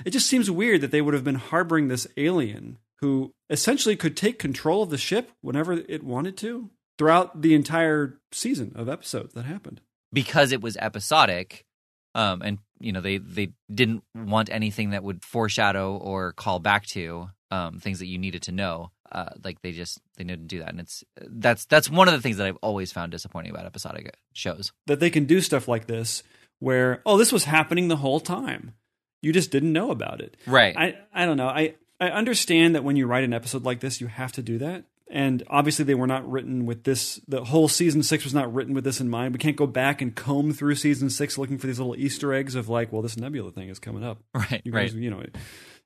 It 0.05 0.11
just 0.11 0.27
seems 0.27 0.51
weird 0.51 0.81
that 0.81 0.91
they 0.91 1.01
would 1.01 1.13
have 1.13 1.23
been 1.23 1.35
harboring 1.35 1.87
this 1.87 2.07
alien 2.17 2.77
who 2.99 3.33
essentially 3.49 3.95
could 3.95 4.17
take 4.17 4.37
control 4.39 4.83
of 4.83 4.89
the 4.89 4.97
ship 4.97 5.31
whenever 5.41 5.73
it 5.73 6.03
wanted 6.03 6.37
to 6.37 6.69
throughout 6.97 7.41
the 7.41 7.53
entire 7.53 8.19
season 8.31 8.71
of 8.75 8.87
episodes 8.89 9.33
that 9.33 9.45
happened. 9.45 9.81
because 10.13 10.51
it 10.51 10.61
was 10.61 10.77
episodic 10.77 11.65
um 12.13 12.41
and 12.41 12.59
you 12.79 12.93
know 12.93 13.01
they 13.01 13.17
they 13.17 13.51
didn't 13.73 14.01
want 14.15 14.49
anything 14.49 14.91
that 14.91 15.03
would 15.03 15.21
foreshadow 15.23 15.97
or 15.97 16.31
call 16.31 16.59
back 16.59 16.85
to 16.85 17.27
um 17.51 17.79
things 17.79 17.99
that 17.99 18.05
you 18.07 18.17
needed 18.17 18.41
to 18.43 18.53
know 18.53 18.91
uh 19.15 19.29
like 19.43 19.61
they 19.61 19.71
just 19.71 19.99
they 20.17 20.23
didn't 20.23 20.47
do 20.47 20.59
that 20.59 20.69
and 20.69 20.79
it's 20.79 21.03
that's 21.27 21.65
that's 21.65 21.89
one 21.89 22.07
of 22.07 22.13
the 22.13 22.21
things 22.21 22.37
that 22.37 22.45
I've 22.45 22.57
always 22.61 22.91
found 22.91 23.11
disappointing 23.11 23.51
about 23.51 23.65
episodic 23.65 24.15
shows 24.33 24.71
That 24.85 24.99
they 24.99 25.09
can 25.09 25.25
do 25.25 25.41
stuff 25.41 25.67
like 25.67 25.87
this 25.87 26.21
where, 26.59 27.01
oh, 27.05 27.17
this 27.17 27.31
was 27.31 27.45
happening 27.45 27.87
the 27.87 27.97
whole 27.97 28.19
time. 28.19 28.73
You 29.21 29.33
just 29.33 29.51
didn't 29.51 29.73
know 29.73 29.91
about 29.91 30.21
it. 30.21 30.37
right 30.45 30.75
I, 30.77 30.95
I 31.13 31.25
don't 31.25 31.37
know. 31.37 31.47
I, 31.47 31.75
I 31.99 32.09
understand 32.09 32.75
that 32.75 32.83
when 32.83 32.95
you 32.95 33.07
write 33.07 33.23
an 33.23 33.33
episode 33.33 33.63
like 33.63 33.79
this, 33.79 34.01
you 34.01 34.07
have 34.07 34.31
to 34.33 34.41
do 34.41 34.57
that. 34.59 34.85
And 35.07 35.43
obviously, 35.47 35.85
they 35.85 35.93
were 35.93 36.07
not 36.07 36.29
written 36.29 36.65
with 36.65 36.83
this. 36.83 37.21
The 37.27 37.43
whole 37.43 37.67
season 37.67 38.01
six 38.01 38.23
was 38.23 38.33
not 38.33 38.51
written 38.51 38.73
with 38.73 38.83
this 38.83 38.99
in 38.99 39.07
mind. 39.07 39.33
We 39.33 39.37
can't 39.37 39.55
go 39.55 39.67
back 39.67 40.01
and 40.01 40.15
comb 40.15 40.51
through 40.51 40.75
season 40.75 41.11
six 41.11 41.37
looking 41.37 41.59
for 41.59 41.67
these 41.67 41.77
little 41.77 41.95
Easter 41.95 42.33
eggs 42.33 42.55
of 42.55 42.69
like, 42.69 42.91
well, 42.91 43.03
this 43.03 43.15
Nebula 43.15 43.51
thing 43.51 43.69
is 43.69 43.77
coming 43.77 44.03
up. 44.03 44.23
right 44.33 44.61
You 44.63 44.71
right 44.71 44.87
guys, 44.87 44.95
you 44.95 45.11
know, 45.11 45.23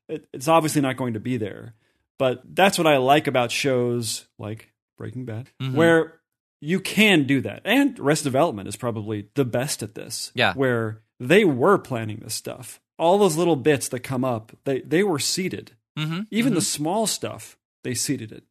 it, 0.07 0.25
it's 0.31 0.47
obviously 0.47 0.81
not 0.81 0.95
going 0.95 1.13
to 1.13 1.19
be 1.19 1.35
there. 1.35 1.73
But 2.19 2.43
that's 2.53 2.77
what 2.77 2.85
I 2.85 2.97
like 2.97 3.25
about 3.25 3.51
shows 3.51 4.27
like 4.37 4.71
Breaking 4.97 5.25
Bad, 5.25 5.49
Mhm. 5.61 5.73
where 5.73 6.19
you 6.61 6.79
can 6.79 7.25
do 7.25 7.41
that. 7.41 7.61
And 7.65 7.97
Arrested 7.97 8.25
Development 8.25 8.67
is 8.67 8.75
probably 8.75 9.29
the 9.35 9.45
best 9.45 9.81
at 9.81 9.95
this. 9.95 10.31
Yeah. 10.35 10.53
Where 10.53 11.01
they 11.19 11.45
were 11.45 11.77
planning 11.77 12.19
this 12.21 12.33
stuff. 12.35 12.79
All 12.97 13.17
those 13.17 13.37
little 13.37 13.55
bits 13.55 13.87
that 13.87 14.01
come 14.01 14.25
up, 14.25 14.51
they, 14.65 14.81
they 14.81 15.01
were 15.03 15.19
seeded. 15.19 15.71
mm-hmm. 15.97 16.21
Even 16.31 16.53
the 16.53 16.61
small 16.61 17.07
stuff, 17.07 17.57
they 17.83 17.93
seeded 17.93 18.31
it. 18.33 18.43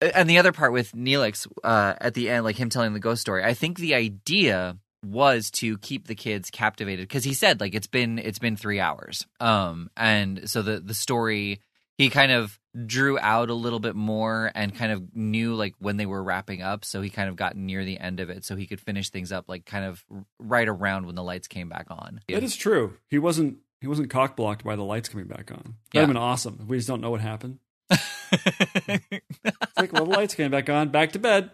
and 0.00 0.28
the 0.30 0.38
other 0.38 0.52
part 0.52 0.72
with 0.72 0.92
Neelix 0.92 1.46
uh, 1.64 1.94
at 2.00 2.14
the 2.14 2.28
end, 2.30 2.44
like 2.44 2.56
him 2.56 2.68
telling 2.70 2.92
the 2.92 3.00
ghost 3.00 3.20
story, 3.20 3.42
I 3.44 3.54
think 3.54 3.78
the 3.78 3.94
idea 3.94 4.78
was 5.04 5.50
to 5.52 5.78
keep 5.78 6.06
the 6.08 6.14
kids 6.14 6.50
captivated 6.50 7.06
because 7.08 7.22
he 7.24 7.34
said 7.34 7.60
like 7.60 7.74
it's 7.74 7.86
been 7.86 8.18
it's 8.18 8.38
been 8.40 8.56
three 8.56 8.78
hours, 8.80 9.26
um, 9.40 9.90
and 9.96 10.48
so 10.50 10.60
the 10.62 10.78
the 10.80 10.94
story 10.94 11.60
he 11.98 12.08
kind 12.10 12.32
of 12.32 12.58
drew 12.86 13.18
out 13.18 13.50
a 13.50 13.54
little 13.54 13.80
bit 13.80 13.96
more 13.96 14.50
and 14.54 14.74
kind 14.74 14.92
of 14.92 15.14
knew 15.14 15.54
like 15.54 15.74
when 15.80 15.96
they 15.98 16.06
were 16.06 16.22
wrapping 16.22 16.62
up, 16.62 16.84
so 16.84 17.02
he 17.02 17.10
kind 17.10 17.28
of 17.28 17.36
got 17.36 17.56
near 17.56 17.84
the 17.84 17.98
end 17.98 18.20
of 18.20 18.30
it, 18.30 18.44
so 18.44 18.56
he 18.56 18.66
could 18.66 18.80
finish 18.80 19.10
things 19.10 19.32
up 19.32 19.46
like 19.48 19.66
kind 19.66 19.84
of 19.84 20.04
right 20.38 20.68
around 20.68 21.04
when 21.06 21.16
the 21.16 21.22
lights 21.22 21.48
came 21.48 21.68
back 21.68 21.86
on. 21.90 22.20
That 22.28 22.42
is 22.44 22.56
true. 22.56 22.94
He 23.10 23.18
wasn't 23.18 23.58
he 23.80 23.86
wasn't 23.86 24.10
cock 24.10 24.36
blocked 24.36 24.64
by 24.64 24.76
the 24.76 24.84
lights 24.84 25.08
coming 25.08 25.26
back 25.26 25.50
on. 25.50 25.58
That'd 25.58 25.74
Yeah. 25.92 26.00
have 26.02 26.08
been 26.08 26.16
awesome. 26.16 26.64
We 26.68 26.76
just 26.78 26.88
don't 26.88 27.00
know 27.00 27.10
what 27.10 27.20
happened. 27.20 27.58
It's 28.30 29.76
like, 29.78 29.92
well, 29.92 30.04
the 30.04 30.10
lights 30.10 30.34
came 30.34 30.50
back 30.50 30.68
on, 30.68 30.90
back 30.90 31.12
to 31.12 31.18
bed. 31.18 31.50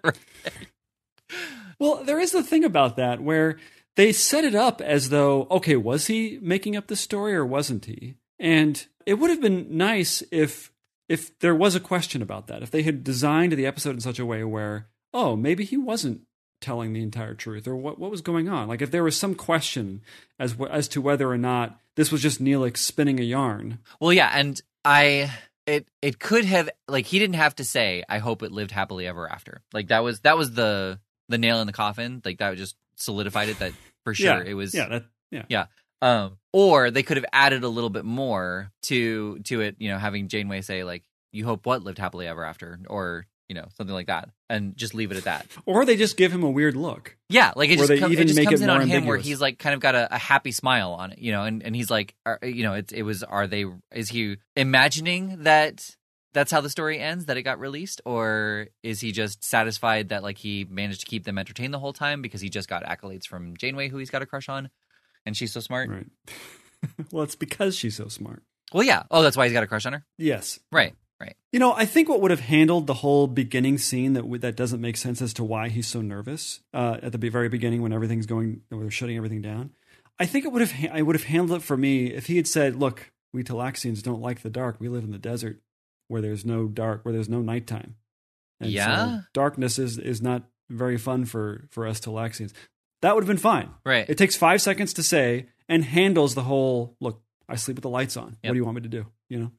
Well, 1.78 2.02
there 2.04 2.18
is 2.20 2.33
the 2.33 2.42
thing 2.42 2.64
about 2.64 2.96
that 2.96 3.20
where 3.22 3.59
they 3.96 4.12
set 4.12 4.44
it 4.44 4.54
up 4.54 4.80
as 4.80 5.09
though, 5.11 5.46
okay, 5.50 5.76
was 5.76 6.07
he 6.09 6.38
making 6.42 6.76
up 6.76 6.87
the 6.87 6.96
story 6.96 7.35
or 7.35 7.44
wasn't 7.46 7.85
he? 7.85 8.16
And 8.38 8.87
it 9.07 9.14
would 9.14 9.31
have 9.31 9.40
been 9.40 9.77
nice 9.77 10.23
if 10.31 10.73
if 11.09 11.38
there 11.40 11.55
was 11.55 11.75
a 11.75 11.81
question 11.81 12.23
about 12.23 12.47
that. 12.47 12.62
If 12.62 12.71
they 12.71 12.83
had 12.83 13.05
designed 13.05 13.53
the 13.53 13.67
episode 13.67 13.95
in 13.95 14.01
such 14.01 14.19
a 14.19 14.27
way 14.27 14.43
where, 14.45 14.88
oh, 15.12 15.37
maybe 15.37 15.64
he 15.64 15.77
wasn't 15.77 16.23
telling 16.61 16.93
the 16.93 17.03
entire 17.03 17.35
truth, 17.35 17.69
or 17.69 17.77
what 17.77 17.99
what 17.99 18.11
was 18.11 18.23
going 18.23 18.49
on. 18.49 18.69
Like 18.69 18.83
if 18.83 18.90
there 18.90 19.05
was 19.05 19.17
some 19.17 19.35
question 19.35 20.03
as 20.38 20.57
as 20.71 20.88
to 20.88 21.01
whether 21.01 21.31
or 21.31 21.38
not 21.38 21.79
this 21.97 22.11
was 22.11 22.23
just 22.23 22.43
Neelix 22.43 22.79
spinning 22.79 23.21
a 23.21 23.25
yarn. 23.25 23.79
Well, 24.01 24.12
yeah, 24.12 24.31
and 24.33 24.61
I 24.85 25.33
it 25.67 25.88
it 26.03 26.19
could 26.19 26.45
have 26.45 26.71
like 26.88 27.07
he 27.07 27.19
didn't 27.19 27.37
have 27.37 27.55
to 27.57 27.64
say 27.64 28.03
I 28.09 28.19
hope 28.19 28.43
it 28.43 28.53
lived 28.53 28.71
happily 28.71 29.07
ever 29.07 29.31
after. 29.31 29.62
Like 29.73 29.88
that 29.88 30.03
was 30.03 30.21
that 30.21 30.37
was 30.38 30.53
the 30.53 30.99
the 31.29 31.38
nail 31.38 31.61
in 31.61 31.67
the 31.67 31.73
coffin. 31.73 32.23
Like 32.25 32.38
that 32.38 32.57
just 32.57 32.77
solidified 32.97 33.49
it 33.49 33.59
that 33.59 33.73
for 34.05 34.14
sure 34.14 34.43
yeah, 34.43 34.51
it 34.51 34.55
was 34.55 34.75
yeah 34.75 34.88
that 34.88 35.05
yeah 35.31 35.67
um 36.05 36.37
or 36.53 36.90
they 36.90 37.03
could 37.03 37.17
have 37.17 37.27
added 37.33 37.64
a 37.64 37.69
little 37.69 37.90
bit 37.90 38.05
more 38.05 38.71
to 38.83 39.38
to 39.40 39.61
it, 39.61 39.77
you 39.79 39.88
know, 39.88 39.99
having 39.99 40.29
Janeway 40.29 40.61
say 40.61 40.85
like 40.85 41.03
you 41.33 41.45
hope 41.45 41.67
what 41.67 41.83
lived 41.83 41.99
happily 41.99 42.29
ever 42.29 42.45
after 42.45 42.79
or 42.88 43.27
you 43.49 43.55
know 43.55 43.67
something 43.77 43.95
like 43.95 44.07
that 44.07 44.29
and 44.49 44.77
just 44.77 44.95
leave 44.95 45.11
it 45.11 45.17
at 45.17 45.25
that. 45.25 45.47
Or 45.67 45.85
they 45.85 45.97
just 45.97 46.17
give 46.17 46.33
him 46.33 46.43
a 46.43 46.51
weird 46.51 46.77
look. 46.77 47.17
yeah 47.29 47.53
like 47.57 47.71
it 47.71 47.81
Or 47.81 47.87
just, 47.87 47.93
even 47.93 48.25
it 48.25 48.29
just 48.29 48.45
comes 48.45 48.61
it 48.61 48.64
in 48.64 48.71
on 48.71 48.87
more 48.87 48.87
him 48.87 49.07
where 49.07 49.19
he's 49.19 49.40
like 49.40 49.59
kind 49.59 49.75
of 49.75 49.81
got 49.81 49.95
a, 49.95 50.14
a 50.14 50.19
happy 50.19 50.53
smile 50.53 50.93
on 50.93 51.12
it 51.12 51.19
you 51.19 51.33
know 51.33 51.45
and, 51.45 51.62
and 51.62 51.75
he's 51.75 51.90
like 51.90 52.14
are, 52.25 52.38
you 52.43 52.62
know 52.62 52.75
it, 52.75 52.93
it 52.93 53.03
was 53.03 53.23
are 53.23 53.47
they 53.47 53.64
is 53.93 54.11
he 54.11 54.37
imagining 54.57 55.43
that 55.43 55.97
that's 56.35 56.51
how 56.51 56.61
the 56.61 56.69
story 56.69 56.99
ends 56.99 57.27
that 57.27 57.37
it 57.37 57.43
got 57.43 57.61
released? 57.61 58.03
Or 58.05 58.67
is 58.83 59.01
he 59.01 59.12
just 59.12 59.43
satisfied 59.43 60.11
that 60.11 60.23
like 60.23 60.37
he 60.37 60.67
managed 60.69 61.01
to 61.01 61.07
keep 61.07 61.25
them 61.25 61.38
entertained 61.38 61.73
the 61.73 61.79
whole 61.79 61.93
time 61.93 62.21
because 62.21 62.40
he 62.40 62.51
just 62.51 62.69
got 62.69 62.85
accolades 62.85 63.25
from 63.25 63.57
janeway 63.57 63.88
who 63.88 63.99
he's 63.99 64.11
got 64.11 64.21
a 64.21 64.27
crush 64.27 64.49
on 64.49 64.69
and 65.26 65.37
she's 65.37 65.52
so 65.52 65.60
smart 65.60 65.90
Right. 65.90 66.06
well, 67.12 67.22
it's 67.24 67.37
because 67.37 67.76
she's 67.76 67.96
so 67.96 68.08
smart. 68.08 68.42
well 68.72 68.82
yeah 68.82 69.04
oh 69.10 69.22
that's 69.22 69.37
why 69.37 69.44
he's 69.46 69.52
got 69.52 69.62
a 69.62 69.66
crush 69.66 69.87
on 69.87 69.92
her 69.94 70.04
Yes. 70.18 70.58
right 70.72 70.94
right 71.20 71.37
You 71.52 71.60
know, 71.60 71.72
I 71.72 71.84
think 71.87 72.08
what 72.08 72.20
would 72.20 72.30
have 72.32 72.40
handled 72.40 72.87
the 72.87 72.94
whole 72.94 73.26
beginning 73.28 73.78
scene 73.78 74.12
that 74.14 74.40
that 74.40 74.56
doesn't 74.56 74.80
make 74.80 74.96
sense 74.96 75.22
as 75.22 75.32
to 75.34 75.44
why 75.44 75.68
he's 75.68 75.87
so 75.87 76.00
nervous 76.02 76.60
uh, 76.74 76.98
at 77.02 77.12
the 77.12 77.30
very 77.30 77.48
beginning 77.48 77.80
when 77.82 77.92
everything's 77.92 78.26
going, 78.26 78.62
when 78.68 78.80
they're 78.80 78.90
shutting 78.90 79.16
everything 79.16 79.40
down. 79.40 79.70
I 80.18 80.26
think 80.26 80.44
it 80.44 80.52
would 80.52 80.60
have 80.66 80.74
I 80.92 81.02
would 81.02 81.14
have 81.16 81.24
handled 81.24 81.60
it 81.60 81.64
for 81.64 81.76
me 81.76 82.06
if 82.06 82.26
he 82.26 82.37
had 82.37 82.46
said, 82.48 82.76
"Look, 82.76 83.12
we 83.32 83.42
Talaxians 83.44 84.02
don't 84.02 84.20
like 84.20 84.42
the 84.42 84.50
dark. 84.50 84.76
We 84.80 84.88
live 84.88 85.04
in 85.04 85.10
the 85.12 85.18
desert 85.18 85.60
where 86.08 86.20
there's 86.20 86.44
no 86.44 86.66
dark, 86.66 87.04
where 87.04 87.12
there's 87.14 87.28
no 87.28 87.40
nighttime. 87.40 87.96
And 88.60 88.70
so 88.70 88.74
Yeah? 88.76 89.20
darkness 89.32 89.78
is 89.78 89.98
is 89.98 90.20
not 90.22 90.44
very 90.70 90.98
fun 90.98 91.24
for 91.24 91.68
for 91.70 91.87
us 91.87 92.00
Talaxians." 92.00 92.52
That 93.05 93.14
would 93.14 93.23
have 93.23 93.29
been 93.29 93.37
fine. 93.37 93.69
right 93.85 94.09
It 94.09 94.17
takes 94.17 94.35
five 94.35 94.62
seconds 94.62 94.95
to 94.95 95.03
say 95.03 95.49
and 95.69 95.85
handles 95.85 96.35
the 96.35 96.43
whole. 96.43 96.97
Look, 97.01 97.21
I 97.47 97.57
sleep 97.57 97.77
with 97.77 97.83
the 97.83 97.90
lights 97.90 98.17
on. 98.17 98.38
What 98.43 98.53
do 98.53 98.57
you 98.57 98.64
want 98.64 98.77
me 98.77 98.81
to 98.81 98.88
do? 98.88 99.05
You 99.29 99.38
know. 99.40 99.53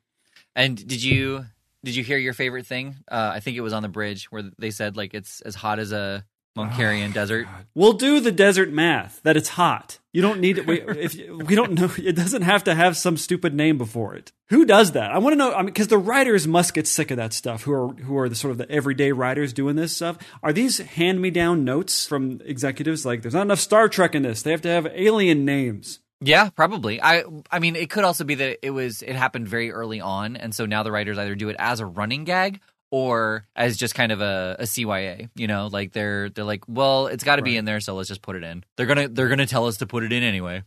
And 0.56 0.76
did 0.76 1.04
you 1.04 1.46
did 1.84 1.96
you 1.96 2.04
hear 2.04 2.18
your 2.18 2.34
favorite 2.34 2.66
thing? 2.66 2.96
Uh, 3.08 3.34
I 3.36 3.42
think 3.42 3.56
it 3.56 3.62
was 3.62 3.72
on 3.72 3.84
the 3.84 3.88
bridge 3.88 4.32
where 4.32 4.50
they 4.58 4.72
said 4.72 4.98
like 4.98 5.14
it's 5.14 5.42
as 5.42 5.54
hot 5.54 5.78
as 5.78 5.92
a 5.92 6.26
Moncarian 6.56 7.10
oh, 7.10 7.14
desert. 7.14 7.48
We'll 7.74 7.94
do 7.94 8.20
the 8.20 8.32
desert 8.32 8.72
math 8.72 9.22
that 9.24 9.36
it's 9.36 9.50
hot. 9.50 10.00
You 10.14 10.22
don't 10.22 10.40
need 10.40 10.58
it. 10.58 10.66
We, 10.66 10.82
if 10.88 11.16
we 11.16 11.56
don't 11.56 11.74
know, 11.74 11.92
it 11.98 12.16
doesn't 12.16 12.44
have 12.44 12.64
to 12.64 12.76
have 12.76 12.96
some 12.96 13.18
stupid 13.18 13.54
name 13.54 13.78
before 13.78 14.16
it. 14.16 14.32
Who 14.50 14.66
does 14.66 14.94
that? 14.94 15.12
I 15.12 15.18
want 15.18 15.34
to 15.34 15.38
know. 15.38 15.54
I 15.54 15.58
mean, 15.58 15.66
because 15.66 15.90
the 15.90 15.98
writers 15.98 16.48
must 16.48 16.74
get 16.74 16.88
sick 16.88 17.12
of 17.12 17.18
that 17.18 17.34
stuff. 17.34 17.64
Who 17.64 17.74
are 17.74 17.88
who 17.90 18.18
are 18.18 18.30
the 18.30 18.36
sort 18.36 18.52
of 18.52 18.58
the 18.58 18.70
everyday 18.72 19.12
writers 19.12 19.52
doing 19.52 19.76
this 19.76 19.94
stuff? 19.96 20.18
Are 20.42 20.54
these 20.54 20.78
hand 20.78 21.22
me 21.22 21.32
down 21.32 21.66
notes 21.66 22.06
from 22.06 22.40
executives? 22.46 23.06
Like, 23.06 23.22
there's 23.22 23.34
not 23.34 23.42
enough 23.42 23.60
Star 23.60 23.90
Trek 23.90 24.16
in 24.16 24.24
this. 24.24 24.42
They 24.42 24.52
have 24.52 24.62
to 24.62 24.70
have 24.70 24.88
alien 24.94 25.44
names. 25.44 26.00
Yeah, 26.22 26.50
probably. 26.50 27.02
I 27.02 27.24
I 27.52 27.60
mean, 27.60 27.76
it 27.76 27.90
could 27.90 28.06
also 28.06 28.24
be 28.24 28.36
that 28.36 28.66
it 28.66 28.72
was 28.72 29.02
it 29.02 29.16
happened 29.16 29.50
very 29.50 29.72
early 29.72 30.00
on, 30.00 30.38
and 30.38 30.56
so 30.56 30.66
now 30.66 30.84
the 30.84 30.92
writers 30.92 31.18
either 31.18 31.36
do 31.36 31.50
it 31.50 31.58
as 31.60 31.82
a 31.82 31.86
running 31.86 32.24
gag 32.24 32.62
or 32.92 33.48
as 33.56 33.78
just 33.78 33.96
kind 33.96 34.12
of 34.12 34.22
a, 34.22 34.58
a 34.60 34.64
CYA. 34.64 35.30
You 35.36 35.48
know, 35.48 35.68
like 35.68 35.92
they're 35.92 36.30
they're 36.30 36.46
like, 36.46 36.64
well, 36.68 37.08
it's 37.08 37.24
got 37.24 37.38
to 37.38 37.42
be 37.42 37.58
in 37.58 37.66
there, 37.66 37.80
so 37.80 37.96
let's 37.96 38.10
just 38.10 38.22
put 38.22 38.36
it 38.36 38.44
in. 38.44 38.64
They're 38.78 38.86
gonna 38.86 39.08
they're 39.08 39.30
gonna 39.30 39.48
tell 39.48 39.68
us 39.68 39.78
to 39.78 39.86
put 39.86 40.04
it 40.04 40.12
in 40.12 40.24
anyway. 40.24 40.64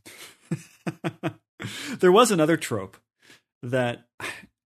there 2.01 2.13
was 2.13 2.31
another 2.31 2.57
trope 2.57 2.97
that 3.63 4.07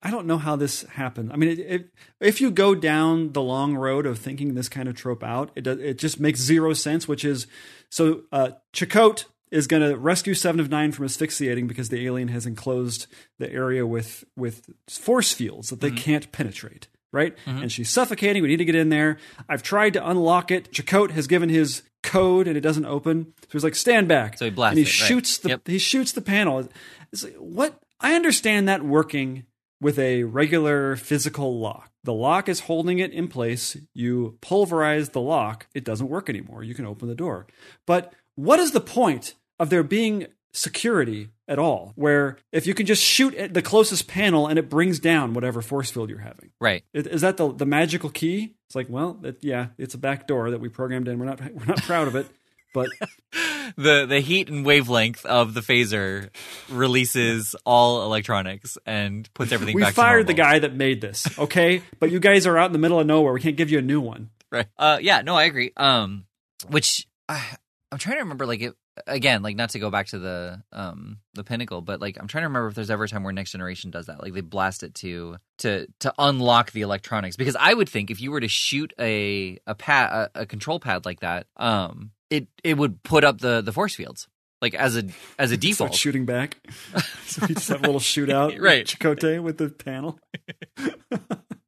I 0.02 0.10
don't 0.10 0.26
know 0.26 0.38
how 0.38 0.56
this 0.56 0.82
happened. 0.82 1.32
I 1.32 1.36
mean, 1.36 1.50
it, 1.50 1.58
it, 1.60 1.90
if 2.20 2.40
you 2.40 2.50
go 2.50 2.74
down 2.74 3.32
the 3.32 3.42
long 3.42 3.76
road 3.76 4.04
of 4.04 4.18
thinking 4.18 4.54
this 4.54 4.68
kind 4.68 4.88
of 4.88 4.96
trope 4.96 5.22
out, 5.22 5.50
it 5.54 5.62
does, 5.62 5.78
it 5.78 5.98
just 5.98 6.18
makes 6.18 6.40
zero 6.40 6.72
sense. 6.72 7.06
Which 7.06 7.24
is 7.24 7.46
so 7.90 8.22
uh, 8.32 8.50
Chakotay 8.72 9.26
is 9.52 9.66
going 9.66 9.82
to 9.86 9.96
rescue 9.96 10.34
Seven 10.34 10.60
of 10.60 10.70
Nine 10.70 10.92
from 10.92 11.04
asphyxiating 11.04 11.66
because 11.66 11.90
the 11.90 12.04
alien 12.06 12.28
has 12.28 12.46
enclosed 12.46 13.06
the 13.38 13.52
area 13.52 13.86
with 13.86 14.24
with 14.36 14.64
force 14.88 15.32
fields 15.32 15.70
that 15.70 15.80
they 15.80 15.90
can't 15.90 16.32
penetrate. 16.32 16.88
Right, 17.12 17.36
mm-hmm. 17.44 17.62
and 17.62 17.70
she's 17.70 17.90
suffocating. 17.90 18.42
We 18.42 18.48
need 18.48 18.56
to 18.56 18.64
get 18.64 18.74
in 18.74 18.88
there. 18.88 19.18
I've 19.46 19.62
tried 19.62 19.92
to 19.92 20.08
unlock 20.08 20.50
it. 20.50 20.72
Chakotay 20.72 21.10
has 21.10 21.26
given 21.26 21.50
his 21.50 21.82
code, 22.02 22.48
and 22.48 22.56
it 22.56 22.62
doesn't 22.62 22.86
open. 22.86 23.34
So 23.42 23.48
he's 23.52 23.64
like, 23.64 23.74
"Stand 23.74 24.08
back!" 24.08 24.38
So 24.38 24.46
he 24.46 24.50
blasts 24.50 24.78
and 24.78 24.78
he 24.78 24.90
it, 24.90 25.00
right. 25.00 25.08
shoots 25.08 25.38
the 25.38 25.48
Yep. 25.50 25.68
he 25.68 25.78
shoots 25.78 26.12
the 26.12 26.22
panel. 26.22 26.66
It's 27.12 27.24
like, 27.24 27.34
what 27.34 27.78
I 28.00 28.14
understand 28.14 28.66
that 28.68 28.82
working 28.82 29.44
with 29.82 29.98
a 29.98 30.22
regular 30.22 30.96
physical 30.96 31.58
lock. 31.58 31.90
The 32.04 32.12
lock 32.12 32.48
is 32.48 32.60
holding 32.60 33.00
it 33.00 33.12
in 33.12 33.28
place. 33.28 33.76
You 33.92 34.38
pulverize 34.40 35.10
the 35.10 35.20
lock, 35.20 35.66
it 35.74 35.84
doesn't 35.84 36.08
work 36.08 36.30
anymore. 36.30 36.62
You 36.62 36.74
can 36.74 36.86
open 36.86 37.08
the 37.08 37.14
door. 37.14 37.46
But 37.86 38.14
what 38.36 38.60
is 38.60 38.70
the 38.70 38.80
point 38.80 39.34
of 39.58 39.70
there 39.70 39.82
being 39.82 40.26
security 40.54 41.28
at 41.48 41.58
all 41.58 41.92
where 41.96 42.36
if 42.52 42.66
you 42.66 42.74
can 42.74 42.84
just 42.86 43.02
shoot 43.02 43.34
at 43.34 43.54
the 43.54 43.62
closest 43.62 44.06
panel 44.06 44.46
and 44.46 44.58
it 44.58 44.68
brings 44.68 44.98
down 44.98 45.32
whatever 45.34 45.62
force 45.62 45.90
field 45.90 46.10
you're 46.10 46.18
having? 46.18 46.50
Right. 46.60 46.84
Is 46.94 47.22
that 47.22 47.36
the 47.36 47.52
the 47.52 47.66
magical 47.66 48.10
key? 48.10 48.54
It's 48.66 48.74
like, 48.76 48.88
well, 48.88 49.18
it, 49.22 49.38
yeah, 49.42 49.68
it's 49.78 49.94
a 49.94 49.98
back 49.98 50.26
door 50.26 50.50
that 50.50 50.60
we 50.60 50.68
programmed 50.68 51.08
in. 51.08 51.18
We're 51.18 51.26
not 51.26 51.40
we're 51.40 51.64
not 51.66 51.82
proud 51.82 52.08
of 52.08 52.16
it, 52.16 52.26
but 52.74 52.88
the 53.76 54.06
the 54.06 54.20
heat 54.20 54.48
and 54.48 54.64
wavelength 54.64 55.24
of 55.26 55.54
the 55.54 55.60
phaser 55.60 56.30
releases 56.70 57.54
all 57.64 58.04
electronics 58.04 58.78
and 58.86 59.32
puts 59.34 59.52
everything 59.52 59.74
back. 59.76 59.80
we 59.80 59.82
back 59.88 59.94
fired 59.94 60.26
the 60.26 60.34
guy 60.34 60.58
that 60.58 60.74
made 60.74 61.00
this. 61.00 61.38
Okay, 61.38 61.82
but 62.00 62.10
you 62.10 62.20
guys 62.20 62.46
are 62.46 62.56
out 62.58 62.66
in 62.66 62.72
the 62.72 62.78
middle 62.78 62.98
of 63.00 63.06
nowhere. 63.06 63.32
We 63.32 63.40
can't 63.40 63.56
give 63.56 63.70
you 63.70 63.78
a 63.78 63.82
new 63.82 64.00
one. 64.00 64.30
right 64.50 64.66
uh 64.78 64.98
yeah 65.00 65.22
no 65.22 65.34
i 65.34 65.44
agree 65.44 65.72
um 65.78 66.24
which 66.68 67.06
I, 67.28 67.42
i'm 67.90 67.98
trying 67.98 68.16
to 68.16 68.22
remember 68.22 68.44
like 68.46 68.60
it 68.60 68.74
again 69.06 69.42
like 69.42 69.56
not 69.56 69.70
to 69.70 69.78
go 69.78 69.90
back 69.90 70.06
to 70.06 70.18
the 70.18 70.62
um 70.72 71.18
the 71.34 71.42
pinnacle 71.42 71.80
but 71.80 72.00
like 72.00 72.18
i'm 72.20 72.28
trying 72.28 72.42
to 72.42 72.46
remember 72.48 72.68
if 72.68 72.74
there's 72.74 72.90
ever 72.90 73.04
a 73.04 73.08
time 73.08 73.22
where 73.22 73.32
next 73.32 73.52
generation 73.52 73.90
does 73.90 74.06
that 74.06 74.22
like 74.22 74.34
they 74.34 74.42
blast 74.42 74.82
it 74.82 74.94
to 74.94 75.36
to 75.58 75.86
to 75.98 76.12
unlock 76.18 76.72
the 76.72 76.82
electronics 76.82 77.36
because 77.36 77.56
i 77.58 77.72
would 77.72 77.88
think 77.88 78.10
if 78.10 78.20
you 78.20 78.30
were 78.30 78.40
to 78.40 78.48
shoot 78.48 78.92
a 79.00 79.58
a 79.66 79.74
pad 79.74 80.10
a, 80.34 80.42
a 80.42 80.46
control 80.46 80.78
pad 80.78 81.06
like 81.06 81.20
that 81.20 81.46
um 81.56 82.10
it 82.28 82.48
it 82.62 82.76
would 82.76 83.02
put 83.02 83.24
up 83.24 83.40
the 83.40 83.62
the 83.62 83.72
force 83.72 83.94
fields 83.94 84.28
like 84.62 84.74
as 84.74 84.96
a 84.96 85.04
as 85.38 85.50
a 85.50 85.56
default 85.58 85.90
it's 85.90 85.98
shooting 85.98 86.24
back. 86.24 86.56
so 87.26 87.44
we 87.46 87.54
just 87.54 87.68
have 87.68 87.80
a 87.82 87.86
little 87.86 88.00
shootout, 88.00 88.58
Right. 88.60 88.86
Chakotay 88.86 89.42
with 89.42 89.58
the 89.58 89.68
panel. 89.68 90.20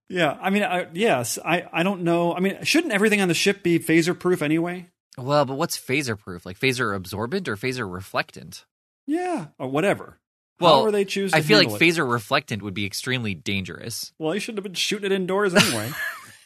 yeah, 0.09 0.39
I 0.41 0.51
mean, 0.51 0.63
I, 0.63 0.87
yes, 0.93 1.39
I, 1.45 1.67
I 1.73 1.83
don't 1.83 2.03
know. 2.03 2.33
I 2.35 2.39
mean, 2.41 2.63
shouldn't 2.63 2.93
everything 2.93 3.21
on 3.21 3.27
the 3.29 3.35
ship 3.35 3.63
be 3.65 3.81
phaser 3.81 4.17
proof 4.19 4.43
anyway? 4.43 4.89
Well 5.19 5.45
but 5.45 5.57
what's 5.57 5.79
phaser 5.79 6.19
proof 6.19 6.45
like 6.47 6.59
phaser 6.59 6.95
absorbent 6.95 7.49
or 7.49 7.57
phaser 7.57 7.89
reflectant 7.89 8.65
Yeah, 9.07 9.47
or 9.59 9.69
whatever. 9.69 10.19
Well, 10.61 10.75
However 10.77 10.93
they 10.93 11.05
choose. 11.05 11.33
I 11.35 11.41
feel 11.41 11.59
like 11.59 11.69
it. 11.69 11.81
phaser 11.81 12.07
reflectant 12.07 12.63
would 12.63 12.75
be 12.75 12.87
extremely 12.87 13.35
dangerous 13.35 14.13
Well, 14.19 14.35
you 14.35 14.41
shouldn't 14.41 14.59
have 14.59 14.65
been 14.65 14.75
shooting 14.75 15.11
it 15.11 15.15
indoors 15.15 15.55
anyway. 15.55 15.91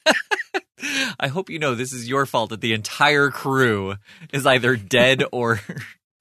I 1.20 1.28
hope 1.28 1.50
you 1.50 1.58
know 1.58 1.74
this 1.74 1.92
is 1.92 2.08
your 2.08 2.24
fault 2.24 2.50
that 2.50 2.60
the 2.60 2.72
entire 2.72 3.30
crew 3.30 3.96
is 4.32 4.46
either 4.46 4.76
dead 4.76 5.24
or 5.32 5.60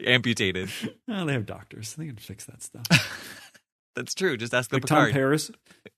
amputated. 0.06 0.70
oh, 1.08 1.26
they 1.26 1.34
have 1.34 1.46
doctors; 1.46 1.94
they 1.96 2.08
can 2.08 2.16
fix 2.18 2.46
that 2.46 2.62
stuff. 2.64 2.86
That's 3.96 4.14
true. 4.14 4.36
Just 4.38 4.54
ask 4.54 4.70
the 4.70 4.78
Like 4.78 4.86
Tom 4.86 4.98
Picard. 4.98 5.14
Paris. 5.14 5.52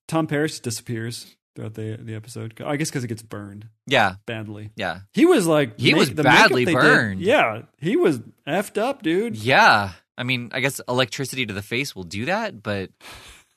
Tom 0.08 0.28
Paris 0.28 0.60
disappears 0.60 1.36
throughout 1.56 1.74
the 1.74 1.98
the 2.02 2.16
episode. 2.16 2.60
I 2.66 2.76
guess 2.78 2.90
because 2.90 3.04
it 3.04 3.08
gets 3.08 3.22
burned 3.22 3.68
yeah, 3.88 4.16
badly. 4.26 4.72
yeah, 4.76 5.00
He 5.14 5.26
was 5.26 5.46
like 5.48 5.80
He 5.80 5.94
was 5.94 6.14
the 6.14 6.24
badly 6.24 6.66
they 6.66 6.74
did- 6.74 6.82
burned. 6.82 7.20
yeah, 7.22 7.62
he 7.80 7.96
was 7.98 8.20
effed 8.48 8.78
up, 8.78 9.02
dude. 9.04 9.36
yeah. 9.36 9.92
I 10.18 10.24
mean, 10.24 10.50
I 10.54 10.60
guess 10.60 10.82
electricity 10.90 11.46
to 11.46 11.54
the 11.54 11.62
face 11.62 11.96
will 11.96 12.04
do 12.04 12.26
that, 12.26 12.62
but 12.62 12.90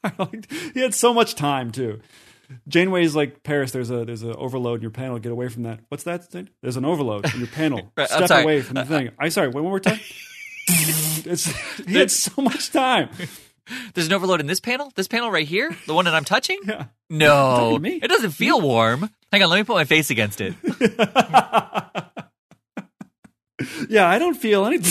he 0.74 0.80
had 0.80 0.94
so 0.94 1.12
much 1.12 1.34
time 1.34 1.70
too. 1.72 2.00
Janeway's 2.68 3.16
like 3.16 3.42
Paris. 3.42 3.72
There's 3.72 3.90
a 3.90 4.04
there's 4.04 4.22
an 4.22 4.34
overload 4.36 4.76
in 4.80 4.82
your 4.82 4.90
panel. 4.90 5.18
Get 5.18 5.32
away 5.32 5.48
from 5.48 5.62
that. 5.64 5.80
What's 5.88 6.04
that? 6.04 6.30
thing? 6.30 6.50
There's 6.62 6.76
an 6.76 6.84
overload 6.84 7.32
in 7.34 7.40
your 7.40 7.48
panel. 7.48 7.90
Right, 7.96 8.08
Step 8.08 8.30
away 8.30 8.60
from 8.60 8.74
the 8.74 8.80
uh, 8.82 8.84
thing. 8.84 9.08
Uh, 9.08 9.12
I 9.18 9.28
sorry. 9.30 9.48
Wait, 9.48 9.54
one 9.56 9.64
more 9.64 9.80
time. 9.80 9.98
it's 10.68 11.46
he 11.86 11.94
had 11.98 12.10
so 12.10 12.42
much 12.42 12.70
time. 12.70 13.08
There's 13.94 14.06
an 14.06 14.12
overload 14.12 14.40
in 14.40 14.46
this 14.46 14.60
panel. 14.60 14.92
This 14.94 15.08
panel 15.08 15.30
right 15.30 15.46
here, 15.46 15.76
the 15.86 15.94
one 15.94 16.04
that 16.06 16.14
I'm 16.14 16.24
touching. 16.24 16.58
Yeah. 16.68 16.86
No, 17.10 17.78
it 17.82 18.08
doesn't 18.08 18.30
feel 18.30 18.58
warm. 18.58 19.10
Hang 19.30 19.42
on, 19.42 19.50
let 19.50 19.58
me 19.58 19.64
put 19.64 19.74
my 19.74 19.84
face 19.84 20.08
against 20.08 20.40
it. 20.40 20.54
yeah, 23.90 24.08
I 24.08 24.18
don't 24.18 24.32
feel 24.34 24.64
any. 24.64 24.78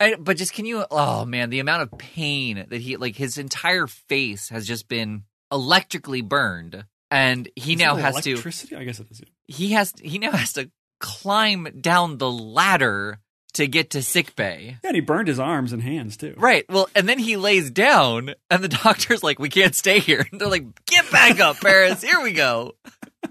I, 0.00 0.16
but 0.16 0.36
just 0.36 0.52
can 0.54 0.66
you? 0.66 0.84
Oh 0.90 1.24
man, 1.24 1.50
the 1.50 1.60
amount 1.60 1.82
of 1.82 1.96
pain 1.98 2.66
that 2.68 2.80
he 2.80 2.96
like 2.96 3.14
his 3.16 3.38
entire 3.38 3.86
face 3.86 4.48
has 4.48 4.66
just 4.66 4.88
been 4.88 5.22
electrically 5.52 6.20
burned, 6.22 6.84
and 7.10 7.48
he 7.54 7.74
Is 7.74 7.78
now 7.78 7.94
has 7.96 8.20
to 8.22 8.32
electricity? 8.32 8.76
I 8.76 8.84
guess 8.84 8.98
it 8.98 9.06
is. 9.10 9.22
he 9.46 9.72
has 9.72 9.92
he 10.02 10.18
now 10.18 10.32
has 10.32 10.54
to 10.54 10.70
climb 11.00 11.68
down 11.80 12.18
the 12.18 12.30
ladder 12.30 13.20
to 13.54 13.66
get 13.66 13.90
to 13.90 14.02
sick 14.02 14.36
bay. 14.36 14.76
Yeah, 14.82 14.88
and 14.90 14.94
he 14.94 15.00
burned 15.00 15.28
his 15.28 15.38
arms 15.40 15.72
and 15.72 15.82
hands 15.82 16.16
too. 16.16 16.34
Right. 16.36 16.64
Well, 16.68 16.88
and 16.94 17.08
then 17.08 17.18
he 17.18 17.36
lays 17.36 17.70
down, 17.70 18.34
and 18.50 18.62
the 18.62 18.68
doctor's 18.84 19.22
like, 19.22 19.38
"We 19.38 19.48
can't 19.48 19.74
stay 19.74 19.98
here." 19.98 20.24
And 20.30 20.40
they're 20.40 20.48
like, 20.48 20.84
"Get 20.86 21.10
back 21.10 21.40
up, 21.40 21.60
Paris. 21.60 22.02
Here 22.02 22.20
we 22.22 22.32
go." 22.32 22.74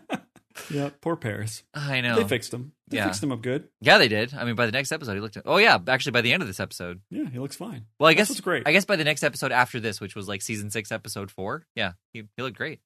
Yeah, 0.70 0.92
poor 1.02 1.16
Paris. 1.16 1.64
I 1.74 2.02
know. 2.02 2.16
They 2.16 2.28
fixed 2.28 2.54
him. 2.54 2.74
They 2.88 2.98
Yeah. 2.98 3.06
fixed 3.06 3.24
him 3.24 3.32
up 3.32 3.42
good. 3.42 3.68
yeah, 3.82 3.98
they 3.98 4.08
did. 4.08 4.34
I 4.36 4.46
mean, 4.46 4.54
by 4.56 4.68
the 4.68 4.72
next 4.72 4.92
episode, 4.92 5.16
he 5.16 5.20
looked. 5.20 5.38
Oh 5.46 5.58
yeah, 5.58 5.80
actually, 5.88 6.12
by 6.12 6.22
the 6.22 6.32
end 6.32 6.44
of 6.44 6.48
this 6.48 6.60
episode. 6.60 7.02
Yeah, 7.10 7.28
he 7.30 7.40
looks 7.40 7.56
fine. 7.56 7.86
Well, 8.00 8.08
I 8.08 8.14
That's 8.14 8.30
guess 8.30 8.38
it's 8.38 8.42
great. 8.42 8.64
I 8.68 8.72
guess 8.72 8.86
by 8.86 8.96
the 8.96 9.04
next 9.04 9.24
episode 9.24 9.52
after 9.52 9.80
this, 9.80 10.00
which 10.00 10.16
was 10.16 10.28
like 10.28 10.42
season 10.44 10.70
six, 10.70 10.92
episode 10.92 11.32
four. 11.32 11.66
Yeah, 11.76 11.94
he, 12.14 12.24
he 12.38 12.44
looked 12.44 12.56
great. 12.56 12.80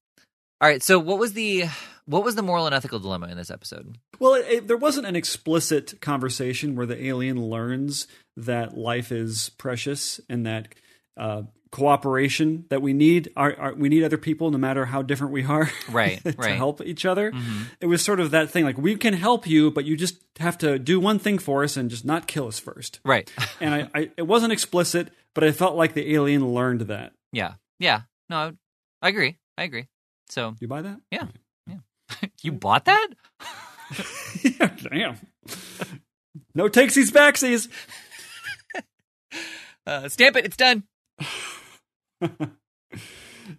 All 0.62 0.68
right. 0.68 0.82
So, 0.82 0.98
what 1.00 1.20
was 1.20 1.34
the 1.34 1.66
what 2.06 2.24
was 2.24 2.36
the 2.36 2.42
moral 2.42 2.66
and 2.66 2.74
ethical 2.74 3.00
dilemma 3.00 3.28
in 3.28 3.38
this 3.38 3.52
episode? 3.52 3.98
Well, 4.20 4.34
it, 4.36 4.46
it, 4.50 4.68
there 4.68 4.78
wasn't 4.78 5.08
an 5.08 5.16
explicit 5.16 6.00
conversation 6.02 6.76
where 6.76 6.86
the 6.86 7.06
alien 7.06 7.42
learns 7.42 8.08
that 8.38 8.78
life 8.78 9.12
is 9.12 9.50
precious 9.58 10.20
and 10.30 10.46
that 10.46 10.74
uh, 11.18 11.44
cooperation 11.70 12.66
that 12.70 12.82
we 12.82 12.94
need 12.94 13.32
our, 13.36 13.54
our, 13.60 13.74
we 13.74 13.90
need 13.90 14.04
other 14.04 14.18
people 14.18 14.50
no 14.52 14.58
matter 14.58 14.86
how 14.86 15.02
different 15.02 15.34
we 15.34 15.44
are 15.44 15.70
Right, 15.92 16.24
to 16.24 16.32
right. 16.38 16.56
help 16.56 16.82
each 16.82 17.06
other. 17.06 17.32
Mm-hmm. 17.32 17.64
It 17.82 17.88
was 17.88 18.02
sort 18.02 18.20
of 18.20 18.32
that 18.32 18.50
thing 18.50 18.64
like 18.64 18.78
we 18.78 18.96
can 18.96 19.14
help 19.14 19.46
you, 19.46 19.70
but 19.70 19.86
you 19.86 19.98
just 19.98 20.16
have 20.40 20.58
to 20.60 20.80
do 20.80 21.00
one 21.00 21.20
thing 21.20 21.38
for 21.40 21.64
us 21.64 21.76
and 21.78 21.90
just 21.90 22.06
not 22.06 22.26
kill 22.26 22.48
us 22.48 22.58
first. 22.60 23.00
Right. 23.06 23.32
And 23.60 23.74
I, 23.74 23.90
I 23.94 24.12
it 24.18 24.24
wasn't 24.28 24.54
explicit, 24.54 25.10
but 25.34 25.44
I 25.44 25.52
felt 25.52 25.76
like 25.76 25.94
the 25.94 26.14
alien 26.14 26.48
learned 26.54 26.82
that. 26.82 27.14
yeah. 27.32 27.54
Yeah. 27.80 28.02
No, 28.30 28.38
I, 28.38 28.52
I 29.02 29.10
agree. 29.10 29.38
I 29.58 29.64
agree. 29.64 29.88
So 30.30 30.56
You 30.60 30.68
buy 30.68 30.82
that? 30.82 31.00
Yeah. 31.12 31.28
Yeah. 31.68 31.78
you 32.42 32.52
bought 32.52 32.86
that? 32.86 33.08
yeah, 34.44 34.76
damn. 34.90 35.18
No 36.56 36.70
takesies 36.70 37.12
backsies. 37.12 37.68
Uh, 39.86 40.10
stamp 40.10 40.36
it. 40.36 40.44
It's 40.44 40.58
done. 40.58 40.84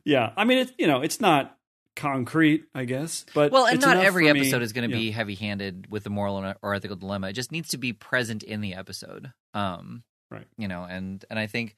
yeah, 0.05 0.33
I 0.37 0.45
mean, 0.45 0.59
it's 0.59 0.73
you 0.79 0.87
know, 0.87 1.01
it's 1.01 1.21
not 1.23 1.57
concrete, 1.97 2.64
I 2.75 2.85
guess, 2.85 3.25
but 3.35 3.51
Well, 3.51 3.66
and 3.66 3.81
not 3.81 3.97
every 3.97 4.29
for 4.29 4.35
me- 4.35 4.41
episode 4.41 4.61
is 4.62 4.73
going 4.75 4.91
to 4.91 4.95
yeah. 4.95 5.01
be 5.05 5.11
heavy-handed 5.11 5.87
with 5.91 6.05
the 6.05 6.11
moral 6.11 6.55
or 6.62 6.75
ethical 6.75 6.97
dilemma. 6.97 7.29
It 7.29 7.33
just 7.33 7.51
needs 7.51 7.71
to 7.71 7.79
be 7.79 7.93
present 7.95 8.43
in 8.43 8.61
the 8.61 8.75
episode. 8.75 9.33
Um, 9.55 10.03
Right. 10.31 10.47
You 10.59 10.69
know, 10.69 10.83
and 10.85 11.25
and 11.31 11.39
I 11.39 11.47
think, 11.47 11.75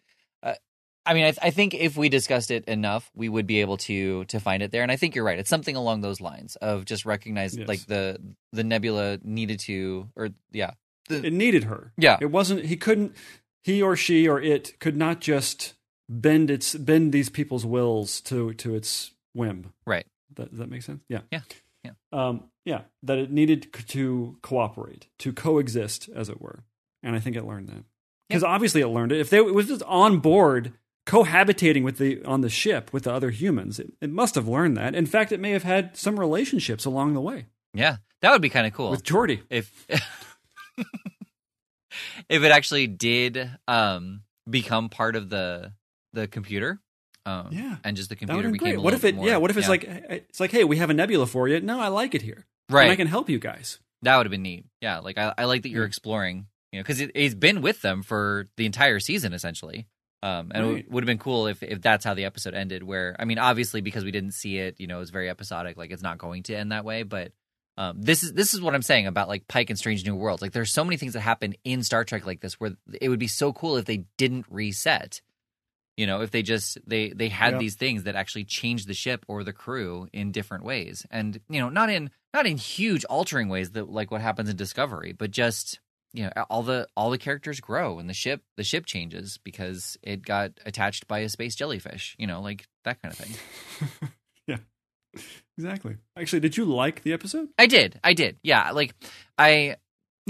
I 1.07 1.15
mean, 1.15 1.25
I, 1.25 1.35
I 1.47 1.51
think 1.51 1.75
if 1.75 1.97
we 1.97 2.09
discussed 2.09 2.51
it 2.51 2.65
enough, 2.67 3.11
we 3.15 3.29
would 3.29 3.47
be 3.47 3.61
able 3.61 3.77
to 3.79 4.25
to 4.27 4.39
find 4.41 4.63
it 4.63 4.71
there. 4.71 4.83
And 4.83 4.93
I 4.93 4.97
think 4.97 5.15
you're 5.15 5.25
right. 5.25 5.39
It's 5.39 5.49
something 5.51 5.77
along 5.77 6.03
those 6.03 6.21
lines 6.21 6.57
of 6.57 6.85
just 6.85 7.05
recognize 7.07 7.57
Yes. 7.57 7.67
like 7.69 7.87
the 7.87 8.19
the 8.53 8.65
nebula 8.65 9.19
needed 9.25 9.61
to, 9.61 10.09
or 10.17 10.31
yeah, 10.53 10.73
It 11.09 11.33
needed 11.33 11.65
her. 11.65 11.93
Yeah. 11.97 12.19
it 12.21 12.31
wasn't. 12.31 12.65
He 12.67 12.77
couldn't. 12.77 13.17
He 13.63 13.83
or 13.83 13.97
she 13.97 14.29
or 14.29 14.41
it 14.41 14.79
could 14.81 14.97
not 14.97 15.21
just 15.21 15.75
bend 16.09 16.51
its 16.51 16.75
bend 16.75 17.13
these 17.13 17.29
people's 17.31 17.65
wills 17.67 18.21
to 18.23 18.53
to 18.55 18.75
its 18.75 19.13
whim. 19.35 19.73
right. 19.87 20.07
That, 20.37 20.51
does 20.51 20.59
that 20.61 20.71
make 20.71 20.83
sense? 20.83 21.03
Yeah. 21.09 21.21
Yeah. 21.33 21.41
Yeah. 21.83 21.91
Um, 22.13 22.45
yeah. 22.65 22.83
That 23.03 23.19
it 23.19 23.31
needed 23.33 23.69
c- 23.75 23.83
to 23.85 24.37
cooperate, 24.43 25.09
to 25.19 25.33
coexist, 25.33 26.09
as 26.15 26.29
it 26.29 26.41
were. 26.41 26.63
And 27.03 27.17
I 27.17 27.21
think 27.21 27.37
it 27.37 27.45
learned 27.45 27.69
that. 27.69 27.85
Because 28.29 28.45
obviously 28.45 28.81
it 28.81 28.87
learned 28.89 29.13
it. 29.13 29.19
If 29.21 29.31
they 29.31 29.39
it 29.39 29.55
was 29.55 29.67
just 29.69 29.83
on 29.85 30.19
board 30.21 30.73
cohabitating 31.07 31.83
with 31.83 31.99
the 31.99 32.23
on 32.25 32.41
the 32.43 32.49
ship 32.51 32.93
with 32.93 33.05
the 33.05 33.13
other 33.13 33.31
humans, 33.31 33.79
it, 33.79 33.93
it 34.01 34.11
must 34.11 34.35
have 34.35 34.47
learned 34.49 34.77
that. 34.77 34.95
In 34.95 35.07
fact, 35.07 35.33
it 35.33 35.41
may 35.41 35.51
have 35.53 35.63
had 35.65 35.97
some 35.97 36.19
relationships 36.21 36.85
along 36.85 37.15
the 37.15 37.21
way 37.21 37.47
Yeah, 37.75 37.97
that 38.21 38.31
would 38.33 38.43
be 38.43 38.51
kind 38.51 38.67
of 38.67 38.73
cool. 38.73 38.91
with 38.91 39.03
Geordi. 39.05 39.41
if 39.51 39.87
if 42.29 42.43
it 42.43 42.51
actually 42.53 42.87
did 42.87 43.51
um 43.67 44.23
become 44.49 44.89
part 44.89 45.17
of 45.17 45.29
the 45.29 45.73
the 46.13 46.27
computer 46.29 46.81
um 47.27 47.49
Yeah. 47.51 47.77
and 47.85 47.97
just 47.97 48.09
the 48.09 48.17
computer 48.17 48.49
became 48.51 48.59
great. 48.59 48.79
a 48.79 48.81
What 48.81 48.95
if 48.95 49.05
it? 49.05 49.17
bit 49.17 49.25
yeah. 49.25 49.37
What 49.37 49.51
if 49.51 49.57
it's 49.57 49.67
yeah. 49.67 49.71
like 49.71 49.85
it's 49.85 50.41
like, 50.41 50.51
hey, 50.51 50.65
we 50.65 50.77
have 50.79 50.91
a 50.91 50.95
nebula 50.95 51.27
for 51.27 51.49
you. 51.49 51.61
No, 51.61 51.81
I 51.81 51.89
like 51.89 52.15
it 52.15 52.23
here. 52.23 52.47
And 52.69 52.79
I 52.79 52.97
can 52.97 53.07
help 53.09 53.29
you 53.29 53.39
guys. 53.39 53.79
that 54.03 54.17
would 54.17 54.27
have 54.27 54.31
been 54.31 54.43
neat 54.43 54.65
yeah 54.81 55.01
like 55.01 55.19
i, 55.19 55.35
I 55.37 55.45
like 55.45 55.63
that 55.63 55.69
you're 55.71 55.85
exploring 55.85 56.47
you 56.73 56.79
know 56.79 56.83
because 56.85 57.01
it, 57.01 57.11
it's 57.15 57.35
been 57.35 57.61
with 57.63 57.83
them 57.83 58.03
for 58.03 58.47
the 58.57 58.65
entire 58.65 58.99
season 59.01 59.33
essentially 59.35 59.87
um 60.23 60.53
and 60.55 60.79
it 60.79 60.91
would 60.91 61.03
have 61.03 61.07
been 61.07 61.19
cool 61.19 61.47
if 61.47 61.63
if 61.63 61.81
that's 61.81 62.05
how 62.05 62.15
the 62.15 62.25
episode 62.25 62.55
ended 62.55 62.83
where 62.83 63.17
i 63.19 63.25
mean 63.25 63.39
obviously 63.39 63.81
because 63.81 64.05
we 64.05 64.11
didn't 64.11 64.33
see 64.33 64.59
it 64.59 64.79
you 64.79 64.87
know 64.87 64.97
it 64.97 65.01
was 65.01 65.11
very 65.11 65.31
episodic 65.31 65.77
like 65.77 65.91
it's 65.91 66.03
not 66.03 66.19
going 66.19 66.43
to 66.43 66.55
end 66.55 66.73
that 66.73 66.85
way 66.85 67.03
but 67.03 67.33
um, 67.81 68.03
this 68.03 68.23
is 68.23 68.35
this 68.35 68.53
is 68.53 68.61
what 68.61 68.75
I'm 68.75 68.83
saying 68.83 69.07
about 69.07 69.29
like 69.29 69.49
Pike 69.49 69.71
and 69.71 69.79
Strange 69.79 70.05
New 70.05 70.15
Worlds. 70.15 70.43
Like, 70.43 70.53
there's 70.53 70.71
so 70.71 70.85
many 70.85 70.99
things 70.99 71.15
that 71.15 71.21
happen 71.21 71.55
in 71.65 71.83
Star 71.83 72.05
Trek 72.05 72.27
like 72.27 72.41
this 72.41 72.61
where 72.61 72.73
it 73.01 73.09
would 73.09 73.19
be 73.19 73.27
so 73.27 73.55
cool 73.55 73.79
if 73.79 73.87
they 73.87 74.05
didn't 74.19 74.45
reset. 74.51 75.23
You 75.97 76.07
know, 76.07 76.21
if 76.21 76.31
they 76.31 76.43
just 76.43 76.77
they 76.87 77.09
they 77.09 77.31
had 77.31 77.59
these 77.59 77.77
things 77.77 78.03
that 78.03 78.17
actually 78.17 78.45
changed 78.45 78.87
the 78.87 78.93
ship 78.93 79.25
or 79.29 79.45
the 79.45 79.55
crew 79.55 80.09
in 80.13 80.31
different 80.31 80.65
ways, 80.65 81.07
and 81.11 81.41
you 81.49 81.59
know, 81.59 81.71
not 81.71 81.89
in 81.89 82.11
not 82.35 82.47
in 82.47 82.59
huge 82.59 83.05
altering 83.07 83.49
ways 83.49 83.71
that 83.71 83.89
like 83.89 84.11
what 84.11 84.21
happens 84.21 84.51
in 84.51 84.57
Discovery, 84.57 85.13
but 85.13 85.31
just 85.31 85.81
you 86.13 86.25
know, 86.25 86.31
all 86.51 86.63
the 86.63 86.89
all 86.97 87.11
the 87.11 87.19
characters 87.19 87.61
grow 87.61 87.99
and 87.99 88.09
the 88.09 88.15
ship 88.15 88.43
the 88.57 88.65
ship 88.65 88.87
changes 88.87 89.39
because 89.45 89.97
it 90.03 90.23
got 90.23 90.53
attached 90.67 91.07
by 91.07 91.21
a 91.21 91.29
space 91.29 91.55
jellyfish. 91.55 92.17
You 92.19 92.27
know, 92.27 92.41
like 92.41 92.67
that 92.85 93.01
kind 93.03 93.13
of 93.13 93.19
thing. 93.19 94.11
yeah. 94.47 94.59
Exactly. 95.57 95.97
Actually, 96.17 96.41
did 96.41 96.57
you 96.57 96.65
like 96.65 97.03
the 97.03 97.13
episode? 97.13 97.49
I 97.59 97.67
did. 97.67 98.01
I 98.03 98.15
did. 98.15 98.39
Yeah. 98.43 98.71
Like 98.71 98.95
I 99.39 99.77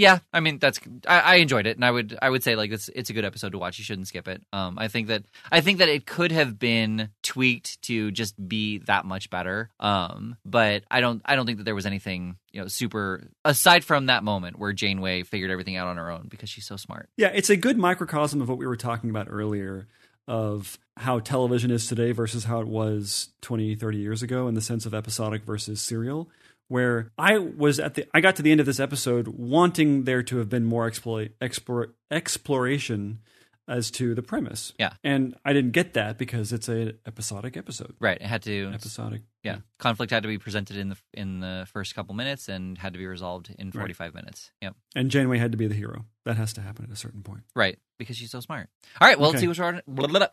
yeah, 0.01 0.21
I 0.33 0.41
mean 0.41 0.59
that's 0.59 0.81
I, 1.07 1.21
I 1.21 1.35
enjoyed 1.37 1.67
it 1.67 1.77
and 1.77 1.85
I 1.85 1.91
would 1.91 2.19
I 2.23 2.31
would 2.31 2.43
say 2.43 2.57
like 2.57 2.71
it's 2.73 2.89
it's 2.95 3.11
a 3.11 3.13
good 3.13 3.27
episode 3.27 3.53
to 3.53 3.59
watch. 3.59 3.79
You 3.79 3.85
shouldn't 3.85 4.09
skip 4.09 4.29
it. 4.29 4.43
Um 4.51 4.79
I 4.79 4.89
think 4.89 5.09
that 5.09 5.25
I 5.53 5.61
think 5.61 5.79
that 5.79 5.91
it 5.91 6.07
could 6.07 6.33
have 6.33 6.59
been 6.59 7.11
tweaked 7.23 7.83
to 7.83 8.11
just 8.11 8.35
be 8.49 8.79
that 8.87 9.05
much 9.05 9.29
better. 9.29 9.69
Um 9.79 10.37
but 10.43 10.85
I 10.91 11.03
don't 11.03 11.21
I 11.27 11.37
don't 11.37 11.45
think 11.45 11.59
that 11.59 11.65
there 11.65 11.75
was 11.75 11.85
anything, 11.85 12.37
you 12.51 12.63
know, 12.63 12.69
super 12.69 13.29
aside 13.45 13.85
from 13.85 14.07
that 14.07 14.25
moment 14.25 14.59
where 14.59 14.73
Janeway 14.73 15.25
figured 15.25 15.51
everything 15.51 15.77
out 15.77 15.89
on 15.89 15.99
her 15.99 16.11
own 16.11 16.29
because 16.31 16.49
she's 16.49 16.67
so 16.67 16.77
smart. 16.77 17.11
Yeah, 17.19 17.29
it's 17.35 17.51
a 17.51 17.57
good 17.57 17.77
microcosm 17.77 18.41
of 18.41 18.49
what 18.49 18.57
we 18.57 18.67
were 18.67 18.77
talking 18.77 19.11
about 19.11 19.27
earlier 19.29 19.87
of 20.27 20.79
how 20.97 21.19
television 21.19 21.71
is 21.71 21.87
today 21.87 22.13
versus 22.13 22.45
how 22.45 22.61
it 22.61 22.69
was 22.69 23.31
20, 23.43 23.75
30 23.75 23.99
years 23.99 24.23
ago 24.23 24.49
in 24.49 24.55
the 24.55 24.61
sense 24.61 24.87
of 24.87 24.95
episodic 24.95 25.45
versus 25.45 25.81
serial. 25.81 26.31
Where 26.71 27.11
I 27.19 27.37
was 27.39 27.81
at 27.81 27.95
the, 27.95 28.07
I 28.15 28.21
got 28.21 28.37
to 28.37 28.43
the 28.43 28.53
end 28.53 28.61
of 28.61 28.67
this 28.67 28.79
episode 28.79 29.27
wanting 29.27 30.05
there 30.05 30.23
to 30.23 30.37
have 30.39 30.49
been 30.49 30.65
more 30.65 30.87
exploit, 30.87 31.33
explore, 31.41 31.89
exploration 32.13 33.19
as 33.67 33.91
to 33.93 34.15
the 34.15 34.23
premise. 34.23 34.73
Yeah. 34.79 34.93
and 35.03 35.35
I 35.45 35.53
didn't 35.53 35.73
get 35.73 35.95
that 35.95 36.17
because 36.17 36.53
it's 36.53 36.69
a 36.69 36.95
episodic 37.07 37.57
episode. 37.57 37.95
Right. 37.99 38.19
It 38.21 38.27
had 38.27 38.43
to 38.43 38.71
Episodic. 38.73 39.23
yeah. 39.43 39.59
Conflict 39.81 40.13
had 40.13 40.23
to 40.23 40.29
be 40.29 40.39
presented 40.39 40.77
in 40.77 40.91
the 40.91 40.97
in 41.13 41.41
the 41.41 41.67
first 41.73 41.97
couple 41.97 42.15
minutes 42.15 42.49
and 42.49 42.79
had 42.79 42.93
to 42.93 43.01
be 43.01 43.07
resolved 43.07 43.53
in 43.59 43.73
45 43.73 44.15
minutes. 44.15 44.53
Yep. 44.63 44.77
And 44.95 45.11
Janeway 45.11 45.39
had 45.39 45.51
to 45.51 45.59
be 45.59 45.67
the 45.67 45.75
hero. 45.75 46.05
That 46.25 46.37
has 46.37 46.53
to 46.53 46.61
happen 46.61 46.85
at 46.85 46.93
a 46.93 46.97
certain 46.97 47.23
point. 47.23 47.43
Right, 47.57 47.79
because 47.99 48.17
she's 48.17 48.31
so 48.31 48.39
smart. 48.39 48.69
All 49.01 49.09
right, 49.09 49.19
well, 49.19 49.31
let's 49.31 49.41
see 49.41 49.49
what's 49.49 49.59
on. 49.59 49.83
Blah, 49.89 50.07
blah, 50.07 50.19
blah. 50.21 50.29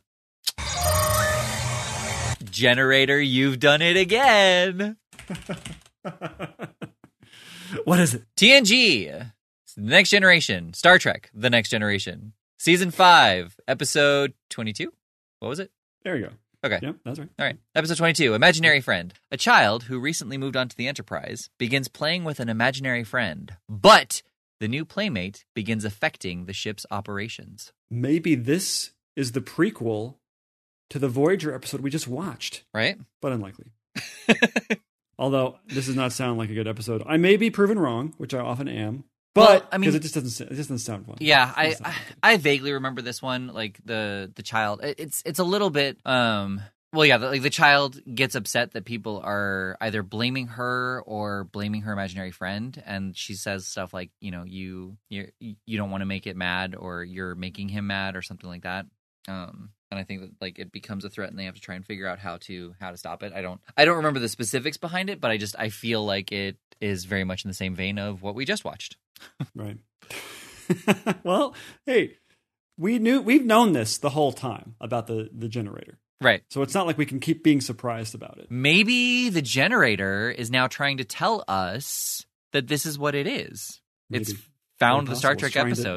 Generator, 2.51 3.19
you've 3.19 3.59
done 3.59 3.81
it 3.81 3.97
again. 3.97 4.97
what 7.83 7.99
is 7.99 8.13
it? 8.13 8.23
TNG, 8.35 9.31
The 9.75 9.81
Next 9.81 10.09
Generation, 10.09 10.73
Star 10.73 10.97
Trek, 10.99 11.29
The 11.33 11.49
Next 11.49 11.69
Generation, 11.69 12.33
Season 12.57 12.91
5, 12.91 13.59
Episode 13.67 14.33
22. 14.49 14.91
What 15.39 15.49
was 15.49 15.59
it? 15.59 15.71
There 16.03 16.15
you 16.17 16.25
go. 16.25 16.31
Okay. 16.65 16.79
Yep, 16.81 16.95
that's 17.05 17.19
right. 17.19 17.29
All 17.39 17.45
right. 17.45 17.57
Episode 17.75 17.97
22 17.97 18.33
Imaginary 18.33 18.81
Friend. 18.81 19.13
A 19.31 19.37
child 19.37 19.83
who 19.83 19.99
recently 19.99 20.37
moved 20.37 20.57
onto 20.57 20.75
the 20.75 20.87
Enterprise 20.87 21.49
begins 21.59 21.87
playing 21.87 22.23
with 22.23 22.39
an 22.39 22.49
imaginary 22.49 23.03
friend, 23.03 23.55
but 23.69 24.23
the 24.59 24.67
new 24.67 24.83
playmate 24.83 25.45
begins 25.53 25.85
affecting 25.85 26.45
the 26.45 26.53
ship's 26.53 26.85
operations. 26.89 27.73
Maybe 27.91 28.33
this 28.33 28.91
is 29.15 29.33
the 29.33 29.41
prequel 29.41 30.15
to 30.89 30.97
the 30.99 31.07
Voyager 31.09 31.53
episode 31.53 31.81
we 31.81 31.91
just 31.91 32.07
watched, 32.07 32.63
Right? 32.73 32.97
but 33.21 33.31
unlikely. 33.33 33.67
Although 35.19 35.57
this 35.67 35.87
does 35.87 35.95
not 35.95 36.11
sound 36.13 36.37
like 36.37 36.49
a 36.49 36.53
good 36.53 36.67
episode, 36.67 37.03
I 37.05 37.17
may 37.17 37.37
be 37.37 37.49
proven 37.49 37.79
wrong, 37.79 38.13
which 38.17 38.33
I 38.33 38.39
often 38.39 38.67
am. 38.67 39.03
Well, 39.35 39.47
But 39.59 39.67
I 39.71 39.77
mean- 39.77 39.89
because 39.91 39.95
it 39.95 40.01
just 40.01 40.13
doesn't, 40.15 40.51
it 40.51 40.55
just 40.55 40.69
doesn't 40.69 40.79
sound 40.79 41.05
fun. 41.05 41.17
Yeah, 41.19 41.51
I, 41.55 41.75
I. 41.83 41.95
I 42.23 42.37
vaguely 42.37 42.71
remember 42.73 43.01
this 43.01 43.21
one, 43.21 43.47
like 43.47 43.79
the 43.85 44.31
the 44.35 44.43
child. 44.43 44.79
It's 44.83 45.21
it's 45.25 45.39
a 45.39 45.43
little 45.43 45.69
bit 45.69 45.97
um 46.05 46.61
well 46.93 47.05
yeah, 47.05 47.17
the, 47.17 47.27
like 47.27 47.41
the 47.43 47.49
child 47.49 47.99
gets 48.15 48.33
upset 48.35 48.71
that 48.71 48.85
people 48.85 49.21
are 49.23 49.77
either 49.81 50.01
blaming 50.03 50.47
her 50.47 51.03
or 51.05 51.43
blaming 51.43 51.81
her 51.81 51.91
imaginary 51.93 52.31
friend 52.31 52.81
and 52.85 53.15
she 53.15 53.33
says 53.35 53.67
stuff 53.67 53.93
like, 53.93 54.09
you 54.21 54.31
know, 54.31 54.43
you 54.43 54.97
you 55.09 55.27
you 55.39 55.77
don't 55.77 55.91
want 55.91 56.01
to 56.01 56.05
make 56.05 56.25
it 56.27 56.35
mad 56.37 56.75
or 56.77 57.03
you're 57.03 57.35
making 57.35 57.69
him 57.69 57.87
mad 57.87 58.15
or 58.15 58.21
something 58.23 58.49
like 58.49 58.63
that. 58.63 58.85
Um 59.27 59.69
and 59.91 59.99
I 59.99 60.03
think 60.03 60.21
that 60.21 60.31
like 60.41 60.59
it 60.59 60.71
becomes 60.71 61.05
a 61.05 61.09
threat, 61.09 61.29
and 61.29 61.37
they 61.39 61.45
have 61.45 61.55
to 61.55 61.61
try 61.61 61.75
and 61.75 61.85
figure 61.85 62.07
out 62.07 62.19
how 62.19 62.37
to 62.41 62.75
how 62.79 62.91
to 62.91 62.97
stop 62.97 63.23
it. 63.23 63.33
I 63.33 63.41
don't 63.41 63.61
I 63.75 63.85
don't 63.85 63.97
remember 63.97 64.19
the 64.19 64.29
specifics 64.29 64.77
behind 64.77 65.09
it, 65.09 65.19
but 65.21 65.31
I 65.31 65.37
just 65.37 65.55
I 65.57 65.69
feel 65.69 66.05
like 66.05 66.31
it 66.31 66.57
is 66.81 67.05
very 67.05 67.23
much 67.23 67.43
in 67.43 67.49
the 67.49 67.53
same 67.55 67.75
vein 67.75 67.97
of 67.97 68.21
what 68.21 68.35
we 68.35 68.45
just 68.45 68.65
watched. 68.65 68.97
Right. 69.55 69.77
well, 71.23 71.55
hey, 71.85 72.17
we 72.77 72.99
knew 72.99 73.21
we've 73.21 73.45
known 73.45 73.73
this 73.73 73.97
the 73.97 74.09
whole 74.09 74.31
time 74.31 74.75
about 74.79 75.07
the 75.07 75.29
the 75.33 75.47
generator. 75.47 75.97
Right. 76.21 76.43
So 76.49 76.61
it's 76.61 76.73
not 76.73 76.87
like 76.87 76.97
we 76.97 77.05
can 77.05 77.19
keep 77.19 77.43
being 77.43 77.61
surprised 77.61 78.15
about 78.15 78.39
it. 78.39 78.47
Maybe 78.49 79.29
the 79.29 79.41
generator 79.41 80.31
is 80.31 80.49
now 80.49 80.67
trying 80.67 80.97
to 80.97 81.03
tell 81.03 81.43
us 81.47 82.25
that 82.53 82.67
this 82.67 82.85
is 82.85 82.97
what 82.97 83.13
it 83.15 83.27
is. 83.27 83.81
It's 84.09 84.33
found 84.79 85.07
the 85.07 85.15
Star. 85.15 85.35
Trek 85.35 85.51
trying 85.51 85.65
to- 85.65 85.71
episode. 85.71 85.95